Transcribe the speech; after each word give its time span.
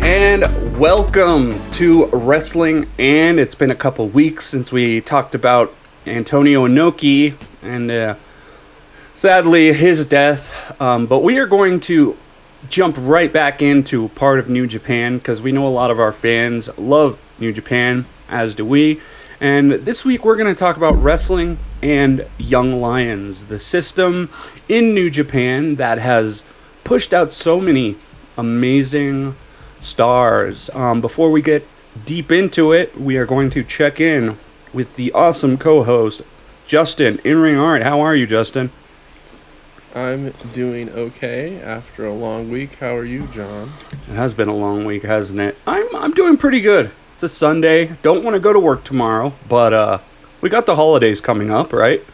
And 0.00 0.78
welcome 0.78 1.60
to 1.72 2.06
Wrestling. 2.06 2.88
And 2.98 3.38
it's 3.40 3.54
been 3.54 3.70
a 3.70 3.76
couple 3.76 4.08
weeks 4.08 4.46
since 4.46 4.70
we 4.70 5.00
talked 5.00 5.34
about 5.34 5.74
Antonio 6.06 6.66
Inoki 6.66 7.34
and 7.62 7.90
uh, 7.90 8.14
sadly 9.14 9.72
his 9.72 10.06
death. 10.06 10.80
Um, 10.80 11.06
but 11.06 11.20
we 11.20 11.38
are 11.38 11.46
going 11.46 11.80
to 11.80 12.16
jump 12.68 12.96
right 12.98 13.32
back 13.32 13.60
into 13.60 14.08
part 14.10 14.38
of 14.38 14.48
New 14.48 14.66
Japan 14.66 15.18
because 15.18 15.42
we 15.42 15.52
know 15.52 15.66
a 15.66 15.68
lot 15.68 15.90
of 15.90 15.98
our 15.98 16.12
fans 16.12 16.68
love 16.78 17.18
New 17.38 17.52
Japan, 17.52 18.06
as 18.28 18.54
do 18.54 18.64
we. 18.64 19.00
And 19.40 19.72
this 19.72 20.04
week 20.04 20.24
we're 20.24 20.36
going 20.36 20.52
to 20.52 20.58
talk 20.58 20.76
about 20.76 20.92
wrestling 20.92 21.58
and 21.82 22.26
Young 22.38 22.80
Lions, 22.80 23.46
the 23.46 23.58
system 23.58 24.30
in 24.68 24.94
New 24.94 25.10
Japan 25.10 25.76
that 25.76 25.98
has 25.98 26.42
pushed 26.84 27.12
out 27.12 27.32
so 27.32 27.60
many 27.60 27.96
amazing 28.36 29.36
stars. 29.80 30.70
Um, 30.74 31.00
before 31.00 31.30
we 31.30 31.42
get 31.42 31.66
deep 32.04 32.30
into 32.30 32.72
it, 32.72 32.98
we 32.98 33.16
are 33.16 33.26
going 33.26 33.50
to 33.50 33.62
check 33.62 34.00
in 34.00 34.38
with 34.72 34.96
the 34.96 35.12
awesome 35.12 35.58
co 35.58 35.82
host, 35.82 36.22
Justin 36.66 37.20
in 37.24 37.38
Ring 37.38 37.56
Art. 37.56 37.82
How 37.82 38.00
are 38.00 38.14
you, 38.14 38.26
Justin? 38.26 38.70
I'm 39.94 40.30
doing 40.52 40.90
okay 40.90 41.60
after 41.60 42.04
a 42.04 42.12
long 42.12 42.50
week. 42.50 42.74
How 42.74 42.94
are 42.94 43.04
you, 43.04 43.26
John? 43.28 43.72
It 43.92 44.14
has 44.14 44.34
been 44.34 44.48
a 44.48 44.54
long 44.54 44.84
week, 44.84 45.02
hasn't 45.02 45.40
it? 45.40 45.56
I'm 45.66 45.94
I'm 45.96 46.12
doing 46.12 46.36
pretty 46.36 46.60
good. 46.60 46.90
It's 47.14 47.22
a 47.22 47.28
Sunday. 47.28 47.96
Don't 48.02 48.22
want 48.22 48.34
to 48.34 48.40
go 48.40 48.52
to 48.52 48.60
work 48.60 48.84
tomorrow, 48.84 49.32
but 49.48 49.72
uh 49.72 49.98
we 50.40 50.48
got 50.48 50.66
the 50.66 50.76
holidays 50.76 51.20
coming 51.20 51.50
up, 51.50 51.72
right? 51.72 52.04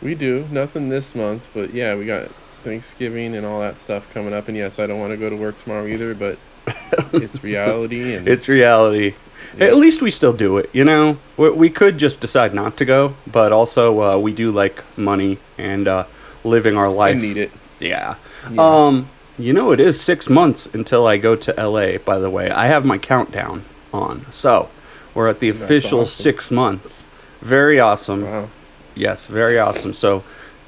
We 0.00 0.14
do. 0.14 0.46
Nothing 0.50 0.88
this 0.88 1.14
month, 1.14 1.48
but 1.52 1.74
yeah, 1.74 1.94
we 1.94 2.06
got 2.06 2.30
Thanksgiving 2.66 3.36
and 3.36 3.46
all 3.46 3.60
that 3.60 3.78
stuff 3.78 4.12
coming 4.12 4.34
up. 4.34 4.48
And 4.48 4.56
yes, 4.56 4.80
I 4.80 4.88
don't 4.88 4.98
want 4.98 5.12
to 5.12 5.16
go 5.16 5.30
to 5.30 5.36
work 5.36 5.56
tomorrow 5.62 5.86
either, 5.86 6.14
but 6.14 6.36
it's 7.12 7.42
reality. 7.44 8.14
And 8.14 8.26
It's 8.26 8.48
reality. 8.48 9.14
Yeah. 9.56 9.66
At 9.66 9.76
least 9.76 10.02
we 10.02 10.10
still 10.10 10.32
do 10.32 10.58
it, 10.58 10.68
you 10.72 10.84
know? 10.84 11.18
We, 11.36 11.50
we 11.50 11.70
could 11.70 11.96
just 11.96 12.20
decide 12.20 12.52
not 12.52 12.76
to 12.78 12.84
go, 12.84 13.14
but 13.24 13.52
also 13.52 14.02
uh, 14.02 14.18
we 14.18 14.32
do 14.32 14.50
like 14.50 14.82
money 14.98 15.38
and 15.56 15.86
uh, 15.86 16.06
living 16.42 16.76
our 16.76 16.90
life. 16.90 17.16
I 17.16 17.20
need 17.20 17.36
it. 17.36 17.52
Yeah. 17.78 18.16
Yeah. 18.50 18.60
Um, 18.60 19.08
you 19.38 19.52
know, 19.52 19.70
it 19.70 19.78
is 19.78 20.00
six 20.00 20.28
months 20.28 20.66
until 20.66 21.06
I 21.06 21.18
go 21.18 21.36
to 21.36 21.52
LA, 21.52 21.98
by 21.98 22.18
the 22.18 22.30
way. 22.30 22.50
I 22.50 22.66
have 22.66 22.84
my 22.84 22.98
countdown 22.98 23.64
on. 23.92 24.26
So, 24.32 24.70
we're 25.14 25.28
at 25.28 25.38
the 25.38 25.50
That's 25.52 25.62
official 25.62 26.00
awesome. 26.00 26.22
six 26.22 26.50
months. 26.50 27.06
Very 27.40 27.78
awesome. 27.78 28.24
Wow. 28.24 28.48
Yes, 28.96 29.26
very 29.26 29.58
awesome. 29.58 29.92
So, 29.92 30.24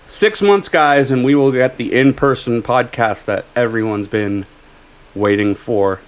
six 0.09 0.43
months, 0.43 0.69
guys, 0.69 1.13
and 1.13 1.25
we 1.25 1.37
will 1.37 1.53
get 1.53 1.77
the 1.77 1.95
in 1.95 2.15
person 2.15 2.63
podcast 2.63 3.27
that 3.27 3.45
everyone's 3.55 4.09
been 4.09 4.47
waiting 5.15 5.55
for 5.55 6.01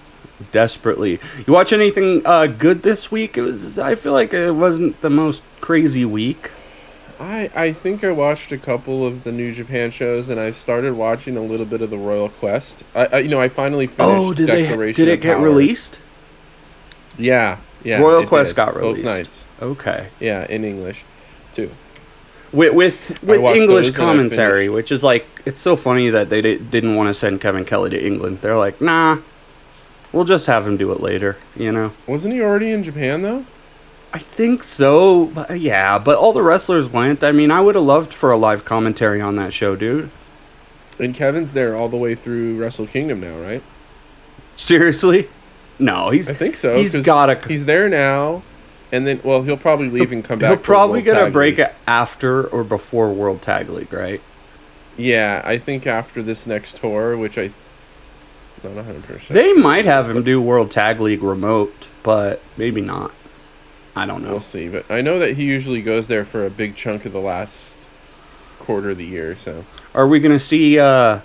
desperately. 0.51 1.19
You 1.45 1.53
watch 1.53 1.71
anything 1.71 2.25
uh, 2.25 2.47
good 2.47 2.81
this 2.83 3.09
week? 3.11 3.37
It 3.37 3.41
was, 3.43 3.79
I 3.79 3.95
feel 3.95 4.11
like 4.11 4.33
it 4.33 4.51
wasn't 4.51 4.99
the 5.01 5.09
most 5.09 5.43
crazy 5.61 6.03
week. 6.03 6.51
I, 7.19 7.51
I 7.55 7.71
think 7.71 8.03
I 8.03 8.11
watched 8.11 8.51
a 8.51 8.57
couple 8.57 9.05
of 9.05 9.23
the 9.23 9.31
New 9.31 9.53
Japan 9.53 9.91
shows, 9.91 10.27
and 10.27 10.39
I 10.39 10.51
started 10.51 10.93
watching 10.95 11.37
a 11.37 11.41
little 11.41 11.67
bit 11.67 11.83
of 11.83 11.91
the 11.91 11.97
Royal 11.97 12.29
Quest. 12.29 12.83
I, 12.95 13.05
I 13.05 13.17
you 13.19 13.29
know 13.29 13.39
I 13.39 13.47
finally 13.47 13.85
finished. 13.85 14.17
Oh, 14.17 14.33
did 14.33 14.47
they? 14.47 14.91
Did 14.91 15.07
it 15.07 15.21
get 15.21 15.35
Power. 15.37 15.43
released? 15.43 15.99
Yeah, 17.19 17.59
yeah. 17.83 17.99
Royal 17.99 18.25
Quest 18.25 18.51
did. 18.51 18.55
got 18.55 18.73
both 18.73 18.97
nights. 19.03 19.45
Okay. 19.61 20.07
Yeah, 20.19 20.47
in 20.47 20.65
English, 20.65 21.03
too. 21.53 21.69
With 22.51 22.73
with, 22.73 23.23
with 23.23 23.41
English 23.55 23.87
those 23.87 23.95
and 23.95 23.95
I 23.95 23.99
commentary, 23.99 24.69
which 24.69 24.91
is 24.91 25.03
like 25.03 25.25
it's 25.45 25.61
so 25.61 25.75
funny 25.75 26.09
that 26.09 26.29
they 26.29 26.41
di- 26.41 26.57
didn't 26.57 26.95
want 26.95 27.07
to 27.07 27.13
send 27.13 27.41
Kevin 27.41 27.65
Kelly 27.65 27.89
to 27.91 28.05
England. 28.05 28.39
They're 28.41 28.57
like, 28.57 28.81
nah, 28.81 29.19
we'll 30.11 30.25
just 30.25 30.47
have 30.47 30.67
him 30.67 30.77
do 30.77 30.91
it 30.91 30.99
later. 31.01 31.37
You 31.55 31.71
know, 31.71 31.93
Wasn't 32.07 32.33
he 32.33 32.41
already 32.41 32.71
in 32.71 32.83
Japan 32.83 33.21
though? 33.21 33.45
I 34.13 34.19
think 34.19 34.63
so. 34.63 35.27
But, 35.27 35.51
uh, 35.51 35.53
yeah, 35.53 35.97
but 35.97 36.17
all 36.17 36.33
the 36.33 36.43
wrestlers 36.43 36.89
went. 36.89 37.23
I 37.23 37.31
mean, 37.31 37.49
I 37.49 37.61
would 37.61 37.75
have 37.75 37.83
loved 37.85 38.13
for 38.13 38.29
a 38.31 38.37
live 38.37 38.65
commentary 38.65 39.21
on 39.21 39.37
that 39.37 39.53
show, 39.53 39.75
dude. 39.77 40.09
And 40.99 41.15
Kevin's 41.15 41.53
there 41.53 41.77
all 41.77 41.87
the 41.87 41.95
way 41.97 42.13
through 42.15 42.59
Wrestle 42.59 42.87
Kingdom 42.87 43.21
now, 43.21 43.37
right? 43.37 43.63
Seriously? 44.53 45.29
No, 45.79 46.09
he's 46.09 46.29
I 46.29 46.33
think 46.33 46.55
so. 46.55 46.77
he's 46.77 46.91
'cause 46.93 47.05
gotta. 47.05 47.39
He's 47.47 47.65
there 47.65 47.87
now, 47.89 48.43
and 48.91 49.07
then 49.07 49.21
well, 49.23 49.43
he'll 49.43 49.57
probably 49.57 49.89
leave 49.89 50.11
and 50.11 50.23
come 50.23 50.39
back. 50.39 50.49
He'll 50.49 50.57
probably 50.57 51.01
get 51.01 51.21
a 51.21 51.29
break 51.31 51.57
League. 51.57 51.69
after 51.87 52.45
or 52.47 52.63
before 52.63 53.11
World 53.11 53.41
Tag 53.41 53.69
League, 53.69 53.93
right? 53.93 54.21
Yeah, 54.97 55.41
I 55.45 55.57
think 55.57 55.87
after 55.87 56.21
this 56.21 56.45
next 56.45 56.77
tour, 56.77 57.17
which 57.17 57.37
I 57.37 57.51
not 58.63 58.85
hundred 58.85 59.03
percent. 59.03 59.29
They 59.29 59.53
might 59.53 59.85
have 59.85 60.09
him 60.09 60.23
do 60.23 60.41
World 60.41 60.71
Tag 60.71 60.99
League 60.99 61.23
remote, 61.23 61.87
but 62.03 62.41
maybe 62.57 62.81
not. 62.81 63.11
I 63.95 64.05
don't 64.05 64.23
know. 64.23 64.31
We'll 64.31 64.41
see, 64.41 64.69
but 64.69 64.89
I 64.89 65.01
know 65.01 65.19
that 65.19 65.35
he 65.35 65.43
usually 65.43 65.81
goes 65.81 66.07
there 66.07 66.23
for 66.23 66.45
a 66.45 66.49
big 66.49 66.75
chunk 66.75 67.05
of 67.05 67.11
the 67.11 67.19
last 67.19 67.77
quarter 68.59 68.91
of 68.91 68.97
the 68.97 69.05
year. 69.05 69.35
So 69.35 69.65
Are 69.93 70.07
we 70.07 70.19
going 70.19 70.31
to 70.31 70.39
see? 70.39 70.79
Uh, 70.79 71.19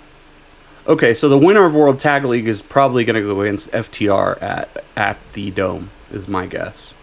okay, 0.87 1.13
so 1.13 1.29
the 1.29 1.37
winner 1.37 1.63
of 1.65 1.75
World 1.75 1.99
Tag 1.99 2.25
League 2.25 2.47
is 2.47 2.61
probably 2.61 3.05
going 3.05 3.21
to 3.21 3.21
go 3.21 3.39
against 3.41 3.71
FTR 3.71 4.41
at 4.41 4.83
at 4.95 5.17
the 5.33 5.51
Dome. 5.51 5.91
Is 6.11 6.27
my 6.27 6.45
guess. 6.47 6.93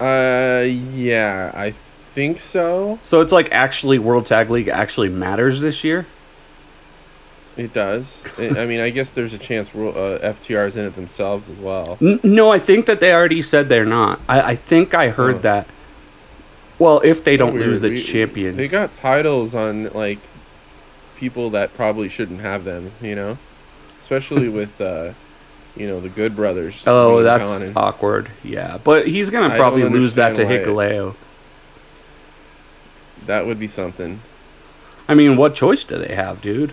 Uh, 0.00 0.62
yeah, 0.64 1.52
I 1.54 1.70
think 1.72 2.38
so. 2.38 2.98
So 3.04 3.20
it's 3.20 3.32
like 3.32 3.50
actually 3.52 3.98
World 3.98 4.26
Tag 4.26 4.50
League 4.50 4.68
actually 4.68 5.08
matters 5.08 5.60
this 5.60 5.84
year. 5.84 6.06
It 7.56 7.74
does. 7.74 8.24
I 8.38 8.60
I 8.60 8.66
mean, 8.66 8.80
I 8.80 8.90
guess 8.90 9.10
there's 9.10 9.34
a 9.34 9.38
chance 9.38 9.68
uh, 9.70 10.18
FTR 10.22 10.66
is 10.68 10.76
in 10.76 10.86
it 10.86 10.94
themselves 10.94 11.48
as 11.48 11.58
well. 11.58 11.98
N- 12.00 12.20
no, 12.22 12.50
I 12.50 12.58
think 12.58 12.86
that 12.86 13.00
they 13.00 13.12
already 13.12 13.42
said 13.42 13.68
they're 13.68 13.84
not. 13.84 14.20
I, 14.28 14.40
I 14.52 14.54
think 14.54 14.94
I 14.94 15.08
heard 15.10 15.36
Oh. 15.36 15.38
that. 15.40 15.66
Well, 16.78 17.00
if 17.04 17.22
they 17.22 17.36
don't 17.36 17.54
Weird. 17.54 17.66
lose 17.66 17.80
the 17.82 17.90
We- 17.90 18.02
champion, 18.02 18.56
They 18.56 18.68
got 18.68 18.94
titles 18.94 19.54
on 19.54 19.90
like 19.92 20.18
people 21.16 21.50
that 21.50 21.74
probably 21.74 22.08
shouldn't 22.08 22.40
have 22.40 22.64
them, 22.64 22.92
you 23.02 23.14
know, 23.14 23.36
especially 24.00 24.48
with 24.48 24.80
uh, 24.80 25.12
you 25.76 25.86
know 25.88 26.00
the 26.00 26.08
Good 26.08 26.34
Brothers. 26.36 26.84
oh, 26.86 27.22
that's 27.22 27.62
awkward. 27.76 28.30
Yeah, 28.44 28.78
but 28.82 29.06
he's 29.06 29.30
gonna 29.30 29.54
probably 29.54 29.84
lose 29.84 30.14
that 30.16 30.34
to 30.36 30.42
understand 30.42 30.74
why 30.76 30.84
it- 30.86 30.92
Hikuleo. 30.96 31.14
that 33.26 33.46
would 33.46 33.58
be 33.58 33.68
something. 33.68 34.20
I 35.08 35.14
mean, 35.14 35.36
what 35.36 35.54
choice 35.54 35.84
do 35.84 35.98
they 35.98 36.14
have, 36.14 36.40
dude? 36.40 36.72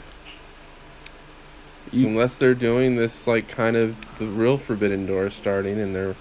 You- 1.92 2.08
Unless 2.08 2.38
they're 2.38 2.54
doing 2.54 2.96
this 2.96 3.28
like 3.28 3.48
kind 3.48 3.76
of 3.78 3.96
the 4.20 4.26
real 4.26 4.58
Forbidden 4.58 5.06
Door 5.06 5.30
starting 5.32 5.80
and 5.80 5.96
they're 5.96 6.16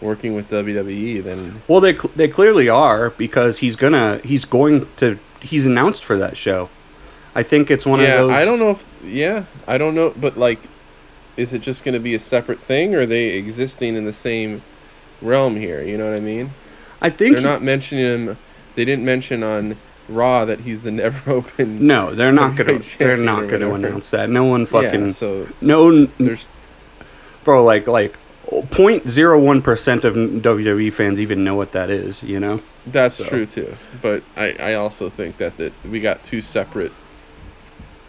working 0.00 0.34
with 0.34 0.50
WWE, 0.50 1.20
then 1.22 1.62
Well, 1.68 1.80
they 1.80 1.94
cl- 1.94 2.10
they 2.16 2.28
clearly 2.28 2.68
are 2.68 3.10
because 3.10 3.58
he's 3.58 3.76
gonna 3.76 4.20
he's 4.24 4.44
going 4.44 4.86
to 4.96 5.18
he's 5.40 5.66
announced 5.66 6.04
for 6.04 6.16
that 6.18 6.36
show. 6.36 6.68
I 7.34 7.42
think 7.42 7.70
it's 7.70 7.84
one 7.84 8.00
yeah, 8.00 8.14
of 8.14 8.28
those. 8.28 8.36
I 8.36 8.44
don't 8.44 8.58
know 8.58 8.70
if 8.70 8.86
yeah, 9.04 9.44
I 9.66 9.76
don't 9.78 9.94
know, 9.94 10.12
but 10.16 10.36
like, 10.38 10.60
is 11.36 11.52
it 11.52 11.60
just 11.62 11.84
going 11.84 11.94
to 11.94 12.00
be 12.00 12.14
a 12.14 12.20
separate 12.20 12.60
thing, 12.60 12.94
or 12.94 13.00
are 13.00 13.06
they 13.06 13.28
existing 13.30 13.96
in 13.96 14.04
the 14.04 14.12
same 14.12 14.62
realm 15.20 15.56
here? 15.56 15.82
You 15.82 15.98
know 15.98 16.08
what 16.10 16.18
I 16.18 16.22
mean? 16.22 16.52
I 17.00 17.10
think 17.10 17.36
They're 17.36 17.44
not 17.44 17.62
mentioning 17.62 18.04
him. 18.28 18.36
They 18.74 18.84
didn't 18.84 19.04
mention 19.04 19.42
on 19.42 19.76
Raw 20.08 20.44
that 20.44 20.60
he's 20.60 20.82
the 20.82 20.90
never 21.02 21.30
open. 21.30 21.86
No, 21.86 22.14
they're 22.14 22.32
not 22.32 22.56
gonna. 22.56 22.80
They're 22.98 23.16
not 23.16 23.48
gonna 23.48 23.72
announce 23.72 24.10
that. 24.10 24.28
No 24.30 24.44
one 24.44 24.66
fucking. 24.66 25.06
Yeah, 25.06 25.12
so 25.12 25.48
no, 25.60 26.06
there's 26.06 26.46
bro. 27.44 27.64
Like 27.64 27.86
like. 27.86 28.16
0.01 28.46 29.64
percent 29.64 30.04
of 30.04 30.14
WWE 30.14 30.92
fans 30.92 31.18
even 31.18 31.42
know 31.44 31.56
what 31.56 31.72
that 31.72 31.88
is. 31.88 32.22
You 32.22 32.38
know. 32.38 32.60
that's 32.86 33.16
So. 33.16 33.24
true 33.24 33.46
too. 33.46 33.74
But 34.02 34.22
I 34.36 34.52
I 34.60 34.74
also 34.74 35.08
think 35.08 35.38
that 35.38 35.56
that 35.56 35.72
we 35.90 35.98
got 35.98 36.22
two 36.22 36.42
separate 36.42 36.92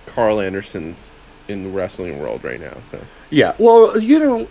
Karl 0.05 0.41
Andersons 0.41 1.13
in 1.47 1.63
the 1.63 1.69
wrestling 1.69 2.19
world 2.19 2.43
right 2.43 2.59
now. 2.59 2.77
So 2.91 2.99
Yeah. 3.29 3.53
Well, 3.57 3.99
you 3.99 4.19
know, 4.19 4.47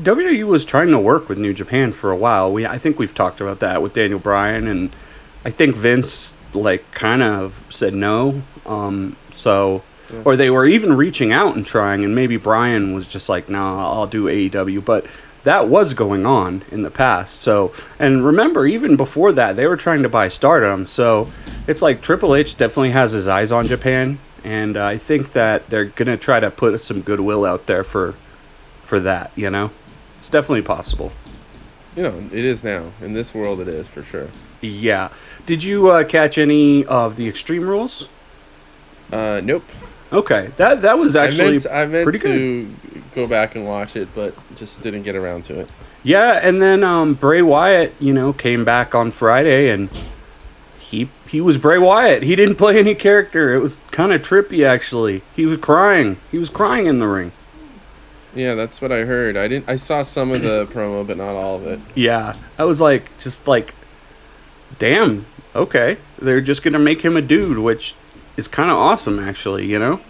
WWE 0.00 0.44
was 0.44 0.64
trying 0.64 0.88
to 0.88 0.98
work 0.98 1.28
with 1.28 1.38
New 1.38 1.52
Japan 1.52 1.92
for 1.92 2.10
a 2.10 2.16
while. 2.16 2.52
We 2.52 2.66
I 2.66 2.78
think 2.78 2.98
we've 2.98 3.14
talked 3.14 3.40
about 3.40 3.60
that 3.60 3.82
with 3.82 3.94
Daniel 3.94 4.20
Bryan, 4.20 4.66
and 4.66 4.90
I 5.44 5.50
think 5.50 5.76
Vince 5.76 6.34
like 6.54 6.90
kind 6.92 7.22
of 7.22 7.64
said 7.68 7.94
no. 7.94 8.42
Um. 8.66 9.16
So. 9.34 9.82
Yeah. 10.12 10.22
Or 10.24 10.34
they 10.34 10.50
were 10.50 10.66
even 10.66 10.96
reaching 10.96 11.30
out 11.32 11.54
and 11.54 11.64
trying, 11.64 12.02
and 12.02 12.16
maybe 12.16 12.36
Bryan 12.36 12.94
was 12.96 13.06
just 13.06 13.28
like, 13.28 13.48
"Nah, 13.48 13.92
I'll 13.92 14.08
do 14.08 14.24
AEW." 14.24 14.84
But 14.84 15.06
that 15.44 15.68
was 15.68 15.94
going 15.94 16.26
on 16.26 16.62
in 16.70 16.82
the 16.82 16.90
past. 16.90 17.40
So, 17.40 17.72
and 17.98 18.24
remember, 18.24 18.66
even 18.66 18.96
before 18.96 19.32
that, 19.32 19.54
they 19.54 19.66
were 19.66 19.76
trying 19.76 20.02
to 20.02 20.08
buy 20.08 20.28
Stardom. 20.28 20.86
So, 20.86 21.30
it's 21.66 21.80
like 21.80 22.02
Triple 22.02 22.34
H 22.34 22.56
definitely 22.56 22.90
has 22.90 23.12
his 23.12 23.28
eyes 23.28 23.52
on 23.52 23.66
Japan, 23.66 24.18
and 24.44 24.76
uh, 24.76 24.86
I 24.86 24.98
think 24.98 25.32
that 25.32 25.68
they're 25.70 25.86
gonna 25.86 26.16
try 26.16 26.40
to 26.40 26.50
put 26.50 26.80
some 26.80 27.00
goodwill 27.02 27.44
out 27.44 27.66
there 27.66 27.84
for 27.84 28.14
for 28.82 29.00
that. 29.00 29.30
You 29.36 29.50
know, 29.50 29.70
it's 30.16 30.28
definitely 30.28 30.62
possible. 30.62 31.12
you 31.96 32.02
know 32.02 32.28
it 32.32 32.44
is 32.44 32.62
now 32.64 32.92
in 33.00 33.12
this 33.14 33.34
world. 33.34 33.60
It 33.60 33.68
is 33.68 33.86
for 33.86 34.02
sure. 34.02 34.28
Yeah. 34.60 35.08
Did 35.46 35.64
you 35.64 35.90
uh, 35.90 36.04
catch 36.04 36.36
any 36.38 36.84
of 36.84 37.16
the 37.16 37.26
Extreme 37.28 37.66
Rules? 37.68 38.08
Uh, 39.12 39.40
nope. 39.42 39.64
Okay, 40.12 40.50
that 40.56 40.82
that 40.82 40.98
was 40.98 41.16
actually 41.16 41.46
I 41.46 41.50
meant, 41.50 41.66
I 41.66 41.86
meant 41.86 42.04
pretty 42.04 42.18
to 42.18 42.74
go 43.14 43.26
back 43.26 43.54
and 43.54 43.64
watch 43.64 43.96
it, 43.96 44.08
but 44.14 44.34
just 44.56 44.82
didn't 44.82 45.02
get 45.02 45.14
around 45.16 45.44
to 45.44 45.60
it. 45.60 45.70
Yeah, 46.02 46.40
and 46.42 46.60
then 46.60 46.82
um, 46.82 47.14
Bray 47.14 47.42
Wyatt, 47.42 47.94
you 48.00 48.12
know, 48.12 48.32
came 48.32 48.64
back 48.64 48.94
on 48.94 49.10
Friday 49.10 49.68
and 49.70 49.88
he 51.30 51.40
was 51.40 51.58
Bray 51.58 51.78
Wyatt. 51.78 52.24
He 52.24 52.34
didn't 52.34 52.56
play 52.56 52.76
any 52.76 52.96
character. 52.96 53.54
It 53.54 53.60
was 53.60 53.78
kind 53.92 54.12
of 54.12 54.20
trippy 54.20 54.66
actually. 54.66 55.22
He 55.36 55.46
was 55.46 55.58
crying. 55.58 56.16
He 56.32 56.38
was 56.38 56.50
crying 56.50 56.86
in 56.86 56.98
the 56.98 57.06
ring. 57.06 57.30
Yeah, 58.34 58.56
that's 58.56 58.80
what 58.80 58.90
I 58.90 59.04
heard. 59.04 59.36
I 59.36 59.46
didn't. 59.46 59.68
I 59.68 59.76
saw 59.76 60.02
some 60.02 60.32
of 60.32 60.42
the 60.42 60.66
promo, 60.72 61.06
but 61.06 61.16
not 61.16 61.36
all 61.36 61.54
of 61.54 61.68
it. 61.68 61.78
Yeah, 61.94 62.34
I 62.58 62.64
was 62.64 62.80
like, 62.80 63.16
just 63.20 63.46
like, 63.46 63.76
damn. 64.80 65.24
Okay, 65.54 65.98
they're 66.18 66.40
just 66.40 66.64
gonna 66.64 66.80
make 66.80 67.02
him 67.02 67.16
a 67.16 67.22
dude, 67.22 67.58
which 67.58 67.94
is 68.36 68.48
kind 68.48 68.68
of 68.68 68.76
awesome 68.76 69.20
actually. 69.20 69.66
You 69.66 69.78
know. 69.78 70.00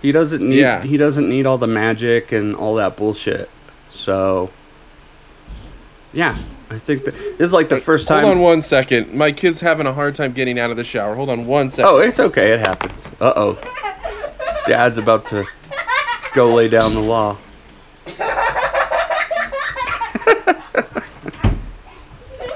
He 0.00 0.10
doesn't 0.10 0.40
need. 0.40 0.60
Yeah. 0.60 0.82
He 0.82 0.96
doesn't 0.96 1.28
need 1.28 1.44
all 1.44 1.58
the 1.58 1.66
magic 1.66 2.32
and 2.32 2.56
all 2.56 2.76
that 2.76 2.96
bullshit. 2.96 3.50
So. 3.90 4.50
Yeah, 6.14 6.38
I 6.68 6.78
think 6.78 7.04
that 7.04 7.14
this 7.14 7.40
is 7.40 7.52
like 7.52 7.68
the 7.68 7.80
first 7.80 8.08
time. 8.08 8.24
Hold 8.24 8.36
on 8.36 8.42
one 8.42 8.60
second. 8.62 9.14
My 9.14 9.30
kid's 9.30 9.60
having 9.60 9.86
a 9.86 9.92
hard 9.92 10.14
time 10.14 10.32
getting 10.32 10.58
out 10.58 10.70
of 10.70 10.76
the 10.76 10.84
shower. 10.84 11.14
Hold 11.14 11.30
on 11.30 11.46
one 11.46 11.70
second. 11.70 11.90
Oh, 11.90 11.98
it's 11.98 12.18
okay. 12.18 12.52
It 12.52 12.60
happens. 12.60 13.08
Uh 13.20 13.32
oh. 13.36 13.58
Dad's 14.66 14.98
about 14.98 15.26
to 15.26 15.46
go 16.34 16.52
lay 16.52 16.68
down 16.68 16.94
the 16.94 17.00
law. 17.00 17.38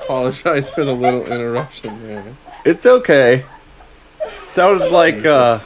Apologize 0.02 0.68
for 0.70 0.84
the 0.84 0.92
little 0.94 1.24
interruption 1.26 2.02
there. 2.02 2.24
It's 2.64 2.84
okay. 2.84 3.44
Sounded 4.44 4.90
like 4.90 5.24
uh 5.24 5.58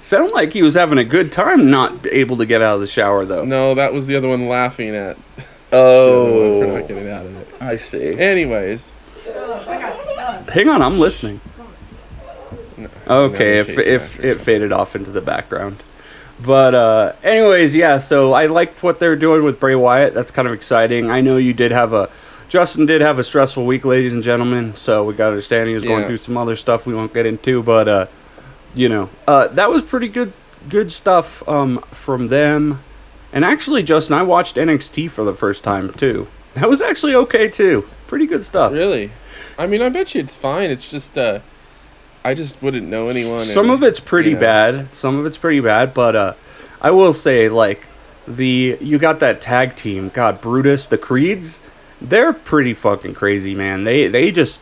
sounded 0.00 0.34
like 0.34 0.52
he 0.52 0.62
was 0.62 0.74
having 0.74 0.98
a 0.98 1.04
good 1.04 1.30
time 1.30 1.70
not 1.70 2.06
able 2.06 2.36
to 2.38 2.44
get 2.44 2.60
out 2.60 2.74
of 2.74 2.80
the 2.80 2.88
shower 2.88 3.24
though. 3.24 3.44
No, 3.44 3.76
that 3.76 3.92
was 3.92 4.08
the 4.08 4.16
other 4.16 4.28
one 4.28 4.48
laughing 4.48 4.96
at. 4.96 5.16
Oh. 5.72 6.62
not 6.80 6.88
getting 6.88 7.08
out 7.08 7.24
of 7.24 7.36
it. 7.36 7.41
I 7.62 7.76
see. 7.76 8.18
Anyways. 8.18 8.94
Hang 10.48 10.68
on, 10.68 10.82
I'm 10.82 10.98
listening. 10.98 11.40
No, 12.76 12.88
Okay, 13.08 13.54
no, 13.54 13.60
if 13.60 13.78
if 13.78 14.20
it 14.20 14.40
faded 14.40 14.72
off 14.72 14.96
into 14.96 15.10
the 15.10 15.20
background. 15.20 15.82
But 16.44 16.74
uh 16.74 17.12
anyways, 17.22 17.74
yeah, 17.74 17.98
so 17.98 18.32
I 18.32 18.46
liked 18.46 18.82
what 18.82 18.98
they're 18.98 19.16
doing 19.16 19.44
with 19.44 19.60
Bray 19.60 19.74
Wyatt. 19.76 20.14
That's 20.14 20.30
kind 20.30 20.48
of 20.48 20.54
exciting. 20.54 21.10
I 21.10 21.20
know 21.20 21.36
you 21.36 21.52
did 21.52 21.70
have 21.70 21.92
a 21.92 22.10
Justin 22.48 22.84
did 22.86 23.00
have 23.00 23.18
a 23.18 23.24
stressful 23.24 23.64
week, 23.64 23.84
ladies 23.84 24.12
and 24.12 24.22
gentlemen, 24.22 24.74
so 24.74 25.04
we 25.04 25.14
got 25.14 25.26
to 25.26 25.30
understand 25.30 25.68
he 25.68 25.74
was 25.74 25.84
going 25.84 26.00
Yeah. 26.00 26.06
through 26.06 26.16
some 26.18 26.36
other 26.36 26.56
stuff 26.56 26.84
we 26.86 26.94
won't 26.94 27.14
get 27.14 27.26
into, 27.26 27.62
but 27.62 27.88
uh 27.88 28.06
you 28.74 28.88
know, 28.88 29.08
uh 29.28 29.48
that 29.48 29.70
was 29.70 29.82
pretty 29.82 30.08
good 30.08 30.32
good 30.68 30.90
stuff 30.90 31.46
um 31.48 31.78
from 31.92 32.26
them. 32.28 32.80
And 33.32 33.44
actually, 33.44 33.82
Justin, 33.82 34.14
I 34.16 34.22
watched 34.24 34.56
NXT 34.56 35.10
for 35.10 35.24
the 35.24 35.32
first 35.34 35.62
time 35.64 35.90
too. 35.92 36.26
That 36.54 36.68
was 36.68 36.80
actually 36.80 37.14
okay 37.14 37.48
too. 37.48 37.88
Pretty 38.06 38.26
good 38.26 38.44
stuff. 38.44 38.72
Really? 38.72 39.12
I 39.58 39.66
mean, 39.66 39.82
I 39.82 39.88
bet 39.88 40.14
you 40.14 40.20
it's 40.20 40.34
fine. 40.34 40.70
It's 40.70 40.88
just, 40.88 41.16
uh, 41.16 41.40
I 42.24 42.34
just 42.34 42.62
wouldn't 42.62 42.88
know 42.88 43.08
anyone. 43.08 43.40
Some 43.40 43.70
and, 43.70 43.74
of 43.74 43.82
it's 43.82 44.00
pretty 44.00 44.30
you 44.30 44.34
know. 44.36 44.40
bad. 44.40 44.94
Some 44.94 45.18
of 45.18 45.26
it's 45.26 45.36
pretty 45.36 45.60
bad, 45.60 45.92
but 45.94 46.14
uh, 46.14 46.34
I 46.80 46.90
will 46.90 47.12
say, 47.12 47.48
like 47.48 47.88
the 48.26 48.78
you 48.80 48.98
got 48.98 49.20
that 49.20 49.40
tag 49.40 49.74
team. 49.76 50.08
God, 50.08 50.40
Brutus, 50.40 50.86
the 50.86 50.98
Creeds, 50.98 51.60
they're 52.00 52.32
pretty 52.32 52.74
fucking 52.74 53.14
crazy, 53.14 53.54
man. 53.54 53.84
They 53.84 54.08
they 54.08 54.30
just 54.30 54.60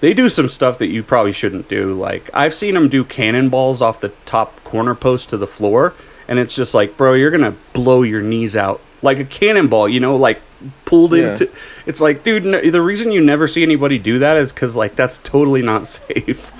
they 0.00 0.14
do 0.14 0.28
some 0.28 0.48
stuff 0.48 0.78
that 0.78 0.88
you 0.88 1.02
probably 1.02 1.32
shouldn't 1.32 1.68
do. 1.68 1.94
Like 1.94 2.28
I've 2.34 2.54
seen 2.54 2.74
them 2.74 2.88
do 2.88 3.04
cannonballs 3.04 3.80
off 3.80 4.00
the 4.00 4.10
top 4.26 4.62
corner 4.64 4.94
post 4.94 5.30
to 5.30 5.36
the 5.36 5.46
floor, 5.46 5.94
and 6.26 6.38
it's 6.38 6.54
just 6.54 6.74
like, 6.74 6.96
bro, 6.96 7.14
you're 7.14 7.30
gonna 7.30 7.56
blow 7.72 8.02
your 8.02 8.22
knees 8.22 8.56
out 8.56 8.80
like 9.02 9.18
a 9.18 9.24
cannonball. 9.24 9.88
You 9.88 10.00
know, 10.00 10.16
like 10.16 10.40
pulled 10.84 11.14
Yeah. 11.14 11.30
into. 11.32 11.50
It's 11.86 12.00
like, 12.00 12.24
dude, 12.24 12.44
no, 12.44 12.60
the 12.60 12.82
reason 12.82 13.10
you 13.12 13.20
never 13.20 13.46
see 13.48 13.62
anybody 13.62 13.98
do 13.98 14.18
that 14.18 14.36
is 14.36 14.52
because 14.52 14.76
like 14.76 14.96
that's 14.96 15.18
totally 15.18 15.62
not 15.62 15.86
safe. 15.98 16.52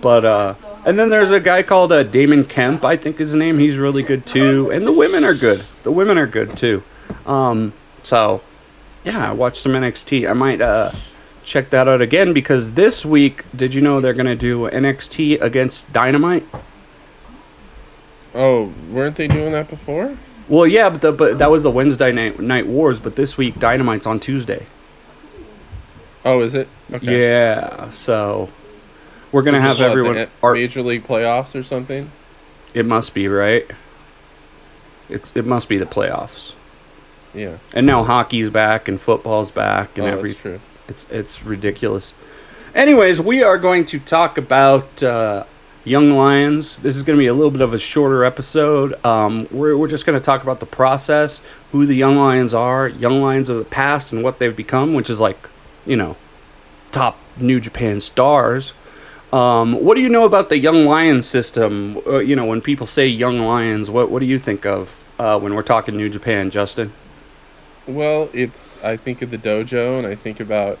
But 0.00 0.24
uh, 0.24 0.54
and 0.84 0.98
then 0.98 1.08
there's 1.08 1.30
a 1.30 1.40
guy 1.40 1.62
called 1.62 1.90
uh, 1.92 2.02
Damon 2.02 2.44
Kemp, 2.44 2.84
I 2.84 2.96
think 2.96 3.18
his 3.18 3.34
name. 3.34 3.58
He's 3.58 3.78
really 3.78 4.02
good 4.02 4.26
too, 4.26 4.70
and 4.70 4.86
the 4.86 4.92
women 4.92 5.24
are 5.24 5.34
good. 5.34 5.62
The 5.82 5.92
women 5.92 6.18
are 6.18 6.26
good 6.26 6.56
too. 6.56 6.82
Um, 7.26 7.72
so 8.02 8.42
yeah, 9.04 9.30
I 9.30 9.32
watched 9.32 9.58
some 9.62 9.72
NXT. 9.72 10.28
I 10.28 10.32
might 10.34 10.60
uh 10.60 10.90
check 11.42 11.68
that 11.70 11.86
out 11.88 12.00
again 12.00 12.32
because 12.32 12.72
this 12.72 13.04
week, 13.04 13.44
did 13.54 13.72
you 13.74 13.80
know 13.82 14.00
they're 14.00 14.14
gonna 14.14 14.34
do 14.36 14.68
NXT 14.70 15.40
against 15.40 15.92
Dynamite? 15.92 16.46
Oh, 18.34 18.72
weren't 18.90 19.16
they 19.16 19.28
doing 19.28 19.52
that 19.52 19.68
before? 19.70 20.16
Well, 20.48 20.66
yeah, 20.66 20.90
but 20.90 21.00
the, 21.00 21.12
but 21.12 21.38
that 21.38 21.50
was 21.50 21.62
the 21.62 21.70
Wednesday 21.70 22.12
night 22.12 22.38
night 22.38 22.66
wars. 22.66 23.00
But 23.00 23.16
this 23.16 23.36
week, 23.38 23.54
Dynamite's 23.56 24.06
on 24.06 24.20
Tuesday. 24.20 24.66
Oh, 26.24 26.40
is 26.42 26.54
it? 26.54 26.68
Okay. 26.92 27.22
Yeah, 27.22 27.90
so 27.90 28.50
we're 29.32 29.42
gonna 29.42 29.58
Is 29.58 29.64
it 29.64 29.66
have 29.66 29.80
everyone. 29.80 30.14
the 30.14 30.28
Our, 30.42 30.54
Major 30.54 30.82
League 30.82 31.06
playoffs 31.06 31.58
or 31.58 31.62
something. 31.62 32.10
it 32.72 32.86
must 32.86 33.14
be 33.14 33.28
right. 33.28 33.70
It's 35.08 35.34
it 35.36 35.44
must 35.46 35.68
be 35.68 35.76
the 35.76 35.86
playoffs. 35.86 36.52
Yeah. 37.34 37.58
And 37.72 37.86
now 37.86 38.04
hockey's 38.04 38.48
back 38.48 38.86
and 38.88 39.00
football's 39.00 39.50
back 39.50 39.98
and 39.98 40.06
oh, 40.06 40.10
every 40.10 40.30
that's 40.30 40.42
true. 40.42 40.60
it's 40.88 41.06
it's 41.10 41.42
ridiculous. 41.44 42.14
Anyways, 42.74 43.20
we 43.20 43.42
are 43.42 43.58
going 43.58 43.84
to 43.86 43.98
talk 44.00 44.36
about 44.38 45.02
uh, 45.02 45.44
Young 45.84 46.12
Lions. 46.12 46.78
This 46.78 46.96
is 46.96 47.02
going 47.02 47.18
to 47.18 47.22
be 47.22 47.26
a 47.26 47.34
little 47.34 47.50
bit 47.50 47.60
of 47.60 47.74
a 47.74 47.78
shorter 47.78 48.24
episode. 48.24 48.94
Um, 49.04 49.46
we're 49.50 49.76
we're 49.76 49.88
just 49.88 50.06
going 50.06 50.18
to 50.18 50.24
talk 50.24 50.42
about 50.42 50.60
the 50.60 50.66
process, 50.66 51.42
who 51.72 51.84
the 51.84 51.94
Young 51.94 52.16
Lions 52.16 52.54
are, 52.54 52.88
Young 52.88 53.20
Lions 53.20 53.50
of 53.50 53.58
the 53.58 53.66
past, 53.66 54.10
and 54.10 54.22
what 54.22 54.38
they've 54.38 54.56
become, 54.56 54.94
which 54.94 55.10
is 55.10 55.20
like, 55.20 55.36
you 55.84 55.96
know, 55.96 56.16
top 56.90 57.18
New 57.36 57.60
Japan 57.60 58.00
stars. 58.00 58.72
Um, 59.30 59.74
what 59.84 59.96
do 59.96 60.00
you 60.00 60.08
know 60.08 60.24
about 60.24 60.48
the 60.48 60.56
Young 60.56 60.86
Lions 60.86 61.26
system? 61.26 61.98
Uh, 62.06 62.18
you 62.18 62.34
know, 62.34 62.46
when 62.46 62.62
people 62.62 62.86
say 62.86 63.06
Young 63.06 63.40
Lions, 63.40 63.90
what 63.90 64.10
what 64.10 64.20
do 64.20 64.26
you 64.26 64.38
think 64.38 64.64
of 64.64 64.96
uh, 65.18 65.38
when 65.38 65.54
we're 65.54 65.62
talking 65.62 65.98
New 65.98 66.08
Japan, 66.08 66.50
Justin? 66.50 66.94
Well, 67.86 68.30
it's 68.32 68.82
I 68.82 68.96
think 68.96 69.20
of 69.20 69.30
the 69.30 69.36
dojo 69.36 69.98
and 69.98 70.06
I 70.06 70.14
think 70.14 70.40
about 70.40 70.78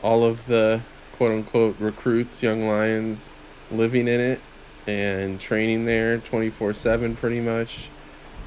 all 0.00 0.22
of 0.22 0.46
the 0.46 0.82
quote 1.16 1.32
unquote 1.32 1.74
recruits, 1.80 2.40
young 2.40 2.68
lions 2.68 3.30
living 3.70 4.08
in 4.08 4.20
it 4.20 4.40
and 4.86 5.40
training 5.40 5.84
there 5.84 6.18
24/7 6.18 7.16
pretty 7.16 7.40
much. 7.40 7.88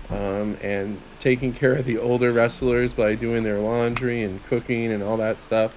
Um, 0.09 0.57
and 0.61 0.99
taking 1.19 1.53
care 1.53 1.73
of 1.73 1.85
the 1.85 1.97
older 1.97 2.33
wrestlers 2.33 2.91
by 2.91 3.15
doing 3.15 3.43
their 3.43 3.59
laundry 3.59 4.23
and 4.23 4.43
cooking 4.43 4.91
and 4.91 5.01
all 5.01 5.15
that 5.17 5.39
stuff. 5.39 5.73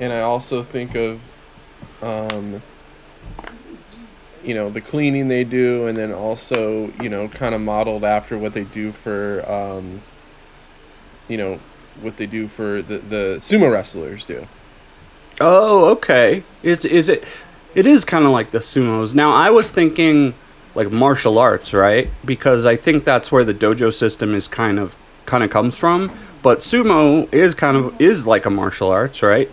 And 0.00 0.12
I 0.12 0.20
also 0.20 0.62
think 0.62 0.94
of 0.94 1.20
um, 2.02 2.62
you 4.42 4.54
know 4.54 4.70
the 4.70 4.80
cleaning 4.80 5.28
they 5.28 5.44
do 5.44 5.86
and 5.86 5.96
then 5.96 6.12
also 6.12 6.92
you 7.02 7.08
know 7.08 7.28
kind 7.28 7.54
of 7.54 7.60
modeled 7.60 8.04
after 8.04 8.38
what 8.38 8.54
they 8.54 8.64
do 8.64 8.92
for 8.92 9.44
um, 9.50 10.00
you 11.28 11.36
know 11.36 11.60
what 12.00 12.16
they 12.16 12.26
do 12.26 12.48
for 12.48 12.80
the 12.82 12.98
the 12.98 13.38
sumo 13.40 13.70
wrestlers 13.70 14.24
do. 14.24 14.46
Oh, 15.40 15.90
okay. 15.90 16.42
Is 16.62 16.84
is 16.84 17.08
it? 17.08 17.24
It 17.74 17.86
is 17.86 18.04
kind 18.04 18.24
of 18.24 18.32
like 18.32 18.50
the 18.50 18.58
sumos. 18.58 19.14
Now, 19.14 19.32
I 19.32 19.50
was 19.50 19.70
thinking 19.70 20.34
like 20.74 20.90
martial 20.90 21.38
arts, 21.38 21.72
right? 21.72 22.10
Because 22.24 22.64
I 22.64 22.76
think 22.76 23.04
that's 23.04 23.30
where 23.30 23.44
the 23.44 23.54
dojo 23.54 23.92
system 23.92 24.34
is 24.34 24.48
kind 24.48 24.78
of 24.78 24.96
kind 25.26 25.44
of 25.44 25.50
comes 25.50 25.76
from. 25.76 26.10
But 26.42 26.58
sumo 26.58 27.32
is 27.32 27.54
kind 27.54 27.76
of 27.76 28.00
is 28.00 28.26
like 28.26 28.46
a 28.46 28.50
martial 28.50 28.90
arts, 28.90 29.22
right? 29.22 29.50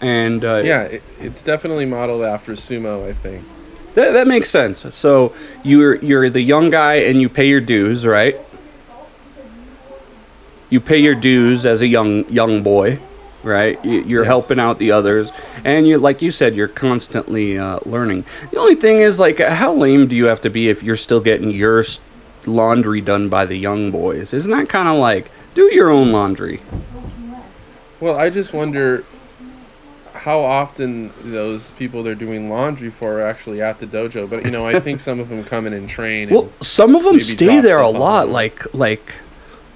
And 0.00 0.44
uh, 0.44 0.62
Yeah, 0.64 0.82
it, 0.82 1.02
it's 1.20 1.42
definitely 1.42 1.86
modeled 1.86 2.22
after 2.22 2.52
sumo. 2.52 3.08
I 3.08 3.12
think. 3.12 3.44
that, 3.94 4.12
that 4.12 4.26
makes 4.26 4.50
sense. 4.50 4.94
So 4.94 5.34
you're 5.62 5.96
you're 5.96 6.28
the 6.30 6.40
young 6.42 6.70
guy 6.70 6.94
and 6.96 7.20
you 7.20 7.28
pay 7.28 7.48
your 7.48 7.60
dues, 7.60 8.06
right? 8.06 8.36
You 10.68 10.80
pay 10.80 10.98
your 10.98 11.14
dues 11.14 11.66
as 11.66 11.82
a 11.82 11.86
young 11.86 12.28
young 12.30 12.62
boy, 12.62 12.98
right? 13.42 13.82
You- 13.84 14.02
You're 14.02 14.22
Yes. 14.22 14.28
helping 14.28 14.58
out 14.60 14.78
the 14.78 14.92
others, 14.92 15.30
and 15.64 15.86
you 15.86 15.98
like 15.98 16.22
you 16.22 16.30
said, 16.30 16.54
you're 16.56 16.68
constantly 16.68 17.58
uh, 17.58 17.78
learning. 17.84 18.24
The 18.50 18.58
only 18.58 18.74
thing 18.74 18.98
is, 19.00 19.18
like, 19.20 19.38
how 19.38 19.72
lame 19.74 20.06
do 20.06 20.16
you 20.16 20.26
have 20.26 20.40
to 20.42 20.50
be 20.50 20.68
if 20.68 20.82
you're 20.82 20.96
still 20.96 21.20
getting 21.20 21.50
your 21.50 21.84
laundry 22.46 23.00
done 23.00 23.28
by 23.28 23.44
the 23.46 23.56
young 23.56 23.90
boys? 23.90 24.32
Isn't 24.34 24.50
that 24.50 24.68
kind 24.68 24.88
of 24.88 24.96
like 24.98 25.30
do 25.54 25.64
your 25.74 25.90
own 25.90 26.12
laundry? 26.12 26.60
Well, 28.00 28.16
I 28.16 28.30
just 28.30 28.52
wonder 28.52 29.04
how 30.14 30.40
often 30.40 31.12
those 31.22 31.70
people 31.72 32.02
they're 32.02 32.14
doing 32.14 32.50
laundry 32.50 32.90
for 32.90 33.20
are 33.20 33.22
actually 33.22 33.62
at 33.62 33.78
the 33.78 33.86
dojo. 33.86 34.28
But 34.28 34.44
you 34.44 34.50
know, 34.50 34.66
I 34.66 34.78
think 34.80 35.00
some 35.08 35.18
of 35.20 35.28
them 35.28 35.44
come 35.44 35.66
in 35.66 35.72
and 35.72 35.88
train. 35.88 36.28
And, 36.28 36.36
Well, 36.36 36.52
some 36.60 36.94
of 36.94 37.04
them 37.04 37.20
stay 37.20 37.60
there 37.60 37.78
a 37.80 37.88
lot, 37.88 38.28
like 38.28 38.62
like. 38.74 39.14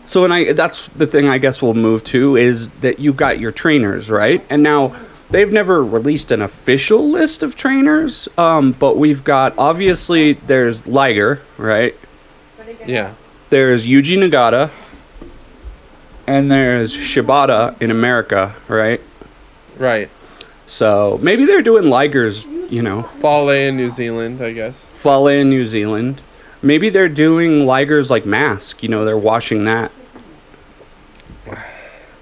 So, 0.05 0.25
and 0.25 0.33
I 0.33 0.53
that's 0.53 0.89
the 0.89 1.07
thing 1.07 1.29
I 1.29 1.39
guess 1.39 1.63
we'll 1.63 1.75
move 1.75 2.05
to 2.05 2.37
is 2.37 2.69
that 2.81 2.99
you 2.99 3.13
got 3.13 3.39
your 3.39 3.53
trainers 3.53 4.11
right, 4.11 4.45
and 4.51 4.63
now 4.63 4.95
they've 5.31 5.53
never 5.53 5.85
released 5.85 6.31
an 6.31 6.43
official 6.43 7.09
list 7.11 7.43
of 7.43 7.57
trainers, 7.57 8.29
um, 8.37 8.73
but 8.73 8.97
we've 8.97 9.25
got 9.25 9.55
obviously 9.59 10.35
there's 10.35 10.87
Liger, 10.87 11.41
right? 11.57 11.95
Yeah. 12.87 13.15
There's 13.51 13.87
Yuji 13.87 14.19
Nagata, 14.19 14.71
and 16.27 16.51
there's 16.51 16.97
Shibata 16.97 17.81
in 17.81 17.91
America, 17.91 18.55
right? 18.69 19.01
Right. 19.77 20.11
So 20.67 21.19
maybe 21.23 21.45
they're 21.45 21.63
doing 21.63 21.85
Ligers, 21.85 22.47
you 22.71 22.83
know, 22.83 23.03
Fale 23.05 23.51
in 23.51 23.77
New 23.77 23.91
Zealand, 23.91 24.43
I 24.43 24.53
guess. 24.53 24.85
Fale 24.97 25.29
in 25.29 25.51
New 25.51 25.67
Zealand. 25.67 26.21
Maybe 26.65 26.89
they're 26.89 27.11
doing 27.11 27.67
Ligers 27.67 28.09
like 28.09 28.25
Mask, 28.25 28.83
you 28.83 28.89
know, 28.89 29.05
they're 29.05 29.19
washing 29.19 29.65
that. 29.67 29.93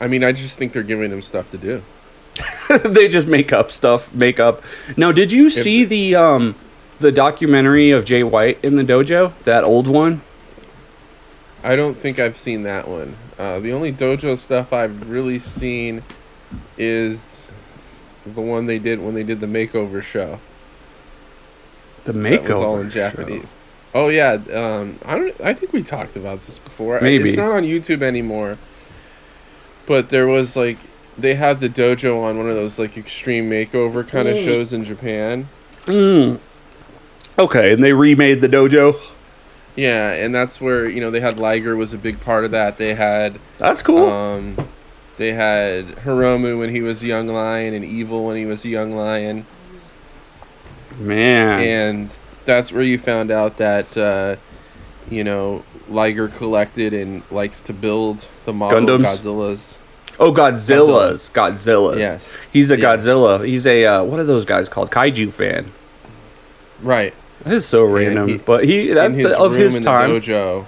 I 0.00 0.08
mean, 0.08 0.24
I 0.24 0.32
just 0.32 0.58
think 0.58 0.72
they're 0.72 0.82
giving 0.82 1.12
him 1.12 1.22
stuff 1.22 1.50
to 1.52 1.58
do. 1.58 1.82
they 2.84 3.06
just 3.06 3.28
make 3.28 3.52
up 3.52 3.70
stuff, 3.70 4.12
make 4.12 4.40
up. 4.40 4.62
Now, 4.96 5.12
did 5.12 5.30
you 5.30 5.48
see 5.48 5.84
the 5.84 6.16
um 6.16 6.56
the 6.98 7.12
documentary 7.12 7.92
of 7.92 8.04
Jay 8.04 8.24
White 8.24 8.58
in 8.64 8.74
the 8.74 8.82
dojo? 8.82 9.32
That 9.44 9.62
old 9.62 9.86
one? 9.86 10.22
I 11.62 11.76
don't 11.76 11.96
think 11.96 12.18
I've 12.18 12.36
seen 12.36 12.64
that 12.64 12.88
one. 12.88 13.14
Uh, 13.38 13.60
the 13.60 13.72
only 13.72 13.92
dojo 13.92 14.36
stuff 14.36 14.72
I've 14.72 15.08
really 15.08 15.38
seen 15.38 16.02
is 16.76 17.48
the 18.26 18.40
one 18.40 18.66
they 18.66 18.80
did 18.80 19.00
when 19.00 19.14
they 19.14 19.22
did 19.22 19.40
the 19.40 19.46
makeover 19.46 20.02
show. 20.02 20.40
The 22.04 22.12
makeover. 22.12 22.46
That 22.46 22.54
was 22.54 22.60
all 22.60 22.78
in 22.78 22.90
show. 22.90 23.42
Oh 23.94 24.08
yeah, 24.08 24.38
um, 24.52 24.98
I 25.04 25.18
don't. 25.18 25.40
I 25.40 25.52
think 25.54 25.72
we 25.72 25.82
talked 25.82 26.16
about 26.16 26.42
this 26.46 26.58
before. 26.58 26.98
Maybe. 27.00 27.28
it's 27.30 27.36
not 27.36 27.52
on 27.52 27.62
YouTube 27.64 28.02
anymore. 28.02 28.56
But 29.86 30.08
there 30.08 30.26
was 30.26 30.56
like 30.56 30.78
they 31.18 31.34
had 31.34 31.60
the 31.60 31.68
dojo 31.68 32.22
on 32.22 32.38
one 32.38 32.48
of 32.48 32.54
those 32.54 32.78
like 32.78 32.96
extreme 32.96 33.50
makeover 33.50 34.06
kind 34.06 34.28
of 34.28 34.36
Mm. 34.38 34.44
shows 34.44 34.72
in 34.72 34.84
Japan. 34.84 35.48
Mm. 35.84 36.38
Okay, 37.38 37.72
and 37.72 37.82
they 37.84 37.92
remade 37.92 38.40
the 38.40 38.48
dojo. 38.48 38.96
Yeah, 39.76 40.12
and 40.12 40.34
that's 40.34 40.60
where 40.60 40.86
you 40.88 41.00
know 41.00 41.10
they 41.10 41.20
had 41.20 41.36
Liger 41.38 41.76
was 41.76 41.92
a 41.92 41.98
big 41.98 42.20
part 42.20 42.44
of 42.44 42.50
that. 42.52 42.78
They 42.78 42.94
had 42.94 43.38
That's 43.58 43.82
cool. 43.82 44.06
um, 44.08 44.56
they 45.18 45.32
had 45.32 45.86
Hiromu 46.04 46.58
when 46.58 46.70
he 46.70 46.80
was 46.80 47.02
a 47.02 47.06
young 47.06 47.26
lion 47.28 47.74
and 47.74 47.84
Evil 47.84 48.24
when 48.24 48.36
he 48.36 48.46
was 48.46 48.64
a 48.64 48.68
young 48.68 48.94
lion, 48.96 49.44
Man. 50.98 51.60
and 51.60 52.16
that's 52.44 52.72
where 52.72 52.82
you 52.82 52.98
found 52.98 53.30
out 53.30 53.56
that 53.58 53.96
uh, 53.96 54.36
you 55.10 55.24
know 55.24 55.64
Liger 55.88 56.28
collected 56.28 56.92
and 56.94 57.22
likes 57.30 57.60
to 57.62 57.72
build 57.72 58.26
the 58.44 58.52
model 58.52 58.80
Gundams? 58.80 59.04
Godzillas. 59.18 59.76
oh, 60.20 60.32
Godzilla's. 60.32 61.30
Godzilla's. 61.34 61.98
Yes. 61.98 62.36
He's 62.52 62.70
a 62.70 62.78
Yeah. 62.78 62.96
Godzilla. 62.96 63.46
He's 63.46 63.66
a 63.66 63.84
uh, 63.84 64.04
what 64.04 64.20
are 64.20 64.24
those 64.24 64.44
guys 64.44 64.68
called? 64.68 64.90
Kaiju 64.90 65.32
fan. 65.32 65.72
Right. 66.82 67.14
That 67.44 67.54
is 67.54 67.64
so 67.66 67.84
random, 67.84 68.28
he- 68.28 68.36
but 68.38 68.64
he 68.64 68.90
in 68.90 69.14
his 69.14 69.26
of 69.26 69.52
room 69.52 69.60
his 69.60 69.76
in 69.76 69.82
time. 69.82 70.10
the 70.12 70.20
dojo. 70.20 70.66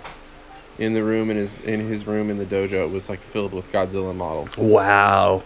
In 0.76 0.92
the 0.92 1.04
room 1.04 1.30
in 1.30 1.36
his 1.36 1.54
in 1.62 1.80
his 1.88 2.04
room 2.06 2.30
in 2.30 2.38
the 2.38 2.44
dojo, 2.44 2.84
it 2.86 2.90
was 2.90 3.08
like 3.08 3.20
filled 3.20 3.52
with 3.52 3.70
Godzilla 3.72 4.14
models. 4.14 4.56
Wow. 4.56 5.44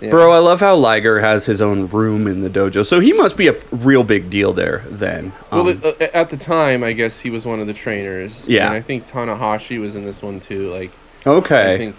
Yeah. 0.00 0.10
Bro, 0.10 0.32
I 0.32 0.38
love 0.38 0.60
how 0.60 0.76
Liger 0.76 1.20
has 1.20 1.46
his 1.46 1.60
own 1.60 1.88
room 1.88 2.26
in 2.26 2.40
the 2.40 2.50
dojo. 2.50 2.84
So 2.86 3.00
he 3.00 3.12
must 3.12 3.36
be 3.36 3.48
a 3.48 3.56
real 3.72 4.04
big 4.04 4.30
deal 4.30 4.52
there 4.52 4.84
then. 4.88 5.32
Well, 5.50 5.68
Um, 5.68 5.80
uh, 5.82 5.92
at 6.12 6.30
the 6.30 6.36
time, 6.36 6.84
I 6.84 6.92
guess 6.92 7.20
he 7.20 7.30
was 7.30 7.44
one 7.44 7.60
of 7.60 7.66
the 7.66 7.74
trainers. 7.74 8.46
Yeah. 8.48 8.66
and 8.66 8.74
I 8.74 8.80
think 8.80 9.06
Tanahashi 9.06 9.80
was 9.80 9.94
in 9.96 10.04
this 10.04 10.22
one 10.22 10.40
too. 10.40 10.70
Like, 10.70 10.90
okay. 11.26 11.74
I 11.74 11.78
think 11.78 11.96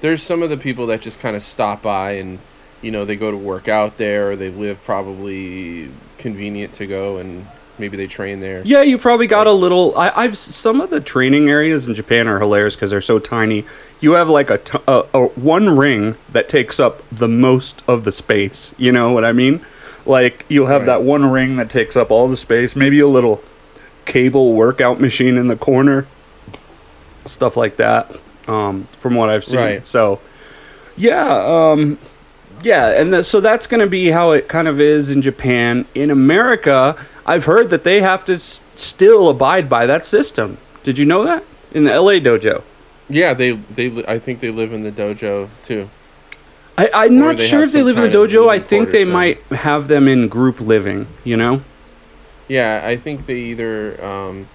there's 0.00 0.22
some 0.22 0.42
of 0.42 0.50
the 0.50 0.56
people 0.56 0.86
that 0.86 1.00
just 1.00 1.20
kind 1.20 1.36
of 1.36 1.42
stop 1.42 1.82
by 1.82 2.12
and, 2.12 2.38
you 2.80 2.90
know, 2.90 3.04
they 3.04 3.16
go 3.16 3.30
to 3.30 3.36
work 3.36 3.68
out 3.68 3.98
there, 3.98 4.30
or 4.30 4.36
they 4.36 4.50
live 4.50 4.82
probably 4.84 5.90
convenient 6.18 6.72
to 6.74 6.86
go, 6.86 7.18
and 7.18 7.46
maybe 7.78 7.96
they 7.96 8.06
train 8.06 8.40
there. 8.40 8.62
Yeah, 8.64 8.82
you 8.82 8.98
probably 8.98 9.26
got 9.26 9.46
a 9.46 9.52
little. 9.52 9.96
I, 9.96 10.10
I've 10.14 10.36
some 10.38 10.80
of 10.80 10.90
the 10.90 11.00
training 11.00 11.48
areas 11.48 11.86
in 11.88 11.94
Japan 11.94 12.28
are 12.28 12.38
hilarious 12.38 12.74
because 12.76 12.90
they're 12.90 13.00
so 13.00 13.18
tiny. 13.18 13.64
You 14.00 14.12
have 14.12 14.28
like 14.28 14.50
a, 14.50 14.58
t- 14.58 14.78
a, 14.88 15.04
a 15.14 15.26
one 15.28 15.76
ring 15.76 16.16
that 16.32 16.48
takes 16.48 16.78
up 16.80 17.02
the 17.10 17.28
most 17.28 17.82
of 17.88 18.04
the 18.04 18.12
space. 18.12 18.74
You 18.78 18.92
know 18.92 19.12
what 19.12 19.24
I 19.24 19.32
mean? 19.32 19.64
Like 20.06 20.44
you'll 20.48 20.66
have 20.66 20.82
Right. 20.82 20.86
that 20.86 21.02
one 21.02 21.30
ring 21.30 21.56
that 21.56 21.70
takes 21.70 21.96
up 21.96 22.10
all 22.10 22.28
the 22.28 22.36
space. 22.36 22.74
Maybe 22.74 22.98
a 23.00 23.06
little 23.06 23.42
cable 24.04 24.54
workout 24.54 25.00
machine 25.00 25.36
in 25.38 25.46
the 25.46 25.54
corner, 25.56 26.06
stuff 27.26 27.56
like 27.56 27.76
that. 27.76 28.10
Um, 28.48 28.88
from 28.98 29.14
what 29.14 29.30
I've 29.30 29.44
seen, 29.44 29.60
Right. 29.60 29.86
so 29.86 30.18
yeah, 30.96 31.70
um, 31.72 31.96
yeah, 32.64 32.88
and 33.00 33.12
th- 33.12 33.24
so 33.24 33.40
that's 33.40 33.68
going 33.68 33.80
to 33.80 33.86
be 33.86 34.08
how 34.10 34.32
it 34.32 34.48
kind 34.48 34.66
of 34.66 34.80
is 34.80 35.12
in 35.12 35.22
Japan. 35.22 35.86
In 35.94 36.10
America, 36.10 36.96
I've 37.32 37.46
heard 37.46 37.70
that 37.70 37.82
they 37.82 38.02
have 38.02 38.24
to 38.26 38.34
s- 38.34 38.60
still 38.74 39.28
abide 39.30 39.68
by 39.68 39.86
that 39.86 40.04
system. 40.04 40.58
Did 40.84 40.98
you 40.98 41.06
know 41.06 41.24
that 41.24 41.42
in 41.72 41.84
the 41.84 41.90
LA 41.98 42.14
dojo? 42.20 42.62
Yeah, 43.08 43.32
they 43.34 43.52
they 43.52 43.88
li- 43.88 44.04
I 44.06 44.18
think 44.18 44.40
they 44.40 44.50
live 44.50 44.72
in 44.72 44.82
the 44.82 44.92
dojo 44.92 45.48
too. 45.64 45.88
I, 46.76 46.90
I'm 46.94 47.12
Or 47.16 47.26
not 47.26 47.36
they 47.38 47.46
sure 47.46 47.60
have 47.60 47.68
if 47.68 47.72
they 47.72 47.78
some 47.80 47.86
live 47.86 47.96
in 47.96 48.02
the 48.04 48.08
kind 48.10 48.24
of 48.24 48.30
dojo. 48.30 48.50
I 48.50 48.58
think 48.58 48.90
they 48.90 49.04
might 49.04 49.38
have 49.50 49.88
them 49.88 50.08
in 50.08 50.28
group 50.28 50.60
living. 50.60 51.06
You 51.24 51.36
know? 51.38 51.62
Yeah, 52.48 52.82
I 52.84 52.96
think 52.96 53.24
they 53.26 53.38
either 53.52 54.02
um, 54.04 54.46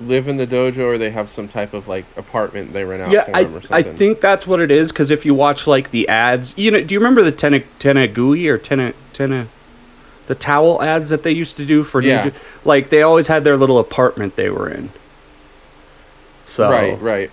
live 0.00 0.28
in 0.28 0.36
the 0.36 0.46
dojo 0.46 0.80
or 0.94 0.98
they 0.98 1.10
have 1.10 1.30
some 1.30 1.48
type 1.48 1.72
of 1.72 1.88
like 1.88 2.04
apartment 2.16 2.72
they 2.74 2.84
rent 2.84 3.02
out 3.02 3.10
Yeah, 3.10 3.24
for 3.24 3.36
I, 3.36 3.42
them 3.44 3.54
or 3.56 3.60
something. 3.60 3.76
I 3.76 3.82
something. 3.82 3.96
think 3.98 4.20
that's 4.20 4.46
what 4.46 4.60
it 4.60 4.70
is. 4.70 4.92
Because 4.92 5.10
if 5.10 5.24
you 5.24 5.34
watch 5.34 5.66
like 5.66 5.90
the 5.92 6.08
ads, 6.08 6.52
you 6.58 6.70
know, 6.70 6.82
do 6.82 6.92
you 6.94 6.98
remember 7.00 7.22
the 7.22 7.32
Tena 7.32 7.64
Tenagui 7.80 8.46
or 8.48 8.58
Tena 8.58 8.92
Tena, 9.14 9.46
the 10.26 10.34
towel 10.34 10.82
ads 10.82 11.08
that 11.08 11.22
they 11.22 11.32
used 11.32 11.56
to 11.56 11.64
do 11.66 11.82
for 11.82 12.00
Yeah. 12.00 12.26
Ja- 12.26 12.30
like 12.64 12.88
they 12.88 13.02
always 13.02 13.28
had 13.28 13.44
their 13.44 13.56
little 13.56 13.78
apartment 13.78 14.36
they 14.36 14.50
were 14.50 14.68
in. 14.68 14.90
So 16.46 16.70
Right, 16.70 17.00
right. 17.00 17.30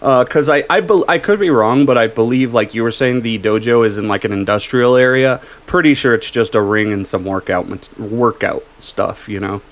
Uh, 0.00 0.24
because 0.24 0.48
I 0.48 0.64
I, 0.68 0.80
bel 0.80 1.04
I 1.08 1.18
could 1.18 1.38
be 1.38 1.50
wrong, 1.50 1.86
but 1.86 1.96
I 1.96 2.08
believe 2.08 2.52
like 2.52 2.74
you 2.74 2.82
were 2.82 2.90
saying 2.90 3.22
the 3.22 3.38
dojo 3.38 3.86
is 3.86 3.96
in 3.98 4.08
like 4.08 4.24
an 4.24 4.32
industrial 4.32 4.96
area. 4.96 5.40
Pretty 5.66 5.94
sure 5.94 6.14
it's 6.14 6.30
just 6.30 6.54
a 6.56 6.60
ring 6.60 6.92
and 6.92 7.06
some 7.06 7.24
workout 7.24 7.66
workout 7.98 8.64
stuff, 8.80 9.28
you 9.28 9.38
know. 9.38 9.62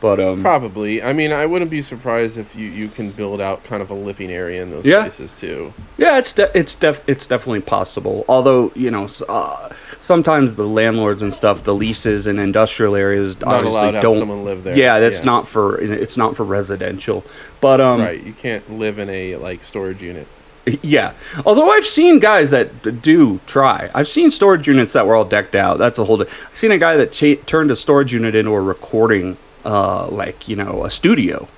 But 0.00 0.18
um, 0.18 0.40
Probably. 0.40 1.02
I 1.02 1.12
mean, 1.12 1.30
I 1.30 1.44
wouldn't 1.44 1.70
be 1.70 1.82
surprised 1.82 2.38
if 2.38 2.56
you, 2.56 2.66
you 2.68 2.88
can 2.88 3.10
build 3.10 3.38
out 3.40 3.64
kind 3.64 3.82
of 3.82 3.90
a 3.90 3.94
living 3.94 4.30
area 4.30 4.62
in 4.62 4.70
those 4.70 4.84
Yeah. 4.86 5.02
places 5.02 5.34
too. 5.34 5.74
yeah, 5.98 6.16
it's 6.18 6.32
de- 6.32 6.50
it's 6.58 6.74
def- 6.74 7.02
it's 7.06 7.26
definitely 7.26 7.60
possible. 7.60 8.24
Although 8.28 8.72
you 8.74 8.90
know, 8.90 9.06
uh, 9.28 9.68
sometimes 10.00 10.54
the 10.54 10.66
landlords 10.66 11.22
and 11.22 11.34
stuff, 11.34 11.64
the 11.64 11.74
leases 11.74 12.26
in 12.26 12.38
industrial 12.38 12.96
areas 12.96 13.38
Not 13.40 13.64
obviously 13.66 14.00
don't. 14.00 14.18
someone 14.18 14.44
live 14.44 14.64
there. 14.64 14.76
yeah, 14.76 15.00
that's 15.00 15.22
not 15.22 15.46
for 15.46 15.78
it's 15.78 16.16
not 16.16 16.34
for 16.34 16.44
residential. 16.44 17.22
But 17.60 17.80
um, 17.82 18.00
right. 18.00 18.22
You 18.22 18.32
can't 18.32 18.78
live 18.78 18.98
in 18.98 19.10
a 19.10 19.36
like 19.36 19.62
storage 19.64 20.02
unit. 20.02 20.26
Yeah. 20.82 21.12
Although 21.44 21.70
I've 21.70 21.86
seen 21.86 22.20
guys 22.20 22.50
that 22.50 22.82
d- 22.82 22.90
do 22.92 23.40
try. 23.46 23.90
I've 23.94 24.06
seen 24.08 24.30
storage 24.30 24.68
units 24.68 24.92
that 24.92 25.06
were 25.06 25.14
all 25.16 25.24
decked 25.24 25.54
out. 25.54 25.78
That's 25.78 25.98
a 25.98 26.04
whole. 26.04 26.18
Di- 26.18 26.26
I've 26.50 26.56
seen 26.56 26.70
a 26.70 26.78
guy 26.78 26.96
that 26.96 27.12
cha- 27.12 27.42
turned 27.46 27.70
a 27.70 27.76
storage 27.76 28.12
unit 28.14 28.34
into 28.34 28.50
a 28.52 28.60
recording, 28.60 29.36
uh, 29.64 30.08
like 30.08 30.48
you 30.48 30.56
know, 30.56 30.84
a 30.84 30.90
studio. 30.90 31.48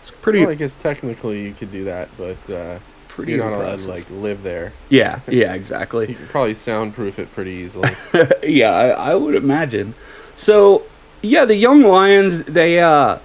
It's 0.00 0.10
pretty, 0.10 0.40
Well, 0.40 0.50
I 0.50 0.54
guess 0.54 0.76
technically 0.76 1.42
you 1.42 1.52
could 1.52 1.70
do 1.70 1.84
that, 1.84 2.08
but 2.16 2.38
uh, 2.50 2.78
pretty 3.08 3.32
you're 3.32 3.44
not 3.44 3.52
allowed 3.52 3.78
to 3.80 3.88
like 3.88 4.08
live 4.10 4.42
there. 4.42 4.72
yeah, 4.88 5.20
yeah, 5.28 5.52
exactly. 5.52 6.08
You 6.08 6.14
can 6.14 6.26
probably 6.28 6.54
soundproof 6.54 7.18
it 7.18 7.32
pretty 7.34 7.50
easily. 7.50 7.90
yeah, 8.42 8.70
I, 8.70 8.88
I 9.10 9.14
would 9.14 9.34
imagine. 9.34 9.94
So, 10.36 10.84
yeah, 11.20 11.44
the 11.44 11.54
young 11.54 11.82
lions, 11.82 12.44
they, 12.44 12.78
uh, 12.80 13.18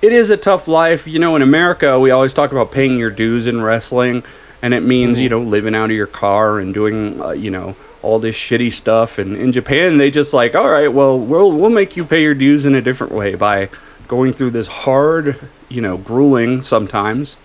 it 0.00 0.12
is 0.12 0.30
a 0.30 0.36
tough 0.38 0.66
life. 0.66 1.06
You 1.06 1.18
know, 1.18 1.36
in 1.36 1.42
America, 1.42 2.00
we 2.00 2.10
always 2.10 2.32
talk 2.32 2.52
about 2.52 2.72
paying 2.72 2.98
your 2.98 3.10
dues 3.10 3.46
in 3.46 3.60
wrestling, 3.60 4.22
and 4.62 4.72
it 4.72 4.82
means, 4.82 5.20
you 5.20 5.28
know, 5.28 5.40
living 5.42 5.74
out 5.74 5.90
of 5.90 5.96
your 5.96 6.06
car 6.06 6.58
and 6.58 6.72
doing, 6.72 7.20
uh, 7.20 7.30
you 7.30 7.50
know, 7.50 7.76
all 8.04 8.18
this 8.18 8.36
shitty 8.36 8.72
stuff. 8.72 9.18
And 9.18 9.36
in 9.36 9.52
Japan, 9.52 9.98
they 9.98 10.10
just 10.10 10.32
like, 10.32 10.54
all 10.54 10.68
right, 10.68 10.92
well, 10.92 11.18
we'll 11.18 11.50
we'll 11.52 11.70
make 11.70 11.96
you 11.96 12.04
pay 12.04 12.22
your 12.22 12.34
dues 12.34 12.66
in 12.66 12.74
a 12.74 12.82
different 12.82 13.12
way 13.12 13.34
by 13.34 13.68
going 14.06 14.32
through 14.32 14.50
this 14.50 14.66
hard, 14.66 15.38
you 15.68 15.80
know, 15.80 15.96
grueling 15.96 16.62
sometimes 16.62 17.36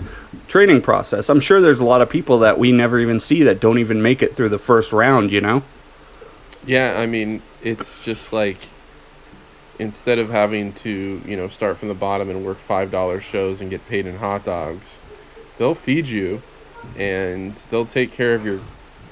training 0.47 0.81
process. 0.81 1.29
I'm 1.29 1.39
sure 1.39 1.61
there's 1.61 1.79
a 1.79 1.85
lot 1.85 2.01
of 2.01 2.09
people 2.09 2.39
that 2.39 2.59
we 2.59 2.71
never 2.71 2.99
even 2.99 3.19
see 3.19 3.43
that 3.43 3.59
don't 3.59 3.77
even 3.77 4.01
make 4.01 4.21
it 4.21 4.35
through 4.35 4.49
the 4.49 4.57
first 4.59 4.91
round. 4.93 5.31
You 5.31 5.41
know. 5.41 5.63
yeah, 6.65 6.99
I 6.99 7.05
mean, 7.05 7.41
it's 7.63 7.99
just 7.99 8.33
like 8.33 8.57
instead 9.79 10.19
of 10.19 10.29
having 10.29 10.73
to, 10.73 11.21
you 11.25 11.37
know, 11.37 11.47
start 11.47 11.77
from 11.77 11.87
the 11.87 11.93
bottom 11.93 12.29
and 12.29 12.45
work 12.45 12.57
five 12.57 12.91
dollar 12.91 13.21
shows 13.21 13.61
and 13.61 13.69
get 13.69 13.87
paid 13.87 14.05
in 14.05 14.17
hot 14.17 14.43
dogs, 14.43 14.99
they'll 15.57 15.75
feed 15.75 16.07
you 16.07 16.41
and 16.97 17.55
they'll 17.71 17.85
take 17.85 18.11
care 18.11 18.35
of 18.35 18.45
your, 18.45 18.59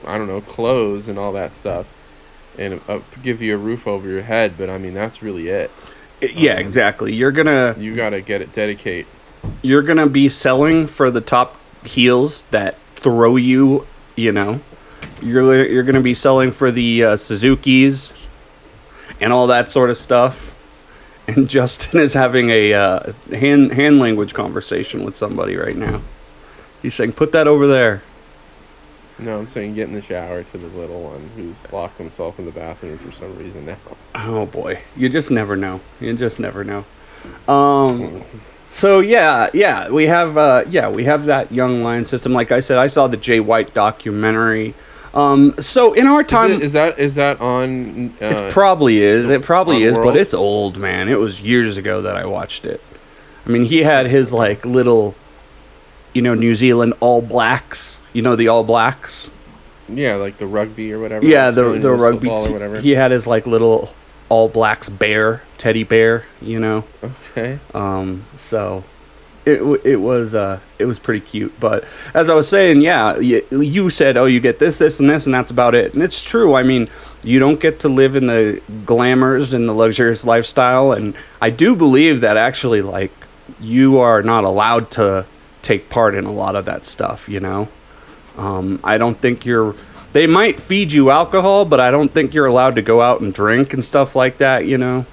I 0.06 0.18
don't 0.18 0.28
know, 0.28 0.42
clothes 0.42 1.08
and 1.08 1.18
all 1.18 1.32
that 1.34 1.54
stuff, 1.54 1.86
and 2.58 2.82
uh, 2.88 3.00
give 3.24 3.42
you 3.42 3.56
a 3.56 3.58
roof 3.58 3.88
over 3.88 4.08
your 4.08 4.22
head. 4.24 4.54
But 4.58 4.70
I 4.70 4.78
mean, 4.78 4.94
that's 4.94 5.22
really 5.22 5.48
it. 5.50 5.72
Yeah, 6.22 6.58
exactly. 6.58 7.14
You're 7.14 7.32
gonna 7.32 7.76
You 7.78 7.96
gotta 7.96 8.22
get 8.22 8.42
it, 8.42 8.52
dedicate. 8.54 9.06
you're 9.62 9.84
gonna 9.84 10.08
be 10.08 10.30
selling 10.30 10.88
for 10.88 11.12
the 11.12 11.22
top 11.22 11.58
heels 11.86 12.44
that 12.52 12.76
throw 12.96 13.36
you, 13.36 13.86
you 14.16 14.32
know, 14.32 14.60
You're 15.22 15.66
you're 15.66 15.84
to 15.84 16.02
be 16.02 16.14
selling 16.16 16.52
for 16.52 16.72
the 16.72 17.04
uh, 17.04 17.18
Suzuki's 17.18 18.14
and 19.22 19.32
all 19.32 19.48
that 19.48 19.70
sort 19.70 19.90
of 19.90 19.98
stuff. 19.98 20.54
And 21.30 21.50
Justin 21.50 22.00
is 22.00 22.14
having 22.14 22.50
a 22.52 22.74
uh, 22.74 23.12
hand 23.32 23.74
hand 23.74 24.00
language 24.00 24.34
conversation 24.34 25.04
with 25.04 25.18
somebody 25.18 25.58
right 25.58 25.76
now. 25.76 26.00
He's 26.82 26.96
saying, 26.96 27.12
"Put 27.14 27.34
that 27.34 27.48
over 27.50 27.68
there." 27.68 28.02
No, 29.20 29.40
I'm 29.40 29.48
saying 29.48 29.74
get 29.74 29.88
in 29.88 29.96
the 29.96 30.02
shower 30.02 30.44
to 30.44 30.58
the 30.58 30.68
little 30.68 31.02
one 31.02 31.30
who's 31.36 31.72
locked 31.72 31.98
himself 31.98 32.38
in 32.38 32.46
the 32.46 32.52
bathroom 32.52 32.98
for 33.00 33.12
some 33.12 33.38
reason 33.38 33.66
now. 33.66 33.78
Oh 34.14 34.46
boy, 34.46 34.82
you 34.96 35.10
just 35.10 35.32
never 35.32 35.56
know. 35.56 35.82
You 36.00 36.14
just 36.16 36.40
never 36.40 36.64
know. 36.64 36.86
Um, 37.52 38.24
so 38.72 39.00
yeah, 39.00 39.50
yeah, 39.54 39.90
we 39.90 40.08
have 40.08 40.38
uh, 40.38 40.66
yeah 40.70 40.90
we 40.90 41.06
have 41.06 41.26
that 41.26 41.52
young 41.52 41.84
lion 41.84 42.06
system. 42.06 42.34
Like 42.34 42.52
I 42.52 42.60
said, 42.60 42.78
I 42.78 42.88
saw 42.88 43.08
the 43.08 43.18
Jay 43.18 43.40
White 43.40 43.74
documentary. 43.74 44.76
Um, 45.14 45.56
so 45.60 45.94
in 45.94 46.06
our 46.06 46.24
time, 46.24 46.52
Is, 46.52 46.58
it, 46.58 46.64
is 46.64 46.74
that 46.74 47.00
is 47.00 47.16
that 47.16 47.42
on? 47.42 48.10
Uh, 48.22 48.26
it 48.26 48.54
probably 48.54 49.02
is. 49.02 49.30
It 49.30 49.42
probably 49.42 49.82
is, 49.84 49.98
but 49.98 50.16
it's 50.16 50.34
old, 50.34 50.78
man. 50.78 51.10
It 51.10 51.18
was 51.18 51.42
years 51.42 51.78
ago 51.78 52.02
that 52.04 52.16
I 52.16 52.26
watched 52.26 52.66
it. 52.68 52.82
I 53.46 53.50
mean, 53.50 53.66
he 53.66 53.82
had 53.82 54.06
his 54.08 54.32
like 54.32 54.64
little, 54.64 55.16
you 56.14 56.22
know, 56.22 56.36
New 56.36 56.54
Zealand 56.54 56.94
All 57.00 57.22
Blacks. 57.22 57.97
You 58.14 58.22
know 58.22 58.36
the 58.36 58.48
All 58.48 58.64
Blacks. 58.64 59.30
yeah, 59.90 60.16
like 60.16 60.38
the 60.38 60.48
rugby 60.48 60.92
or 60.94 61.00
whatever. 61.00 61.26
Yeah, 61.26 61.52
the 61.52 61.78
the 61.80 61.92
rugby. 61.92 62.30
or 62.30 62.52
whatever. 62.52 62.80
He 62.80 62.92
had 62.92 63.12
his 63.12 63.28
like 63.28 63.46
little 63.48 63.94
All 64.30 64.50
Blacks 64.50 64.90
bear, 64.90 65.44
teddy 65.58 65.84
bear. 65.84 66.26
You 66.42 66.60
know. 66.60 66.84
Okay. 67.04 67.60
Um, 67.74 68.26
so 68.36 68.84
it 69.46 69.62
it 69.86 69.96
was 69.98 70.36
uh 70.36 70.60
it 70.78 70.86
was 70.86 71.00
pretty 71.00 71.22
cute. 71.22 71.58
But 71.60 71.86
as 72.14 72.30
I 72.30 72.34
was 72.36 72.50
saying, 72.50 72.82
yeah, 72.82 73.18
you, 73.18 73.46
you 73.52 73.90
said, 73.90 74.18
oh, 74.18 74.26
you 74.26 74.40
get 74.40 74.60
this, 74.60 74.78
this, 74.78 75.00
and 75.00 75.10
this, 75.10 75.26
and 75.26 75.34
that's 75.34 75.52
about 75.52 75.74
it. 75.74 75.94
And 75.94 76.04
it's 76.04 76.22
true. 76.22 76.54
I 76.56 76.64
mean, 76.64 76.90
you 77.24 77.40
don't 77.40 77.60
get 77.60 77.80
to 77.82 77.90
live 77.90 78.16
in 78.16 78.28
the 78.28 78.62
glamours 78.86 79.54
and 79.54 79.68
the 79.70 79.74
luxurious 79.74 80.26
lifestyle. 80.26 80.92
And 80.92 81.16
I 81.42 81.50
do 81.50 81.76
believe 81.76 82.22
that 82.22 82.36
actually, 82.38 82.82
like, 82.82 83.12
you 83.60 84.00
are 84.00 84.22
not 84.22 84.44
allowed 84.44 84.92
to 84.92 85.26
take 85.62 85.90
part 85.90 86.14
in 86.14 86.26
a 86.26 86.32
lot 86.32 86.56
of 86.56 86.66
that 86.66 86.86
stuff. 86.86 87.28
You 87.30 87.40
know, 87.40 87.70
um, 88.38 88.80
I 88.84 88.98
don't 88.98 89.20
think 89.20 89.46
you're. 89.46 89.76
They 90.14 90.26
might 90.28 90.60
feed 90.60 90.92
you 90.92 91.10
alcohol, 91.12 91.66
but 91.66 91.80
I 91.80 91.92
don't 91.92 92.12
think 92.12 92.34
you're 92.34 92.46
allowed 92.46 92.76
to 92.76 92.82
go 92.82 93.02
out 93.02 93.22
and 93.22 93.34
drink 93.34 93.74
and 93.74 93.84
stuff 93.86 94.16
like 94.16 94.38
that. 94.40 94.66
You 94.66 94.78
know. 94.78 95.06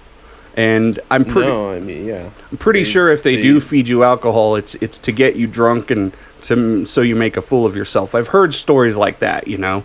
And 0.57 1.01
I'm 1.11 1.25
pretty. 1.25 1.49
No, 1.49 1.73
I 1.73 1.81
mean, 1.81 2.05
yeah. 2.07 2.31
I'm 2.53 2.59
pretty 2.59 2.85
They- 2.85 2.91
sure 2.91 3.09
if 3.09 3.23
they 3.25 3.35
they- 3.37 3.43
do 3.43 3.61
feed 3.61 3.89
you 3.89 4.05
alcohol, 4.05 4.55
it's 4.55 4.77
it's 4.77 4.99
to 4.99 5.11
get 5.13 5.35
you 5.37 5.47
drunk 5.49 5.91
and 5.91 6.13
to 6.43 6.85
so 6.87 7.01
you 7.01 7.17
make 7.17 7.37
a 7.37 7.43
fool 7.43 7.67
of 7.67 7.75
yourself. 7.75 8.15
I've 8.15 8.29
heard 8.29 8.55
stories 8.55 8.97
like 8.97 9.19
that, 9.19 9.49
you 9.49 9.59
know, 9.59 9.83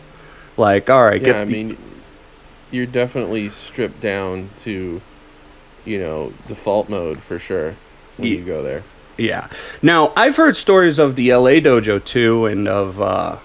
like 0.58 0.90
all 0.90 1.04
right, 1.04 1.20
Yeah, 1.22 1.26
get 1.26 1.36
I 1.38 1.46
the- 1.46 1.52
mean, 1.52 1.78
you're 2.70 2.86
definitely 2.86 3.50
stripped 3.50 4.00
down 4.00 4.50
to, 4.58 5.02
you 5.86 5.98
know, 6.00 6.34
default 6.48 6.88
mode 6.88 7.20
for 7.24 7.40
sure 7.40 7.74
when 8.18 8.28
Ye- 8.28 8.36
you 8.38 8.44
go 8.44 8.62
there. 8.62 8.84
Yeah. 9.20 9.48
Now 9.82 10.14
I've 10.16 10.36
heard 10.38 10.56
stories 10.56 10.98
of 11.00 11.16
the 11.16 11.30
L.A. 11.32 11.62
dojo 11.62 12.04
too, 12.04 12.46
and 12.46 12.68
of 12.68 13.02
uh, 13.02 13.38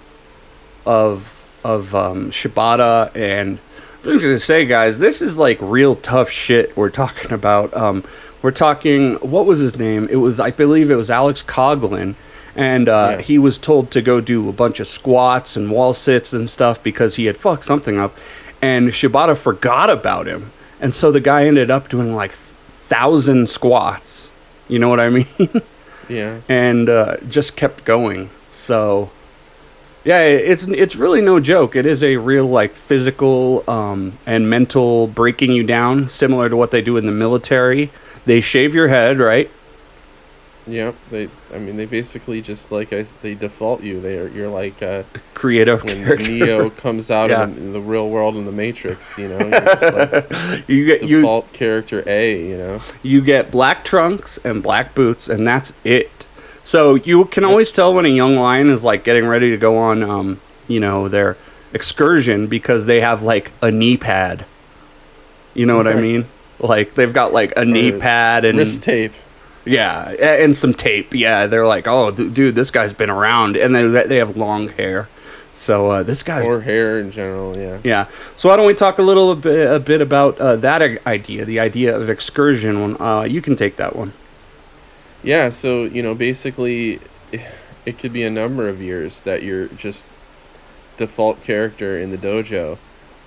of 0.86 1.30
of 1.64 1.94
um, 1.94 2.30
Shibata, 2.30 3.14
and 3.16 3.58
I'm 4.04 4.10
just 4.12 4.20
gonna 4.22 4.38
say, 4.38 4.66
guys, 4.66 4.98
this 4.98 5.22
is 5.22 5.38
like 5.38 5.58
real 5.60 5.96
tough 5.96 6.30
shit 6.30 6.76
we're 6.76 6.90
talking 6.90 7.32
about. 7.32 7.74
Um, 7.76 8.04
we're 8.42 8.50
talking. 8.50 9.14
What 9.16 9.46
was 9.46 9.58
his 9.58 9.78
name? 9.78 10.06
It 10.10 10.16
was, 10.16 10.38
I 10.38 10.50
believe, 10.50 10.90
it 10.90 10.96
was 10.96 11.10
Alex 11.10 11.42
Coughlin. 11.42 12.14
And 12.56 12.88
uh, 12.88 13.16
Yeah. 13.16 13.22
he 13.22 13.38
was 13.38 13.58
told 13.58 13.90
to 13.92 14.00
go 14.02 14.20
do 14.20 14.48
a 14.48 14.52
bunch 14.52 14.78
of 14.78 14.86
squats 14.86 15.56
and 15.56 15.70
wall 15.72 15.92
sits 15.92 16.32
and 16.32 16.48
stuff 16.48 16.80
because 16.82 17.16
he 17.16 17.24
had 17.26 17.36
fucked 17.36 17.64
something 17.64 17.98
up. 17.98 18.16
And 18.62 18.90
Shibata 18.90 19.36
forgot 19.36 19.90
about 19.90 20.26
him. 20.28 20.52
And 20.80 20.94
so 20.94 21.10
the 21.10 21.20
guy 21.20 21.46
ended 21.46 21.68
up 21.70 21.88
doing 21.88 22.14
like 22.14 22.30
thousand 22.32 23.48
squats. 23.48 24.30
You 24.68 24.78
know 24.78 24.88
what 24.88 25.00
I 25.00 25.08
mean? 25.10 25.62
Yeah. 26.08 26.40
and 26.48 26.88
uh, 26.88 27.16
just 27.28 27.56
kept 27.56 27.84
going. 27.84 28.30
So, 28.52 29.10
yeah, 30.04 30.20
it's 30.22 30.64
it's 30.68 30.96
really 30.96 31.20
no 31.20 31.40
joke. 31.40 31.74
It 31.76 31.86
is 31.86 32.02
a 32.04 32.16
real 32.16 32.46
like 32.46 32.76
physical 32.76 33.64
um, 33.68 34.18
and 34.26 34.48
mental 34.50 35.06
breaking 35.06 35.52
you 35.52 35.64
down, 35.64 36.08
similar 36.08 36.48
to 36.48 36.56
what 36.56 36.70
they 36.70 36.82
do 36.82 36.96
in 36.96 37.06
the 37.06 37.12
military. 37.12 37.90
They 38.26 38.40
shave 38.40 38.74
your 38.74 38.88
head, 38.88 39.18
right? 39.18 39.50
Yep. 40.66 40.94
They, 41.10 41.28
I 41.54 41.58
mean, 41.58 41.76
they 41.76 41.84
basically 41.84 42.40
just 42.40 42.72
like 42.72 42.92
I, 42.92 43.04
they 43.22 43.34
default 43.34 43.82
you. 43.82 44.00
They 44.00 44.18
are, 44.18 44.28
you're 44.28 44.48
like 44.48 44.82
uh, 44.82 45.02
Creative 45.34 45.84
when 45.84 46.04
character. 46.04 46.30
Neo 46.30 46.70
comes 46.84 47.10
out 47.10 47.28
Yeah. 47.30 47.44
in, 47.44 47.54
the, 47.54 47.60
in 47.60 47.72
the 47.74 47.80
real 47.82 48.08
world 48.08 48.34
in 48.36 48.46
the 48.46 48.52
Matrix. 48.52 49.16
You 49.18 49.28
know, 49.28 49.36
like 49.38 50.30
you 50.68 50.86
get 50.86 51.02
you 51.02 51.18
default 51.20 51.52
character 51.52 52.02
A. 52.06 52.48
You 52.48 52.56
know. 52.56 52.80
you 53.02 53.20
get 53.20 53.50
black 53.50 53.84
trunks 53.84 54.38
and 54.42 54.62
black 54.62 54.94
boots, 54.94 55.28
and 55.28 55.46
that's 55.46 55.74
it. 55.84 56.26
So 56.62 56.94
you 56.94 57.26
can 57.26 57.44
always 57.44 57.70
tell 57.70 57.92
when 57.92 58.06
a 58.06 58.08
young 58.08 58.36
lion 58.36 58.70
is 58.70 58.82
like 58.82 59.04
getting 59.04 59.26
ready 59.26 59.50
to 59.50 59.58
go 59.58 59.76
on, 59.76 60.02
um, 60.02 60.40
you 60.66 60.80
know, 60.80 61.08
their 61.08 61.36
excursion 61.74 62.46
because 62.46 62.86
they 62.86 63.02
have 63.02 63.22
like 63.22 63.52
a 63.60 63.70
knee 63.70 63.98
pad. 63.98 64.46
You 65.52 65.66
know 65.66 65.76
what 65.76 65.86
I 65.86 65.94
mean? 65.94 66.24
Like 66.58 66.94
they've 66.94 67.12
got 67.12 67.34
like 67.34 67.52
a 67.58 67.66
knee 67.66 67.92
pad 67.92 68.46
and 68.46 68.56
Wrist 68.56 68.82
tape. 68.82 69.12
Yeah, 69.64 70.10
and 70.10 70.56
some 70.56 70.74
tape. 70.74 71.14
Yeah, 71.14 71.46
they're 71.46 71.66
like, 71.66 71.86
oh, 71.86 72.10
d- 72.10 72.28
dude, 72.30 72.54
this 72.54 72.70
guy's 72.70 72.92
been 72.92 73.10
around, 73.10 73.56
and 73.56 73.74
they 73.74 73.86
they 74.06 74.16
have 74.16 74.36
long 74.36 74.68
hair. 74.68 75.08
So 75.52 75.90
uh, 75.90 76.02
this 76.02 76.24
guy's 76.24 76.46
Or 76.46 76.60
hair 76.62 76.98
in 76.98 77.12
general. 77.12 77.56
Yeah. 77.56 77.78
yeah. 77.84 78.08
So 78.34 78.48
why 78.48 78.56
don't 78.56 78.66
we 78.66 78.74
talk 78.74 78.98
a 78.98 79.02
little 79.02 79.36
bit, 79.36 79.72
a 79.72 79.78
bit 79.78 80.00
about 80.00 80.36
uh, 80.40 80.56
that 80.56 80.82
idea, 81.06 81.44
the 81.44 81.60
idea 81.60 81.96
of 81.96 82.10
excursion? 82.10 82.80
One, 82.80 83.00
uh, 83.00 83.22
you 83.22 83.40
can 83.40 83.54
take 83.54 83.76
that 83.76 83.94
one. 83.94 84.12
Yeah, 85.22 85.50
so 85.50 85.84
you 85.84 86.02
know, 86.02 86.14
basically, 86.14 87.00
it 87.86 87.98
could 87.98 88.12
be 88.12 88.24
a 88.24 88.30
number 88.30 88.68
of 88.68 88.82
years 88.82 89.20
that 89.20 89.42
you're 89.44 89.68
just 89.68 90.04
default 90.96 91.42
character 91.44 91.98
in 91.98 92.10
the 92.10 92.18
dojo. 92.18 92.78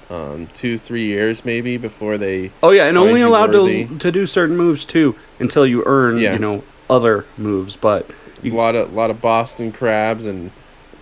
Um, 0.10 0.48
two, 0.54 0.78
three 0.78 1.06
years 1.06 1.44
maybe 1.44 1.76
before 1.76 2.18
they. 2.18 2.52
Oh 2.64 2.72
yeah, 2.72 2.86
and 2.86 2.98
only 2.98 3.22
allowed 3.22 3.48
to 3.52 3.62
worthy. 3.64 3.86
to 3.98 4.12
do 4.12 4.26
certain 4.26 4.56
moves 4.56 4.86
too 4.86 5.16
until 5.40 5.66
you 5.68 5.84
earn, 5.86 6.18
Yeah. 6.18 6.34
you 6.34 6.40
know, 6.40 6.64
other 6.90 7.26
moves. 7.38 7.76
But 7.76 8.10
A 8.44 8.50
lot 8.50 8.76
of 8.76 8.94
lot 8.94 9.10
of 9.10 9.20
Boston 9.22 9.72
crabs 9.74 10.26
and 10.26 10.52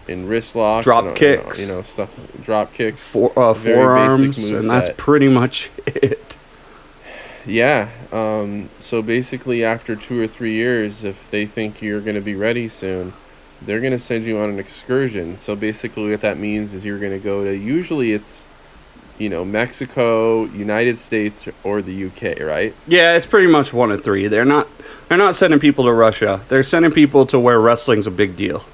and 0.08 0.28
wrist 0.28 0.56
locks, 0.56 0.86
Drop 0.86 1.04
and, 1.04 1.12
uh, 1.12 1.16
kicks. 1.16 1.60
you 1.62 1.68
know, 1.68 1.82
stuff, 1.84 2.10
drop 2.44 2.74
kicks. 2.74 3.02
for, 3.08 3.32
uh, 3.38 3.54
forearms, 3.54 4.38
and 4.40 4.70
that's 4.70 4.90
pretty 4.98 5.28
much 5.28 5.70
it. 5.86 6.36
Yeah. 7.46 7.90
Um, 8.12 8.70
so 8.80 9.02
basically, 9.02 9.64
after 9.64 9.96
two 9.96 10.20
or 10.22 10.28
three 10.28 10.54
years, 10.54 11.04
if 11.04 11.30
they 11.30 11.46
think 11.46 11.82
you're 11.82 12.02
going 12.02 12.16
to 12.16 12.22
be 12.22 12.36
ready 12.36 12.68
soon, 12.70 13.14
they're 13.62 13.80
going 13.82 13.94
to 13.94 14.00
send 14.00 14.26
you 14.26 14.38
on 14.40 14.50
an 14.50 14.60
excursion. 14.60 15.38
So 15.38 15.56
basically, 15.56 16.10
what 16.12 16.22
that 16.22 16.40
means 16.40 16.74
is 16.74 16.84
you're 16.86 17.00
going 17.00 17.12
to 17.12 17.20
go 17.20 17.44
to 17.44 17.56
usually 17.56 18.14
it's, 18.14 18.45
you 19.18 19.30
know, 19.30 19.46
Mexico, 19.46 20.46
United 20.46 20.98
States, 20.98 21.48
or 21.64 21.82
the 21.82 22.06
UK, 22.08 22.40
right? 22.42 22.74
Yeah, 22.88 23.16
it's 23.16 23.26
pretty 23.26 23.48
much 23.48 23.74
one 23.74 23.92
of 23.92 24.04
three. 24.04 24.28
They're 24.28 24.46
not 24.46 24.68
they're 25.08 25.18
not 25.18 25.36
sending 25.36 25.60
people 25.60 25.86
to 25.86 25.94
Russia. 25.94 26.42
They're 26.50 26.64
sending 26.64 26.92
people 26.92 27.26
to 27.28 27.40
where 27.40 27.60
wrestling's 27.60 28.08
a 28.08 28.12
big 28.12 28.36
deal. 28.36 28.66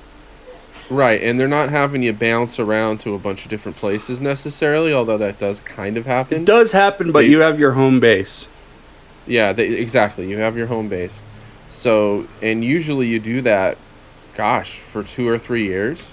Right, 0.90 1.22
and 1.24 1.40
they're 1.40 1.48
not 1.48 1.70
having 1.70 2.04
you 2.04 2.12
bounce 2.12 2.60
around 2.60 3.00
to 3.02 3.14
a 3.14 3.20
bunch 3.20 3.46
of 3.46 3.50
different 3.50 3.78
places 3.78 4.20
necessarily, 4.20 4.92
although 4.92 5.18
that 5.18 5.40
does 5.40 5.62
kind 5.62 5.96
of 5.96 6.06
happen. 6.06 6.42
It 6.42 6.46
does 6.46 6.74
happen, 6.74 7.14
but 7.14 7.22
They- 7.22 7.28
you 7.28 7.40
have 7.40 7.58
your 7.60 7.72
home 7.74 8.02
base. 8.02 8.48
Yeah, 9.26 9.54
they, 9.54 9.68
exactly. 9.70 10.28
You 10.30 10.40
have 10.40 10.58
your 10.58 10.68
home 10.68 10.90
base. 10.90 11.24
So, 11.70 12.26
and 12.42 12.66
usually 12.66 13.08
you 13.08 13.20
do 13.20 13.42
that, 13.44 13.78
gosh, 14.36 14.80
for 14.80 15.04
two 15.04 15.30
or 15.30 15.38
three 15.40 15.64
years. 15.66 16.12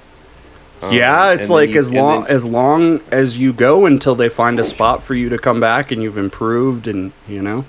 Um, 0.83 0.93
yeah, 0.93 1.33
it's 1.33 1.49
like 1.51 1.71
you- 1.71 1.81
as 1.81 1.93
long 1.93 2.23
then- 2.25 2.31
as 2.31 2.45
long 2.45 3.01
as 3.11 3.37
you 3.39 3.53
go 3.53 3.85
until 3.87 4.15
they 4.15 4.29
find 4.29 4.61
a 4.61 4.65
spot 4.65 5.03
for 5.03 5.15
you 5.15 5.29
to 5.29 5.39
come 5.39 5.59
back 5.61 5.91
and 5.91 6.03
you've 6.03 6.19
improved 6.19 6.87
and 6.87 7.13
you 7.29 7.43
know. 7.43 7.65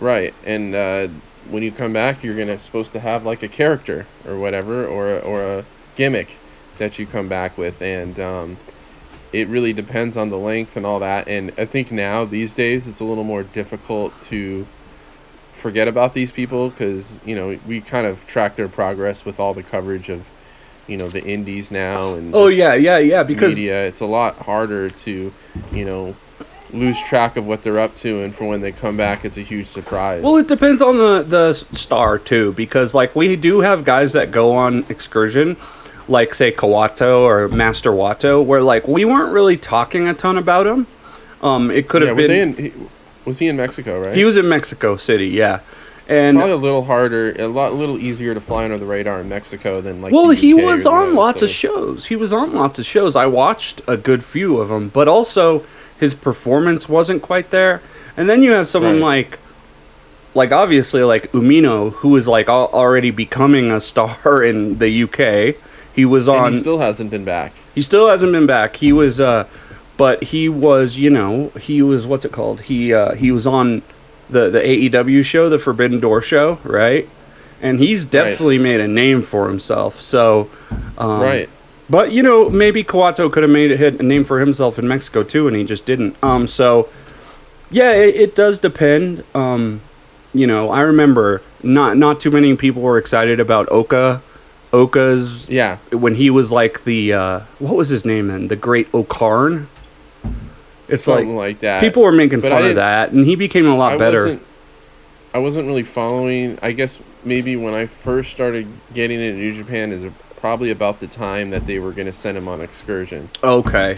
right, 0.00 0.32
and 0.44 0.74
uh, 0.74 1.08
when 1.50 1.62
you 1.62 1.72
come 1.72 1.92
back, 1.92 2.22
you're 2.22 2.36
gonna 2.36 2.58
supposed 2.58 2.92
to 2.92 3.00
have 3.00 3.24
like 3.24 3.42
a 3.42 3.48
character 3.48 4.06
or 4.26 4.36
whatever, 4.38 4.86
or 4.86 5.16
a- 5.16 5.20
or 5.20 5.42
a 5.42 5.64
gimmick 5.96 6.36
that 6.76 6.98
you 6.98 7.06
come 7.06 7.28
back 7.28 7.56
with, 7.58 7.80
and 7.82 8.18
um, 8.20 8.56
it 9.32 9.48
really 9.48 9.72
depends 9.72 10.16
on 10.16 10.30
the 10.30 10.38
length 10.38 10.76
and 10.76 10.86
all 10.86 11.00
that. 11.00 11.26
And 11.28 11.52
I 11.58 11.64
think 11.64 11.90
now 11.90 12.24
these 12.24 12.54
days 12.54 12.86
it's 12.88 13.00
a 13.00 13.04
little 13.04 13.24
more 13.24 13.42
difficult 13.42 14.18
to 14.26 14.66
forget 15.52 15.88
about 15.88 16.14
these 16.14 16.30
people 16.30 16.68
because 16.70 17.18
you 17.24 17.34
know 17.34 17.58
we 17.66 17.80
kind 17.80 18.06
of 18.06 18.26
track 18.26 18.54
their 18.56 18.68
progress 18.68 19.24
with 19.24 19.40
all 19.40 19.52
the 19.54 19.62
coverage 19.62 20.08
of 20.08 20.22
you 20.86 20.96
know 20.96 21.08
the 21.08 21.22
indies 21.24 21.70
now 21.70 22.14
and 22.14 22.34
Oh 22.34 22.48
yeah, 22.48 22.74
yeah, 22.74 22.98
yeah. 22.98 23.22
Because 23.22 23.56
media 23.56 23.86
it's 23.86 24.00
a 24.00 24.06
lot 24.06 24.36
harder 24.36 24.90
to 24.90 25.32
you 25.72 25.84
know 25.84 26.14
lose 26.72 27.00
track 27.02 27.36
of 27.36 27.46
what 27.46 27.62
they're 27.62 27.78
up 27.78 27.94
to 27.94 28.22
and 28.22 28.34
for 28.34 28.46
when 28.48 28.60
they 28.60 28.72
come 28.72 28.96
back 28.96 29.24
it's 29.24 29.36
a 29.36 29.42
huge 29.42 29.68
surprise 29.68 30.20
well, 30.22 30.36
it 30.36 30.48
depends 30.48 30.82
on 30.82 30.96
the 30.98 31.22
the 31.22 31.52
star 31.52 32.18
too. 32.18 32.52
Because 32.52 32.94
like 32.94 33.14
we 33.14 33.36
do 33.36 33.60
have 33.60 33.84
guys 33.84 34.12
that 34.12 34.30
go 34.30 34.56
on 34.56 34.84
excursion, 34.88 35.56
like 36.08 36.34
say 36.34 36.50
Kawato 36.52 37.20
or 37.20 37.48
Master 37.48 37.90
Wato, 37.90 38.44
where 38.44 38.62
like 38.62 38.88
we 38.88 39.04
weren't 39.04 39.32
really 39.32 39.56
talking 39.56 40.08
a 40.08 40.14
ton 40.14 40.36
about 40.36 40.66
him. 40.66 40.86
Um, 41.42 41.70
it 41.70 41.88
could 41.88 42.02
have 42.02 42.16
were 42.16 42.26
been. 42.28 42.30
in, 42.30 42.56
he, 42.56 42.72
was 43.24 43.38
he 43.38 43.48
in 43.48 43.56
Mexico, 43.56 44.02
right? 44.02 44.14
he 44.14 44.24
was 44.24 44.36
in 44.36 44.48
Mexico 44.48 44.96
City, 44.96 45.28
yeah, 45.28 45.60
and 46.08 46.36
probably 46.36 46.52
a 46.52 46.56
little 46.56 46.84
harder, 46.84 47.32
a 47.38 47.46
lot, 47.46 47.72
a 47.72 47.74
little 47.74 47.98
easier 47.98 48.34
to 48.34 48.40
fly 48.40 48.64
under 48.64 48.78
the 48.78 48.86
radar 48.86 49.20
in 49.20 49.28
Mexico 49.28 49.80
than 49.80 50.02
like. 50.02 50.12
well, 50.12 50.28
the 50.28 50.34
he 50.34 50.52
was 50.54 50.86
on 50.86 51.00
United 51.00 51.16
lots 51.16 51.42
of 51.42 51.50
shows. 51.50 52.06
He 52.06 52.16
was 52.16 52.32
on 52.32 52.52
lots 52.52 52.78
of 52.78 52.84
shows. 52.86 53.16
I 53.16 53.26
watched 53.26 53.80
a 53.86 53.96
good 53.96 54.22
few 54.24 54.58
of 54.58 54.68
them, 54.68 54.88
but 54.88 55.08
also 55.08 55.64
his 55.98 56.14
performance 56.14 56.88
wasn't 56.88 57.22
quite 57.22 57.50
there. 57.50 57.80
And 58.16 58.28
then 58.28 58.42
you 58.42 58.52
have 58.52 58.68
someone 58.68 58.94
Right. 58.94 59.02
like, 59.30 59.38
like 60.34 60.52
obviously 60.52 61.02
like 61.02 61.30
Umino, 61.32 61.92
who 61.92 62.14
is 62.16 62.28
like 62.28 62.48
already 62.48 63.10
becoming 63.10 63.70
a 63.72 63.80
star 63.80 64.42
in 64.42 64.78
the 64.78 65.02
UK. 65.04 65.56
He 65.94 66.04
was 66.04 66.28
on. 66.28 66.46
And 66.46 66.54
he 66.54 66.60
still 66.60 66.78
hasn't 66.80 67.10
been 67.10 67.24
back. 67.24 67.52
He 67.74 67.80
still 67.82 68.08
hasn't 68.08 68.32
been 68.32 68.46
back. 68.46 68.76
He 68.76 68.92
was, 68.92 69.20
uh, 69.20 69.46
but 69.96 70.24
he 70.24 70.48
was, 70.48 70.96
you 70.98 71.08
know, 71.08 71.50
he 71.60 71.82
was 71.82 72.06
what's 72.06 72.24
it 72.24 72.32
called? 72.32 72.62
He 72.62 72.92
uh, 72.92 73.14
he 73.14 73.30
was 73.30 73.46
on 73.46 73.82
the 74.30 74.50
the 74.50 74.60
AEW 74.60 75.24
show, 75.24 75.48
the 75.48 75.58
Forbidden 75.58 76.00
Door 76.00 76.22
show, 76.22 76.58
right? 76.64 77.08
And 77.62 77.78
he's 77.80 78.04
definitely 78.04 78.58
made 78.58 78.80
a 78.80 78.88
name 78.88 79.22
for 79.22 79.48
himself. 79.48 80.00
So, 80.00 80.50
um, 80.98 81.20
right. 81.20 81.48
But 81.88 82.12
you 82.12 82.22
know, 82.22 82.48
maybe 82.50 82.82
Kawato 82.84 83.30
could 83.30 83.42
have 83.42 83.50
made 83.52 83.70
a, 83.72 83.76
hit, 83.76 84.00
a 84.00 84.02
name 84.02 84.24
for 84.24 84.40
himself 84.40 84.78
in 84.78 84.86
Mexico 84.88 85.22
too, 85.22 85.46
and 85.48 85.56
he 85.56 85.64
just 85.64 85.84
didn't. 85.86 86.16
Um, 86.22 86.46
so 86.46 86.88
yeah, 87.70 87.92
it, 87.92 88.14
it 88.16 88.34
does 88.36 88.58
depend. 88.58 89.24
Um, 89.34 89.80
you 90.32 90.46
know, 90.46 90.70
I 90.70 90.80
remember 90.80 91.42
not 91.62 91.96
not 91.96 92.20
too 92.20 92.30
many 92.30 92.56
people 92.56 92.82
were 92.82 92.98
excited 92.98 93.40
about 93.40 93.70
Oka. 93.70 94.22
Oka's 94.72 95.48
Yeah. 95.48 95.76
when 95.92 96.16
he 96.16 96.30
was 96.30 96.50
like 96.50 96.82
the 96.84 97.12
uh, 97.12 97.40
what 97.60 97.76
was 97.76 97.88
his 97.90 98.04
name 98.04 98.26
then? 98.28 98.48
The 98.48 98.56
Great 98.56 98.88
O-Khan. 98.92 99.68
It's 100.94 101.04
something 101.04 101.36
like 101.36 101.48
like, 101.54 101.60
that. 101.60 101.80
people 101.80 102.02
were 102.02 102.12
making 102.12 102.40
But 102.40 102.50
fun 102.50 102.64
of 102.66 102.76
that, 102.76 103.12
and 103.12 103.24
he 103.24 103.36
became 103.36 103.66
a 103.66 103.76
lot 103.76 103.94
I 103.94 103.98
better. 103.98 104.22
Wasn't, 104.24 104.42
I 105.34 105.38
wasn't 105.38 105.66
really 105.68 105.82
following. 105.82 106.58
I 106.62 106.72
guess 106.72 106.98
maybe 107.24 107.56
when 107.56 107.74
I 107.74 107.86
first 107.86 108.30
started 108.30 108.66
getting 108.92 109.20
into 109.20 109.38
New 109.38 109.52
Japan 109.52 109.92
is 109.92 110.10
probably 110.36 110.70
about 110.70 111.00
the 111.00 111.06
time 111.06 111.50
that 111.50 111.66
they 111.66 111.78
were 111.78 111.92
going 111.92 112.06
to 112.06 112.12
send 112.12 112.36
him 112.36 112.48
on 112.48 112.60
excursion. 112.60 113.30
Okay. 113.42 113.96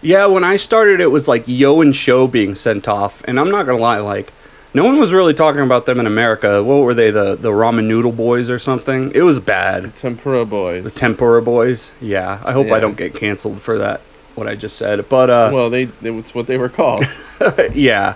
Yeah, 0.00 0.26
when 0.26 0.42
I 0.42 0.56
started, 0.56 1.00
it 1.00 1.12
was 1.12 1.28
like 1.28 1.44
Yo 1.46 1.80
and 1.80 1.94
Show 1.94 2.26
being 2.26 2.56
sent 2.56 2.88
off, 2.88 3.22
and 3.24 3.38
I'm 3.38 3.50
not 3.50 3.66
gonna 3.66 3.78
lie, 3.78 3.98
like 3.98 4.32
no 4.74 4.84
one 4.84 4.98
was 4.98 5.12
really 5.12 5.34
talking 5.34 5.60
about 5.60 5.86
them 5.86 6.00
in 6.00 6.06
America. 6.06 6.62
What 6.62 6.76
were 6.76 6.94
they, 6.94 7.10
the 7.10 7.36
the 7.36 7.50
ramen 7.50 7.84
noodle 7.84 8.12
boys 8.12 8.48
or 8.50 8.58
something? 8.58 9.12
It 9.14 9.22
was 9.22 9.38
bad. 9.38 9.94
Tempura 9.94 10.44
Boys. 10.44 10.84
The 10.84 10.90
Tempura 10.90 11.42
boys. 11.42 11.90
Yeah, 12.00 12.40
I 12.44 12.52
hope 12.52 12.70
I 12.72 12.80
don't 12.80 12.96
get 12.96 13.14
canceled 13.14 13.60
for 13.60 13.78
that. 13.78 14.00
What 14.34 14.48
I 14.48 14.54
just 14.54 14.76
said, 14.76 15.08
but 15.08 15.28
uh, 15.28 15.50
well, 15.52 15.68
they 15.68 15.88
it's 16.02 16.34
what 16.34 16.46
they 16.46 16.56
were 16.56 16.70
called. 16.70 17.04
yeah. 17.74 18.14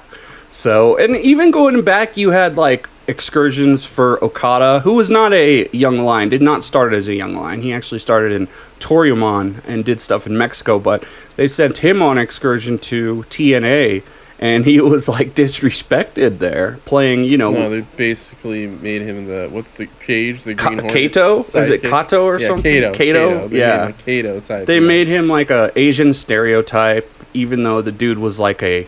So, 0.51 0.97
and 0.97 1.17
even 1.17 1.51
going 1.51 1.83
back, 1.83 2.17
you 2.17 2.31
had 2.31 2.57
like 2.57 2.89
excursions 3.07 3.85
for 3.85 4.23
Okada, 4.25 4.81
who 4.81 4.95
was 4.95 5.11
not 5.11 5.33
a 5.33 5.69
young 5.69 5.99
lion, 5.99 6.29
did 6.29 6.43
not 6.43 6.65
start 6.65 6.93
as 6.93 7.09
a 7.09 7.15
young 7.15 7.35
lion. 7.37 7.63
He 7.63 7.73
actually 7.73 8.01
started 8.01 8.33
in 8.33 8.49
Toryumon 8.81 9.63
and 9.67 9.85
did 9.85 10.01
stuff 10.01 10.27
in 10.27 10.37
Mexico, 10.37 10.79
but 10.79 11.05
they 11.37 11.49
sent 11.49 11.79
him 11.79 12.03
on 12.03 12.19
excursion 12.19 12.79
to 12.79 13.25
TNA, 13.29 14.03
and 14.39 14.65
he 14.65 14.81
was 14.93 15.09
like 15.09 15.35
disrespected 15.35 16.39
there, 16.39 16.79
playing, 16.85 17.25
you 17.25 17.39
know, 17.39 17.51
no, 17.53 17.71
they 17.71 17.81
basically 17.81 18.67
made 18.67 19.03
him 19.03 19.27
the 19.27 19.49
what's 19.51 19.73
the 19.73 19.87
cage? 20.01 20.43
The 20.45 20.55
Ka- 20.55 20.69
Green 20.69 20.79
Hornet 20.81 20.97
Kato? 20.97 21.41
Is 21.41 21.55
it? 21.71 21.83
Kato 21.83 22.25
or 22.25 22.39
yeah, 22.39 22.47
something? 22.47 22.63
Kato. 22.73 22.93
Kato? 22.93 23.49
They 23.49 23.59
Yeah. 23.59 23.93
Kato 23.93 24.41
type. 24.41 24.67
They 24.67 24.81
yeah. 24.81 24.87
made 24.87 25.09
him 25.09 25.29
like 25.29 25.51
a 25.51 25.73
Asian 25.77 26.13
stereotype, 26.15 27.11
even 27.35 27.63
though 27.63 27.83
the 27.83 27.93
dude 27.93 28.19
was 28.19 28.39
like 28.39 28.63
a 28.63 28.87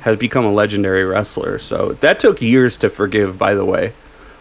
has 0.00 0.16
become 0.16 0.44
a 0.44 0.52
legendary 0.52 1.04
wrestler. 1.04 1.58
So 1.58 1.94
that 2.00 2.20
took 2.20 2.40
years 2.40 2.76
to 2.78 2.88
forgive. 2.90 3.38
By 3.38 3.54
the 3.54 3.64
way, 3.64 3.92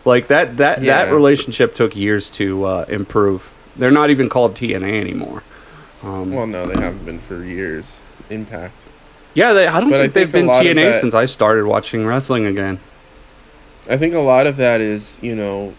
like 0.03 0.27
that 0.27 0.57
that 0.57 0.83
that 0.83 1.11
relationship 1.11 1.73
took 1.75 1.95
years 1.95 2.29
to 2.31 2.65
uh, 2.65 2.85
improve. 2.87 3.51
They're 3.75 3.91
not 3.91 4.09
even 4.09 4.29
called 4.29 4.55
TNA 4.55 5.01
anymore. 5.01 5.43
Um, 6.01 6.31
Well, 6.31 6.47
no, 6.47 6.65
they 6.65 6.79
haven't 6.81 7.03
been 7.03 7.19
for 7.19 7.43
years. 7.43 7.99
Impact. 8.29 8.73
Yeah, 9.35 9.53
they, 9.53 9.67
I 9.67 9.79
don't 9.79 9.91
but 9.91 9.99
I 9.99 10.03
think 10.03 10.13
they've 10.13 10.31
been 10.31 10.47
TNA 10.47 10.91
that- 10.93 11.01
since 11.01 11.13
I 11.13 11.25
started 11.25 11.65
watching 11.65 12.05
wrestling 12.05 12.45
again. 12.45 12.79
I 13.87 13.97
think 13.97 14.15
a 14.15 14.19
lot 14.19 14.47
of 14.47 14.57
that 14.57 14.81
is, 14.81 15.19
you 15.21 15.35
know, 15.35 15.75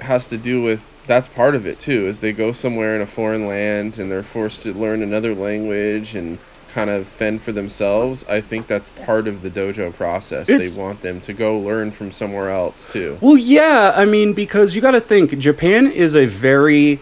has 0.00 0.26
to 0.28 0.36
do 0.36 0.62
with 0.62 0.84
that's 1.06 1.28
part 1.28 1.54
of 1.54 1.66
it 1.66 1.78
too. 1.78 2.06
Is 2.06 2.20
they 2.20 2.32
go 2.32 2.52
somewhere 2.52 2.94
in 2.96 3.00
a 3.00 3.06
foreign 3.06 3.46
land 3.46 3.98
and 3.98 4.10
they're 4.10 4.22
forced 4.22 4.62
to 4.64 4.72
learn 4.72 5.02
another 5.02 5.34
language 5.34 6.14
and 6.14 6.38
kind 6.72 6.88
of 6.90 7.06
fend 7.06 7.42
for 7.42 7.52
themselves. 7.52 8.24
I 8.28 8.40
think 8.40 8.66
that's 8.66 8.88
part 9.04 9.28
of 9.28 9.42
the 9.42 9.50
dojo 9.50 9.94
process. 9.94 10.48
It's- 10.48 10.72
they 10.72 10.80
want 10.80 11.02
them 11.02 11.20
to 11.20 11.32
go 11.32 11.58
learn 11.58 11.90
from 11.92 12.12
somewhere 12.12 12.50
else 12.50 12.86
too. 12.90 13.18
Well, 13.20 13.36
yeah, 13.36 13.92
I 13.94 14.04
mean, 14.04 14.32
because 14.32 14.74
you 14.74 14.80
got 14.80 14.92
to 14.92 15.00
think, 15.00 15.36
Japan 15.38 15.90
is 15.92 16.16
a 16.16 16.24
very, 16.26 17.00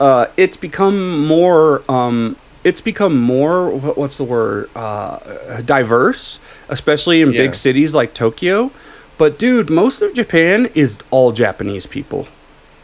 uh, 0.00 0.26
it's 0.36 0.56
become 0.56 1.24
more, 1.26 1.82
um, 1.88 2.36
it's 2.64 2.80
become 2.80 3.16
more, 3.18 3.70
what, 3.70 3.96
what's 3.98 4.16
the 4.18 4.24
word, 4.24 4.70
uh, 4.76 5.60
diverse, 5.64 6.38
especially 6.68 7.20
in 7.20 7.32
Yeah. 7.32 7.42
big 7.42 7.54
cities 7.54 7.94
like 7.94 8.14
Tokyo. 8.14 8.70
But 9.18 9.38
dude, 9.38 9.70
most 9.70 10.02
of 10.02 10.14
Japan 10.14 10.68
is 10.74 10.98
all 11.10 11.32
Japanese 11.32 11.86
people. 11.86 12.26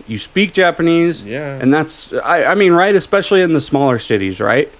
You 0.07 0.19
speak 0.19 0.53
Japanese, 0.53 1.25
Yeah. 1.25 1.59
and 1.61 1.73
that's, 1.73 2.13
I, 2.13 2.45
I 2.45 2.55
mean, 2.55 2.73
right, 2.73 2.95
especially 2.95 3.41
in 3.43 3.53
the 3.53 3.61
smaller 3.61 3.99
cities, 3.99 4.41
right? 4.41 4.71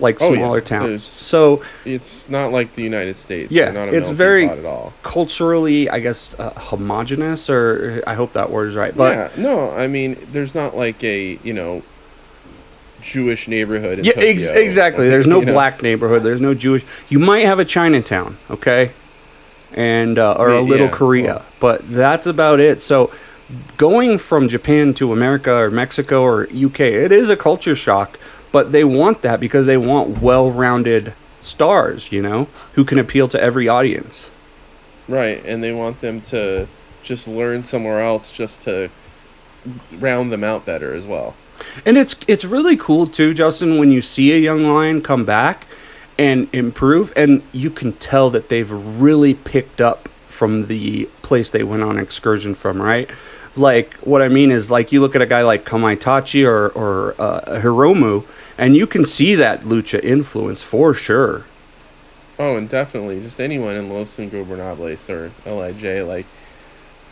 Like 0.00 0.20
Oh, 0.20 0.30
yeah. 0.32 0.38
smaller 0.40 0.60
towns. 0.60 0.88
There's- 0.88 1.04
So 1.04 1.62
It's 1.84 2.28
not 2.28 2.50
like 2.52 2.74
the 2.74 2.82
United 2.82 3.16
States. 3.16 3.52
Yeah, 3.52 3.70
it's 3.92 4.08
very- 4.10 4.48
at 4.48 4.64
all. 4.64 4.92
culturally, 5.02 5.88
I 5.88 6.00
guess, 6.00 6.34
uh, 6.38 6.50
homogenous, 6.50 7.48
or 7.48 8.02
I 8.06 8.14
hope 8.14 8.32
that 8.32 8.50
word 8.50 8.68
is 8.68 8.76
right. 8.76 8.96
But 8.96 9.12
yeah, 9.36 9.42
no, 9.42 9.70
I 9.70 9.86
mean, 9.86 10.16
there's 10.32 10.54
not 10.54 10.76
like 10.76 11.02
a 11.04 11.38
you 11.44 11.52
know 11.52 11.82
Jewish 13.02 13.48
neighborhood. 13.48 13.98
In 13.98 14.04
Yeah, 14.04 14.12
ex- 14.16 14.44
exactly. 14.44 15.08
There's 15.08 15.26
no 15.26 15.40
You 15.40 15.46
know? 15.46 15.52
black 15.52 15.82
neighborhood. 15.82 16.22
There's 16.22 16.40
no 16.40 16.54
Jewish. 16.54 16.84
You 17.08 17.18
might 17.18 17.44
have 17.44 17.58
a 17.58 17.64
Chinatown, 17.64 18.36
okay, 18.50 18.92
and 19.74 20.18
uh, 20.18 20.34
or 20.38 20.50
a 20.50 20.60
little 20.60 20.86
yeah, 20.86 20.92
Korea, 20.92 21.34
well. 21.34 21.44
but 21.60 21.90
that's 21.90 22.26
about 22.26 22.60
it. 22.60 22.80
So, 22.82 23.12
going 23.76 24.18
from 24.18 24.48
Japan 24.48 24.94
to 24.94 25.12
America 25.12 25.52
or 25.54 25.70
Mexico 25.70 26.22
or 26.22 26.44
UK, 26.44 26.80
it 26.80 27.12
is 27.12 27.28
a 27.30 27.36
culture 27.36 27.74
shock. 27.74 28.18
But 28.52 28.72
they 28.72 28.84
want 28.84 29.22
that 29.22 29.40
because 29.40 29.64
they 29.64 29.78
want 29.78 30.20
well-rounded 30.20 31.14
stars, 31.40 32.12
you 32.12 32.20
know, 32.20 32.48
who 32.74 32.84
can 32.84 32.98
appeal 32.98 33.26
to 33.28 33.40
every 33.40 33.66
audience. 33.66 34.30
Right, 35.08 35.42
and 35.44 35.62
they 35.62 35.72
want 35.72 36.00
them 36.02 36.20
to 36.22 36.68
just 37.02 37.26
learn 37.26 37.62
somewhere 37.64 38.00
else 38.00 38.30
just 38.30 38.62
to 38.62 38.90
round 39.92 40.30
them 40.32 40.44
out 40.44 40.66
better 40.66 40.92
as 40.92 41.04
well. 41.04 41.34
And 41.84 41.96
it's 41.96 42.16
it's 42.26 42.44
really 42.44 42.76
cool 42.76 43.06
too, 43.06 43.34
Justin, 43.34 43.78
when 43.78 43.90
you 43.90 44.02
see 44.02 44.32
a 44.32 44.38
young 44.38 44.64
lion 44.64 45.02
come 45.02 45.24
back 45.24 45.66
and 46.18 46.48
improve, 46.52 47.12
and 47.16 47.42
you 47.52 47.70
can 47.70 47.92
tell 47.94 48.30
that 48.30 48.48
they've 48.48 48.70
really 48.70 49.34
picked 49.34 49.80
up 49.80 50.08
from 50.28 50.66
the 50.66 51.06
place 51.22 51.50
they 51.50 51.62
went 51.62 51.82
on 51.82 51.98
excursion 51.98 52.54
from, 52.54 52.80
right? 52.80 53.10
Like 53.54 53.94
what 53.94 54.22
I 54.22 54.28
mean 54.28 54.50
is, 54.50 54.70
like 54.70 54.92
you 54.92 55.00
look 55.00 55.14
at 55.14 55.22
a 55.22 55.26
guy 55.26 55.42
like 55.42 55.64
Kamaitachi 55.64 56.46
or 56.46 56.68
or 56.70 57.14
uh, 57.18 57.60
Hiromu, 57.60 58.24
and 58.56 58.74
you 58.74 58.86
can 58.86 59.04
see 59.04 59.34
that 59.34 59.62
lucha 59.62 60.02
influence 60.02 60.62
for 60.62 60.94
sure. 60.94 61.44
Oh, 62.38 62.56
and 62.56 62.68
definitely, 62.68 63.20
just 63.20 63.40
anyone 63.40 63.76
in 63.76 63.90
Los 63.90 64.16
Ingobernables 64.16 65.08
or 65.08 65.30
Lij, 65.44 66.02
like, 66.02 66.26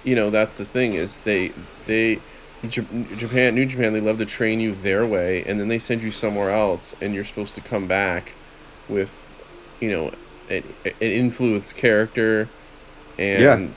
you 0.02 0.16
know, 0.16 0.30
that's 0.30 0.56
the 0.56 0.64
thing 0.64 0.94
is 0.94 1.18
they 1.20 1.52
they 1.86 2.20
Japan, 2.68 3.54
New 3.54 3.66
Japan, 3.66 3.92
they 3.92 4.00
love 4.00 4.18
to 4.18 4.26
train 4.26 4.60
you 4.60 4.74
their 4.74 5.06
way, 5.06 5.44
and 5.44 5.58
then 5.58 5.68
they 5.68 5.78
send 5.78 6.02
you 6.02 6.10
somewhere 6.10 6.50
else, 6.50 6.94
and 7.00 7.14
you're 7.14 7.24
supposed 7.24 7.54
to 7.54 7.60
come 7.60 7.86
back 7.86 8.32
with, 8.88 9.34
you 9.80 9.90
know, 9.90 10.12
an, 10.50 10.62
an 10.84 10.92
influenced 11.00 11.74
character, 11.76 12.48
and 13.18 13.72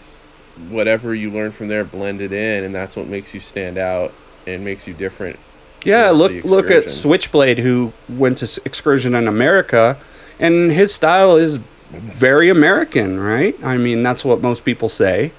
whatever 0.69 1.15
you 1.15 1.31
learn 1.31 1.51
from 1.51 1.67
there 1.67 1.83
blended 1.83 2.31
in, 2.33 2.63
and 2.63 2.75
that's 2.75 2.95
what 2.95 3.07
makes 3.07 3.33
you 3.33 3.39
stand 3.39 3.77
out 3.77 4.13
and 4.45 4.65
makes 4.65 4.85
you 4.87 4.93
different. 4.93 5.39
Yeah, 5.85 6.11
look 6.11 6.31
look 6.43 6.71
at. 6.71 6.89
Switchblade, 6.89 7.59
who 7.59 7.93
went 8.09 8.37
to 8.39 8.61
excursion 8.65 9.15
in 9.15 9.27
America, 9.27 9.97
and 10.39 10.71
his 10.71 10.93
style 10.93 11.35
is 11.35 11.59
very 11.91 12.49
American, 12.49 13.19
right? 13.19 13.55
I 13.63 13.77
mean, 13.77 14.03
that's 14.03 14.25
what 14.25 14.41
most 14.41 14.65
people 14.65 14.89
say, 14.89 15.31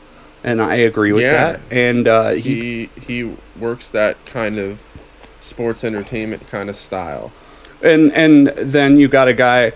and 0.44 0.60
I 0.62 0.76
agree 0.76 1.12
with 1.12 1.22
Yeah. 1.22 1.52
that. 1.52 1.60
And 1.70 2.06
uh, 2.06 2.30
he, 2.30 2.88
He 2.96 3.00
he 3.24 3.34
works 3.58 3.90
that 3.90 4.16
kind 4.26 4.58
of 4.58 4.78
sports 5.40 5.82
entertainment 5.84 6.48
kind 6.48 6.68
of 6.70 6.76
style. 6.76 7.32
and 7.82 8.12
and 8.12 8.48
then 8.56 8.98
you 8.98 9.08
got 9.08 9.26
a 9.28 9.34
guy 9.34 9.72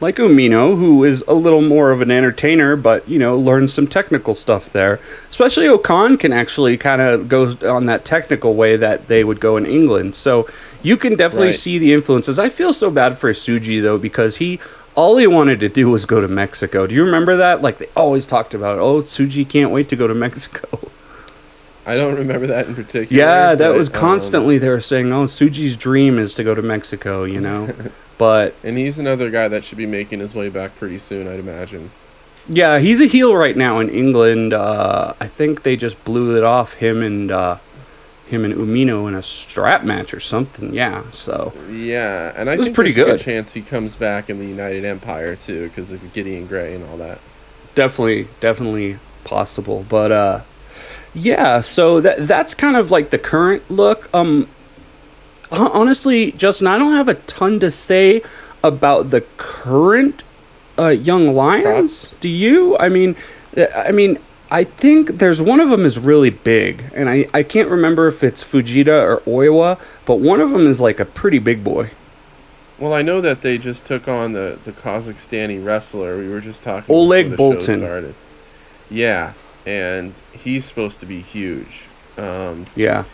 like 0.00 0.16
Umino, 0.16 0.78
who 0.78 1.02
is 1.02 1.24
a 1.26 1.34
little 1.34 1.60
more 1.62 1.90
of 1.90 2.00
an 2.00 2.10
entertainer, 2.12 2.76
but 2.76 3.08
you 3.08 3.18
know, 3.18 3.36
learns 3.36 3.72
some 3.72 3.86
technical 3.88 4.34
stuff 4.36 4.70
there. 4.72 5.00
Especially 5.28 5.66
O-Khan 5.66 6.16
can 6.16 6.32
actually 6.32 6.76
kind 6.76 7.02
of 7.02 7.28
go 7.28 7.56
on 7.68 7.86
that 7.86 8.04
technical 8.04 8.54
way 8.54 8.76
that 8.76 9.08
they 9.08 9.24
would 9.24 9.40
go 9.40 9.56
in 9.56 9.66
England. 9.66 10.14
So 10.14 10.46
you 10.84 10.96
can 10.96 11.16
definitely 11.16 11.48
Right. 11.48 11.54
see 11.56 11.78
the 11.78 11.92
influences. 11.92 12.38
I 12.38 12.48
feel 12.48 12.72
so 12.72 12.90
bad 12.90 13.18
for 13.18 13.32
Tsuji 13.32 13.82
though 13.82 13.98
because 13.98 14.36
he 14.36 14.60
all 14.98 15.16
he 15.16 15.28
wanted 15.28 15.60
to 15.60 15.68
do 15.68 15.88
was 15.88 16.04
go 16.06 16.20
to 16.20 16.26
Mexico. 16.26 16.84
Do 16.88 16.92
you 16.92 17.04
remember 17.04 17.36
that? 17.36 17.62
Like 17.62 17.78
they 17.78 17.86
always 17.96 18.26
talked 18.26 18.52
about, 18.52 18.80
oh, 18.80 19.00
Tsuji 19.00 19.48
can't 19.48 19.70
wait 19.70 19.88
to 19.90 19.96
go 19.96 20.08
to 20.08 20.14
Mexico. 20.14 20.90
I 21.86 21.96
don't 21.96 22.16
remember 22.16 22.48
that 22.48 22.66
in 22.66 22.74
particular. 22.74 23.22
Yeah, 23.22 23.54
that 23.54 23.68
was 23.68 23.86
um, 23.88 23.94
constantly 23.94 24.58
they 24.58 24.68
were 24.68 24.80
saying, 24.80 25.12
"Oh, 25.12 25.24
Tsuji's 25.24 25.76
dream 25.76 26.18
is 26.18 26.34
to 26.34 26.42
go 26.42 26.52
to 26.52 26.62
Mexico," 26.62 27.22
you 27.22 27.40
know. 27.40 27.72
but 28.18 28.56
and 28.64 28.76
he's 28.76 28.98
another 28.98 29.30
guy 29.30 29.46
that 29.46 29.62
should 29.62 29.78
be 29.78 29.86
making 29.86 30.18
his 30.18 30.34
way 30.34 30.48
back 30.48 30.76
pretty 30.76 30.98
soon, 30.98 31.28
I'd 31.28 31.38
imagine. 31.38 31.92
yeah, 32.48 32.80
he's 32.80 33.00
a 33.00 33.06
heel 33.06 33.36
right 33.36 33.56
now 33.56 33.78
in 33.78 33.88
England. 33.90 34.52
Uh, 34.52 35.14
I 35.20 35.28
think 35.28 35.62
they 35.62 35.76
just 35.76 36.02
blew 36.04 36.36
it 36.36 36.42
off 36.42 36.74
him 36.74 37.02
and 37.02 37.30
uh, 37.30 37.58
him 38.28 38.44
and 38.44 38.54
Umino 38.54 39.08
in 39.08 39.14
a 39.14 39.22
strap 39.22 39.84
match 39.84 40.12
or 40.14 40.20
something. 40.20 40.72
Yeah, 40.74 41.02
so 41.10 41.52
Yeah, 41.70 42.32
and 42.36 42.48
I 42.50 42.56
was 42.56 42.66
think 42.66 42.74
pretty 42.74 42.92
there's 42.92 43.08
a 43.08 43.12
good. 43.12 43.20
chance 43.20 43.52
he 43.54 43.62
comes 43.62 43.94
back 43.96 44.28
in 44.30 44.38
the 44.38 44.46
United 44.46 44.84
Empire 44.84 45.34
too, 45.36 45.68
because 45.68 45.90
of 45.92 46.12
Gideon 46.12 46.46
Grey 46.46 46.74
and 46.74 46.84
all 46.88 46.96
that. 46.98 47.18
definitely, 47.74 48.28
definitely 48.40 48.98
possible. 49.24 49.84
But 49.88 50.12
uh, 50.12 50.40
yeah, 51.14 51.60
so 51.60 52.00
that 52.00 52.26
that's 52.26 52.54
kind 52.54 52.76
of 52.76 52.90
like 52.90 53.10
the 53.10 53.18
current 53.18 53.70
look. 53.70 54.08
Um, 54.14 54.48
honestly, 55.50 56.32
Justin, 56.32 56.66
I 56.66 56.78
don't 56.78 56.94
have 56.94 57.08
a 57.08 57.14
ton 57.14 57.60
to 57.60 57.70
say 57.70 58.22
about 58.62 59.10
the 59.10 59.22
current 59.36 60.22
uh, 60.78 60.88
young 60.88 61.32
lions. 61.34 62.08
Do 62.20 62.28
you? 62.28 62.76
I 62.78 62.88
mean, 62.88 63.16
uh, 63.56 63.66
I 63.74 63.92
mean, 63.92 64.18
I 64.50 64.64
think 64.64 65.18
there's 65.18 65.42
one 65.42 65.60
of 65.60 65.68
them 65.68 65.84
is 65.84 65.98
really 65.98 66.30
big, 66.30 66.84
and 66.94 67.08
I 67.08 67.26
I 67.34 67.42
can't 67.42 67.68
remember 67.68 68.06
if 68.08 68.24
it's 68.24 68.42
Fujita 68.42 68.88
or 68.88 69.18
Oiwa, 69.26 69.78
but 70.06 70.16
one 70.16 70.40
of 70.40 70.50
them 70.50 70.66
is 70.66 70.80
like 70.80 71.00
a 71.00 71.04
pretty 71.04 71.38
big 71.38 71.62
boy. 71.62 71.90
Well, 72.78 72.94
I 72.94 73.02
know 73.02 73.20
that 73.20 73.42
they 73.42 73.58
just 73.58 73.84
took 73.84 74.06
on 74.08 74.32
the, 74.34 74.56
the 74.64 74.70
Kazakhstani 74.72 75.62
wrestler. 75.64 76.16
We 76.16 76.28
were 76.28 76.40
just 76.40 76.62
talking 76.62 76.94
Oleg 76.94 77.30
before 77.30 77.54
the 77.56 77.60
show 77.60 77.66
Boltin. 77.74 77.78
started. 77.80 78.14
Yeah, 78.88 79.32
and 79.66 80.14
he's 80.32 80.64
supposed 80.64 81.00
to 81.00 81.06
be 81.06 81.20
huge, 81.20 81.82
um, 82.16 82.66
Yeah. 82.76 83.04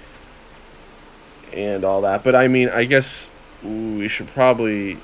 and 1.53 1.83
all 1.85 2.03
that. 2.03 2.23
But 2.23 2.35
I 2.37 2.47
mean, 2.49 2.69
I 2.69 2.85
guess 2.85 3.27
we 3.63 4.07
should 4.09 4.29
probably 4.29 4.99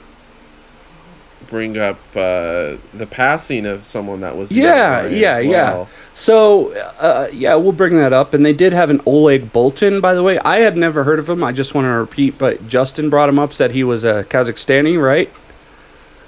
bring 1.48 1.78
up 1.78 1.98
uh, 2.14 2.76
the 2.94 3.08
passing 3.10 3.66
of 3.66 3.86
someone 3.86 4.20
that 4.20 4.36
was. 4.36 4.50
Yeah, 4.50 5.06
yeah, 5.06 5.36
as 5.36 5.46
yeah. 5.46 5.86
So, 6.14 6.72
uh, 6.72 7.28
yeah, 7.32 7.54
we'll 7.56 7.72
bring 7.72 7.96
that 7.96 8.12
up. 8.12 8.34
And 8.34 8.44
they 8.44 8.52
did 8.52 8.72
have 8.72 8.90
an 8.90 9.00
Oleg 9.06 9.52
Boltin, 9.52 10.00
by 10.00 10.14
the 10.14 10.22
way. 10.22 10.38
I 10.40 10.58
had 10.58 10.76
never 10.76 11.04
heard 11.04 11.18
of 11.18 11.28
him. 11.28 11.42
I 11.42 11.52
just 11.52 11.74
want 11.74 11.86
to 11.86 11.90
repeat, 11.90 12.38
but 12.38 12.68
Justin 12.68 13.10
brought 13.10 13.28
him 13.28 13.38
up, 13.38 13.52
said 13.52 13.70
he 13.72 13.82
was 13.84 14.04
a 14.04 14.24
Kazakhstani, 14.24 15.00
right? 15.02 15.30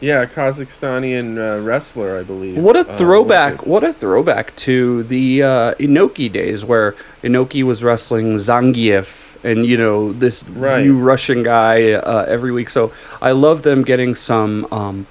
Yeah, 0.01 0.27
Kazakhstani 0.27 1.39
uh, 1.39 1.61
wrestler, 1.63 2.19
I 2.19 2.25
believe. 2.25 2.59
What 2.59 2.75
a 2.75 2.81
Uh, 2.81 2.95
throwback! 2.97 3.65
what 3.67 3.85
a 3.85 3.93
throwback 3.93 4.57
to 4.57 5.05
the 5.05 5.43
uh, 5.45 5.75
Inoki 5.75 6.31
days, 6.33 6.65
where 6.65 6.97
Inoki 7.23 7.63
was 7.63 7.85
wrestling 7.85 8.35
Zangief, 8.35 9.22
and 9.45 9.67
you 9.67 9.77
know 9.77 10.13
this 10.13 10.45
Right. 10.49 10.85
new 10.85 10.99
Russian 10.99 11.43
guy 11.43 11.93
uh, 11.93 12.25
every 12.29 12.53
week. 12.53 12.71
So 12.71 12.93
I 13.21 13.33
love 13.33 13.63
them 13.63 13.83
getting 13.83 14.15
some, 14.15 14.67
um, 14.73 15.07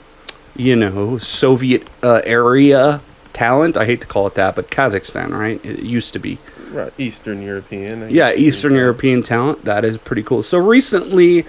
you 0.56 0.76
know, 0.76 1.17
Soviet 1.17 1.88
uh, 2.04 2.22
area 2.24 3.02
talent. 3.34 3.78
I 3.78 3.86
hate 3.86 4.02
to 4.02 4.08
call 4.08 4.28
it 4.28 4.36
that, 4.36 4.56
but 4.56 4.70
Kazakhstan, 4.70 5.32
right? 5.38 5.63
It 5.65 5.80
used 5.80 6.13
to 6.13 6.20
be. 6.20 6.38
Right, 6.72 6.94
Eastern 6.98 7.41
European. 7.41 8.10
Yeah, 8.10 8.32
Eastern. 8.34 8.76
European 8.76 9.24
talent. 9.24 9.65
That 9.65 9.84
is 9.84 9.98
pretty 9.98 10.24
cool. 10.24 10.41
So 10.44 10.58
recently, 10.58 11.46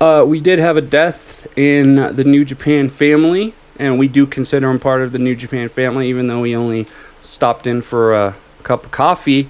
uh, 0.00 0.24
we 0.26 0.40
did 0.40 0.58
have 0.58 0.76
a 0.76 0.80
death 0.80 1.46
in 1.58 1.96
the 1.96 2.24
New 2.24 2.44
Japan 2.44 2.88
family, 2.88 3.52
and 3.78 3.98
we 3.98 4.08
do 4.08 4.26
consider 4.26 4.70
him 4.70 4.78
part 4.78 5.02
of 5.02 5.12
the 5.12 5.18
New 5.18 5.34
Japan 5.36 5.68
family, 5.68 6.08
even 6.08 6.26
though 6.26 6.40
we 6.40 6.56
only 6.56 6.86
stopped 7.20 7.66
in 7.66 7.82
for 7.82 8.14
a 8.14 8.34
cup 8.62 8.86
of 8.86 8.90
coffee. 8.92 9.48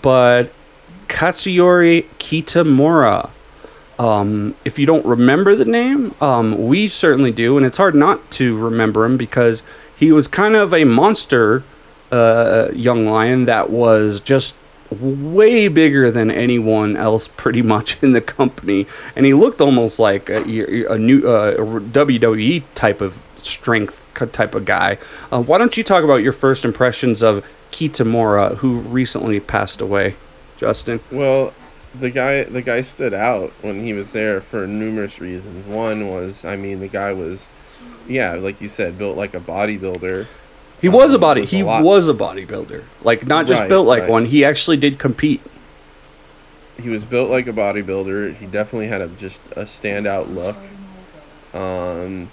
But 0.00 0.50
Katsuyori 1.12 2.06
Kitamura. 2.18 3.28
Um, 3.98 4.54
if 4.64 4.78
you 4.78 4.86
don't 4.86 5.04
remember 5.04 5.54
the 5.54 5.66
name, 5.66 6.14
um, 6.20 6.66
we 6.66 6.88
certainly 6.88 7.30
do, 7.30 7.56
and 7.58 7.66
it's 7.66 7.76
hard 7.76 7.94
not 7.94 8.30
to 8.32 8.56
remember 8.58 9.04
him 9.04 9.18
because 9.18 9.62
he 9.94 10.10
was 10.10 10.26
kind 10.26 10.56
of 10.56 10.72
a 10.72 10.84
monster 10.84 11.62
uh, 12.10 12.70
young 12.74 13.06
lion 13.06 13.44
that 13.44 13.70
was 13.70 14.20
just 14.20 14.56
way 14.90 15.68
bigger 15.68 16.10
than 16.10 16.30
anyone 16.30 16.96
else 16.96 17.28
pretty 17.36 17.62
much 17.62 17.96
in 18.02 18.12
the 18.12 18.20
company 18.20 18.86
and 19.16 19.24
he 19.24 19.32
looked 19.32 19.60
almost 19.60 19.98
like 19.98 20.28
a, 20.28 20.42
a 20.92 20.98
new 20.98 21.26
uh, 21.26 21.54
WWE 21.56 22.62
type 22.74 23.00
of 23.00 23.18
strength 23.38 23.98
type 24.32 24.54
of 24.54 24.64
guy. 24.64 24.98
Uh, 25.30 25.42
why 25.42 25.58
don't 25.58 25.76
you 25.76 25.82
talk 25.82 26.04
about 26.04 26.16
your 26.16 26.32
first 26.32 26.64
impressions 26.64 27.22
of 27.22 27.44
Kitamura 27.70 28.56
who 28.56 28.80
recently 28.80 29.40
passed 29.40 29.80
away, 29.80 30.16
Justin? 30.62 31.00
Well, 31.10 31.52
the 31.92 32.08
guy 32.08 32.44
the 32.44 32.62
guy 32.62 32.82
stood 32.82 33.12
out 33.12 33.50
when 33.62 33.82
he 33.84 33.92
was 33.92 34.10
there 34.10 34.40
for 34.40 34.64
numerous 34.64 35.20
reasons. 35.20 35.66
One 35.66 36.08
was, 36.08 36.44
I 36.44 36.54
mean, 36.54 36.78
the 36.78 36.86
guy 36.86 37.12
was, 37.12 37.48
yeah, 38.08 38.34
like 38.34 38.60
you 38.60 38.68
said, 38.68 38.96
built 38.96 39.16
like 39.16 39.34
a 39.34 39.40
bodybuilder. 39.40 40.26
He 40.80 40.88
was 40.88 41.12
a 41.12 41.16
Um, 41.16 41.20
body. 41.20 41.40
was 41.42 41.50
He 41.50 41.60
a 41.60 41.64
was 41.64 42.08
a 42.08 42.14
bodybuilder. 42.14 42.84
Like 43.02 43.26
not 43.26 43.48
just 43.48 43.60
Right, 43.62 43.68
built 43.68 43.88
like 43.88 44.02
right. 44.02 44.10
one. 44.10 44.26
He 44.26 44.44
actually 44.44 44.76
did 44.76 45.00
compete. 45.00 45.40
He 46.80 46.88
was 46.88 47.04
built 47.04 47.28
like 47.28 47.48
a 47.48 47.52
bodybuilder. 47.52 48.36
He 48.36 48.46
definitely 48.46 48.86
had 48.86 49.00
a 49.00 49.08
just 49.08 49.40
a 49.56 49.64
standout 49.64 50.32
look. 50.32 50.56
Um, 51.60 52.30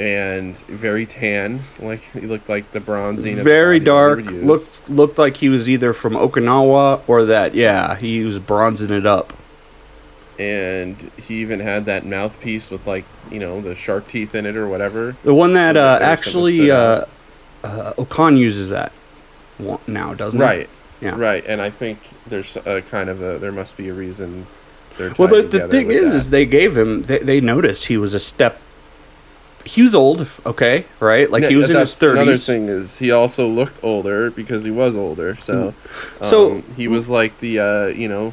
and 0.00 0.56
very 0.66 1.04
tan. 1.04 1.64
Like 1.78 2.00
he 2.14 2.20
looked 2.22 2.48
like 2.48 2.72
the 2.72 2.80
bronzing. 2.80 3.36
Very 3.36 3.78
dark. 3.78 4.24
Looked 4.24 4.88
looked 4.88 5.18
like 5.18 5.36
he 5.36 5.48
was 5.50 5.68
either 5.68 5.92
from 5.92 6.14
Okinawa 6.14 7.02
or 7.06 7.24
that. 7.26 7.54
Yeah, 7.54 7.96
he 7.96 8.24
was 8.24 8.38
bronzing 8.38 8.90
it 8.90 9.04
up. 9.06 9.32
and 10.38 10.96
he 11.28 11.34
even 11.42 11.60
had 11.60 11.84
that 11.84 12.06
mouthpiece 12.06 12.70
with 12.70 12.86
like 12.86 13.04
you 13.30 13.38
know 13.38 13.60
the 13.60 13.74
shark 13.74 14.08
teeth 14.08 14.34
in 14.34 14.46
it 14.46 14.56
or 14.56 14.66
whatever. 14.66 15.14
The 15.22 15.34
one 15.34 15.52
that 15.52 15.76
uh, 15.76 15.98
actually 16.00 16.70
uh, 16.70 17.04
uh, 17.62 17.92
O-Khan 17.98 18.36
uses 18.38 18.70
that 18.70 18.92
now, 19.86 20.14
doesn't 20.14 20.40
he? 20.40 20.44
Right. 20.44 20.68
Yeah. 21.02 21.14
Right, 21.16 21.44
and 21.46 21.62
I 21.62 21.70
think 21.70 21.98
there's 22.26 22.56
a 22.56 22.82
kind 22.82 23.08
of 23.08 23.22
a 23.22 23.38
there 23.38 23.52
must 23.52 23.76
be 23.76 23.88
a 23.88 23.94
reason. 23.94 24.46
Well, 25.16 25.28
the, 25.28 25.42
the 25.42 25.68
thing 25.68 25.90
is, 25.90 26.10
that. 26.10 26.16
is 26.16 26.30
they 26.30 26.44
gave 26.44 26.76
him. 26.76 27.02
They, 27.02 27.18
they 27.18 27.40
noticed 27.40 27.86
he 27.86 27.96
was 27.96 28.12
a 28.12 28.18
step. 28.18 28.60
He 29.64 29.82
was 29.82 29.94
old, 29.94 30.26
okay, 30.46 30.86
right? 31.00 31.30
Like 31.30 31.42
Yeah, 31.42 31.48
he 31.50 31.56
was 31.56 31.68
in 31.70 31.76
his 31.76 31.90
that's 31.90 32.02
Another 32.02 32.24
thirties. 32.32 32.46
thing 32.46 32.68
is 32.68 32.98
he 32.98 33.10
also 33.10 33.46
looked 33.46 33.82
older 33.84 34.30
because 34.30 34.64
he 34.64 34.70
was 34.70 34.96
older. 34.96 35.36
So, 35.36 35.74
So- 36.22 36.52
um, 36.52 36.62
he 36.76 36.88
was 36.88 37.08
like 37.08 37.38
the 37.40 37.58
uh, 37.60 37.86
you 37.88 38.08
know, 38.08 38.32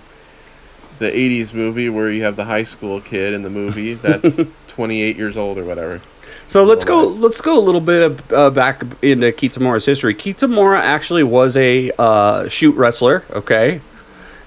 the 0.99 1.11
'80s 1.11 1.53
movie 1.53 1.89
where 1.89 2.09
you 2.09 2.23
have 2.23 2.35
the 2.37 2.45
high 2.45 2.63
school 2.63 3.01
kid 3.01 3.33
in 3.33 3.43
the 3.43 3.49
movie 3.49 3.93
that's 4.05 4.39
28 4.69 5.17
years 5.17 5.35
old 5.37 5.57
or 5.57 5.65
whatever. 5.65 6.01
So 6.47 6.63
let's 6.63 6.85
go. 6.85 7.05
Let's 7.07 7.41
go 7.41 7.57
a 7.57 7.61
little 7.61 7.81
bit 7.81 8.01
of, 8.03 8.31
uh, 8.33 8.49
back 8.49 8.81
into 9.01 9.31
Kitamura's 9.33 9.85
history. 9.85 10.15
Kitamura 10.15 10.79
actually 10.79 11.23
was 11.23 11.57
a 11.57 11.91
uh, 11.99 12.47
shoot 12.47 12.73
wrestler, 12.75 13.23
okay, 13.31 13.81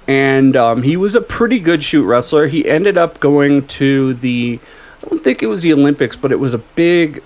and 0.08 0.56
um, 0.56 0.82
he 0.82 0.96
was 0.96 1.14
a 1.14 1.20
pretty 1.20 1.60
good 1.60 1.82
shoot 1.82 2.04
wrestler. 2.06 2.46
He 2.46 2.66
ended 2.66 2.96
up 2.96 3.20
going 3.20 3.66
to 3.68 4.14
the. 4.14 4.60
I 5.04 5.08
don't 5.08 5.24
think 5.24 5.42
it 5.42 5.46
was 5.46 5.62
the 5.62 5.72
Olympics, 5.72 6.16
but 6.16 6.32
it 6.32 6.38
was 6.38 6.54
a 6.54 6.58
big, 6.58 7.22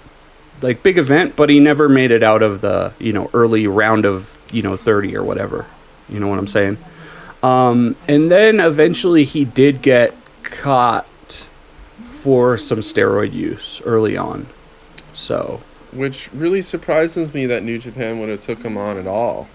like 0.62 0.82
big 0.82 0.98
event. 0.98 1.36
But 1.36 1.50
he 1.50 1.60
never 1.60 1.88
made 1.88 2.10
it 2.10 2.22
out 2.22 2.42
of 2.42 2.60
the 2.60 2.92
you 2.98 3.12
know 3.12 3.30
early 3.34 3.66
round 3.66 4.04
of 4.04 4.38
you 4.52 4.62
know 4.62 4.76
thirty 4.76 5.16
or 5.16 5.22
whatever. 5.24 5.66
You 6.08 6.20
know 6.20 6.28
what 6.28 6.38
I'm 6.38 6.46
saying? 6.46 6.78
Um, 7.42 7.96
and 8.08 8.30
then 8.30 8.60
eventually 8.60 9.24
he 9.24 9.44
did 9.44 9.82
get 9.82 10.14
caught 10.42 11.06
for 12.06 12.56
some 12.56 12.78
steroid 12.80 13.32
use 13.32 13.82
early 13.84 14.16
on. 14.16 14.46
So, 15.12 15.60
Which 15.92 16.32
really 16.32 16.62
surprises 16.62 17.34
me 17.34 17.44
that 17.46 17.62
New 17.62 17.78
Japan 17.78 18.18
would 18.20 18.28
have 18.30 18.40
took 18.40 18.62
him 18.62 18.76
on 18.78 18.96
at 18.96 19.06
all. 19.06 19.48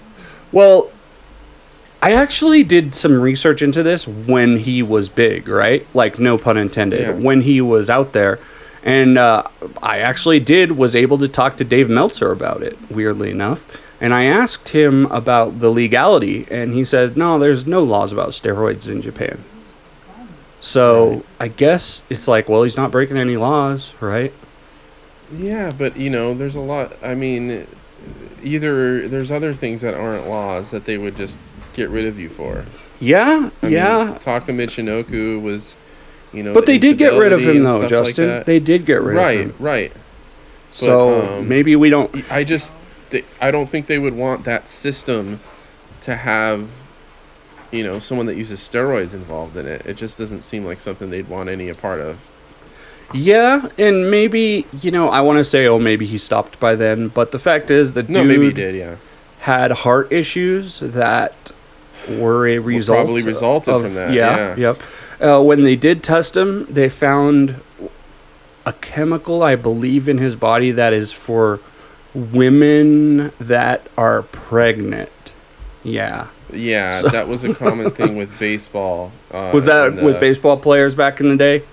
well, 0.51 0.91
I 2.01 2.13
actually 2.13 2.63
did 2.63 2.95
some 2.95 3.19
research 3.19 3.61
into 3.61 3.83
this 3.83 4.07
when 4.07 4.57
he 4.59 4.81
was 4.81 5.09
big, 5.09 5.47
right? 5.47 5.85
Like, 5.93 6.17
no 6.19 6.37
pun 6.37 6.57
intended. 6.57 7.01
Yeah. 7.01 7.11
When 7.11 7.41
he 7.41 7.59
was 7.59 7.89
out 7.89 8.13
there. 8.13 8.39
And 8.83 9.17
uh, 9.17 9.43
I 9.83 9.99
actually 9.99 10.39
did, 10.39 10.73
was 10.73 10.95
able 10.95 11.17
to 11.17 11.27
talk 11.27 11.57
to 11.57 11.65
Dave 11.65 11.89
Meltzer 11.89 12.31
about 12.31 12.63
it, 12.63 12.77
weirdly 12.89 13.29
enough. 13.29 13.77
And 13.99 14.13
I 14.13 14.23
asked 14.23 14.69
him 14.69 15.07
about 15.07 15.59
the 15.59 15.69
legality, 15.69 16.47
and 16.49 16.73
he 16.73 16.85
said, 16.85 17.17
no, 17.17 17.37
there's 17.37 17.67
no 17.67 17.83
laws 17.83 18.13
about 18.13 18.29
steroids 18.29 18.87
in 18.87 19.01
Japan. 19.01 19.43
So 20.61 21.09
Right. 21.09 21.25
I 21.39 21.47
guess 21.49 22.03
it's 22.09 22.27
like, 22.27 22.47
well, 22.47 22.63
he's 22.63 22.77
not 22.77 22.91
breaking 22.91 23.17
any 23.17 23.35
laws, 23.35 23.91
right? 23.99 24.33
Yeah, 25.35 25.71
but 25.77 25.97
you 25.97 26.09
know, 26.09 26.33
there's 26.33 26.55
a 26.55 26.61
lot. 26.61 26.93
I 27.03 27.13
mean, 27.15 27.67
either 28.41 29.07
there's 29.07 29.31
other 29.31 29.53
things 29.53 29.81
that 29.81 29.93
aren't 29.93 30.27
laws 30.27 30.71
that 30.71 30.85
they 30.85 30.97
would 30.97 31.17
just 31.17 31.37
get 31.73 31.89
rid 31.89 32.05
of 32.05 32.19
you 32.19 32.29
for. 32.29 32.65
Yeah, 32.99 33.49
I 33.61 33.67
yeah. 33.67 34.05
Mean, 34.05 34.15
Taka 34.19 34.51
Michinoku 34.51 35.41
was, 35.41 35.75
you 36.33 36.43
know. 36.43 36.53
but 36.53 36.65
they 36.65 36.77
did 36.77 36.97
get 36.97 37.13
rid 37.13 37.31
of 37.31 37.41
him 37.41 37.63
though, 37.63 37.87
stuff 37.87 38.05
like 38.05 38.15
Justin. 38.15 38.43
they 38.45 38.59
did 38.59 38.85
get 38.85 39.01
rid 39.01 39.15
right, 39.15 39.39
of 39.39 39.45
him. 39.51 39.55
right. 39.59 39.91
So 40.71 41.37
um, 41.39 41.47
maybe 41.47 41.75
we 41.75 41.89
don't. 41.89 42.13
I 42.31 42.43
just, 42.43 42.75
they, 43.09 43.23
I 43.41 43.51
don't 43.51 43.67
think 43.67 43.87
they 43.87 43.97
would 43.97 44.13
want 44.13 44.43
that 44.43 44.67
system 44.67 45.39
to 46.01 46.15
have, 46.15 46.69
you 47.71 47.83
know, 47.83 47.99
someone 47.99 48.27
that 48.27 48.35
uses 48.35 48.59
steroids 48.59 49.13
involved 49.13 49.57
in 49.57 49.65
it. 49.65 49.85
It 49.85 49.95
just 49.97 50.17
doesn't 50.17 50.41
seem 50.41 50.65
like 50.65 50.79
something 50.79 51.09
they'd 51.09 51.27
want 51.27 51.49
any 51.49 51.69
a 51.69 51.75
part 51.75 52.01
of. 52.01 52.19
Yeah, 53.13 53.67
and 53.77 54.11
maybe 54.11 54.67
you 54.79 54.91
know 54.91 55.09
I 55.09 55.21
want 55.21 55.37
to 55.37 55.43
say, 55.43 55.65
oh, 55.65 55.79
maybe 55.79 56.05
he 56.05 56.17
stopped 56.17 56.59
by 56.59 56.75
then. 56.75 57.07
But 57.07 57.31
the 57.31 57.39
fact 57.39 57.71
is, 57.71 57.93
the 57.93 58.03
No, 58.03 58.23
dude 58.23 58.55
did. 58.55 58.75
Yeah. 58.75 58.97
had 59.39 59.71
heart 59.71 60.11
issues 60.11 60.79
that 60.79 61.51
were 62.07 62.47
a 62.47 62.59
result 62.59 63.05
probably 63.05 63.23
resulted 63.23 63.73
of, 63.73 63.81
from 63.83 63.93
that, 63.95 64.13
Yeah, 64.13 64.55
yeah. 64.55 64.73
yep. 64.73 64.81
Uh, 65.21 65.43
when 65.43 65.63
they 65.63 65.75
did 65.75 66.01
test 66.03 66.37
him, 66.37 66.65
they 66.65 66.89
found 66.89 67.55
a 68.65 68.73
chemical, 68.73 69.43
I 69.43 69.55
believe, 69.55 70.07
in 70.07 70.17
his 70.17 70.35
body 70.35 70.71
that 70.71 70.93
is 70.93 71.11
for 71.11 71.59
women 72.13 73.31
that 73.39 73.87
are 73.97 74.23
pregnant. 74.23 75.09
Yeah. 75.83 76.27
Yeah, 76.51 76.93
So- 76.93 77.09
that 77.09 77.27
was 77.27 77.43
a 77.43 77.53
common 77.53 77.91
thing 77.91 78.15
with 78.15 78.37
baseball. 78.39 79.11
Uh, 79.31 79.51
Was 79.53 79.65
that 79.67 79.87
and, 79.89 80.01
with 80.05 80.19
baseball 80.19 80.57
players 80.57 80.95
back 80.95 81.19
in 81.19 81.29
the 81.29 81.37
day? 81.37 81.63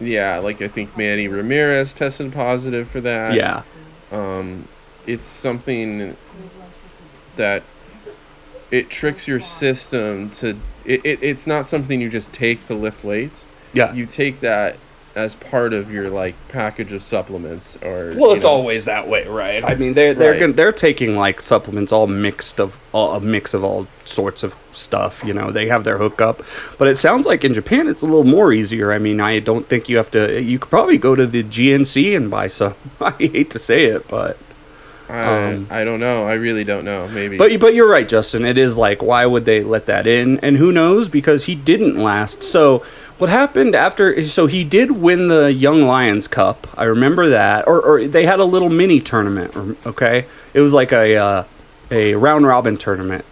Yeah, 0.00 0.38
like 0.38 0.60
I 0.62 0.68
think 0.68 0.96
Manny 0.96 1.28
Ramirez 1.28 1.92
tested 1.92 2.32
positive 2.32 2.88
for 2.88 3.00
that. 3.02 3.34
Yeah. 3.34 3.62
Um, 4.10 4.66
it's 5.06 5.24
something 5.24 6.16
that 7.36 7.62
it 8.70 8.90
tricks 8.90 9.26
your 9.28 9.40
system 9.40 10.30
to. 10.30 10.56
It, 10.84 11.04
it, 11.04 11.22
it's 11.22 11.46
not 11.46 11.66
something 11.66 12.00
you 12.00 12.08
just 12.08 12.32
take 12.32 12.66
to 12.66 12.74
lift 12.74 13.04
weights. 13.04 13.44
Yeah. 13.72 13.92
You 13.92 14.06
take 14.06 14.40
that 14.40 14.76
as 15.16 15.34
part 15.34 15.72
of 15.72 15.90
your 15.90 16.08
like 16.08 16.34
package 16.48 16.92
of 16.92 17.02
supplements 17.02 17.76
or. 17.82 18.14
Well, 18.16 18.32
it's 18.32 18.44
know, 18.44 18.50
always 18.50 18.84
that 18.86 19.08
way, 19.08 19.26
right? 19.26 19.62
I 19.62 19.74
mean, 19.74 19.94
they're 19.94 20.14
they're 20.14 20.32
Right. 20.32 20.40
gon- 20.40 20.52
they're 20.54 20.72
taking 20.72 21.16
like 21.16 21.40
supplements, 21.40 21.92
all 21.92 22.06
mixed 22.06 22.60
of 22.60 22.80
all, 22.92 23.14
a 23.14 23.20
mix 23.20 23.52
of 23.52 23.62
all 23.64 23.86
sorts 24.04 24.42
of 24.42 24.56
stuff. 24.72 25.22
You 25.24 25.34
know, 25.34 25.50
they 25.50 25.66
have 25.68 25.84
their 25.84 25.98
hookup, 25.98 26.42
but 26.78 26.88
it 26.88 26.96
sounds 26.96 27.26
like 27.26 27.44
in 27.44 27.54
Japan 27.54 27.88
it's 27.88 28.02
a 28.02 28.06
little 28.06 28.24
more 28.24 28.52
easier. 28.52 28.92
I 28.92 28.98
mean, 28.98 29.20
I 29.20 29.40
don't 29.40 29.68
think 29.68 29.88
you 29.88 29.96
have 29.96 30.10
to. 30.12 30.40
You 30.40 30.58
could 30.60 30.70
probably 30.70 30.96
go 30.98 31.14
to 31.14 31.26
the 31.26 31.42
GNC 31.42 32.16
and 32.16 32.30
buy 32.30 32.46
some. 32.48 32.74
I 33.00 33.10
hate 33.18 33.50
to 33.50 33.58
say 33.58 33.84
it, 33.86 34.06
but 34.08 34.38
I, 35.10 35.52
um, 35.52 35.66
I 35.70 35.84
don't 35.84 36.00
know. 36.00 36.26
I 36.26 36.34
really 36.34 36.64
don't 36.64 36.84
know. 36.84 37.08
Maybe. 37.08 37.36
but 37.36 37.58
but 37.60 37.74
you're 37.74 37.88
right, 37.88 38.08
Justin. 38.08 38.44
It 38.44 38.56
is 38.58 38.78
like 38.78 39.02
why 39.02 39.26
would 39.26 39.44
they 39.44 39.62
let 39.62 39.86
that 39.86 40.06
in? 40.06 40.38
And 40.40 40.56
who 40.56 40.72
knows? 40.72 41.08
Because 41.08 41.44
he 41.44 41.54
didn't 41.54 41.96
last. 41.96 42.42
So 42.42 42.78
what 43.18 43.28
happened 43.30 43.74
after? 43.74 44.26
So 44.26 44.46
he 44.46 44.64
did 44.64 44.92
win 44.92 45.28
the 45.28 45.52
Young 45.52 45.82
Lions 45.82 46.26
Cup. 46.26 46.66
I 46.76 46.84
remember 46.84 47.28
that. 47.28 47.66
Or 47.66 47.80
or 47.80 48.06
they 48.06 48.24
had 48.26 48.40
a 48.40 48.44
little 48.44 48.70
mini 48.70 49.00
tournament. 49.00 49.76
Okay, 49.86 50.26
it 50.54 50.60
was 50.60 50.72
like 50.72 50.92
a 50.92 51.16
uh, 51.16 51.44
a 51.90 52.14
round 52.14 52.46
robin 52.46 52.76
tournament. 52.76 53.24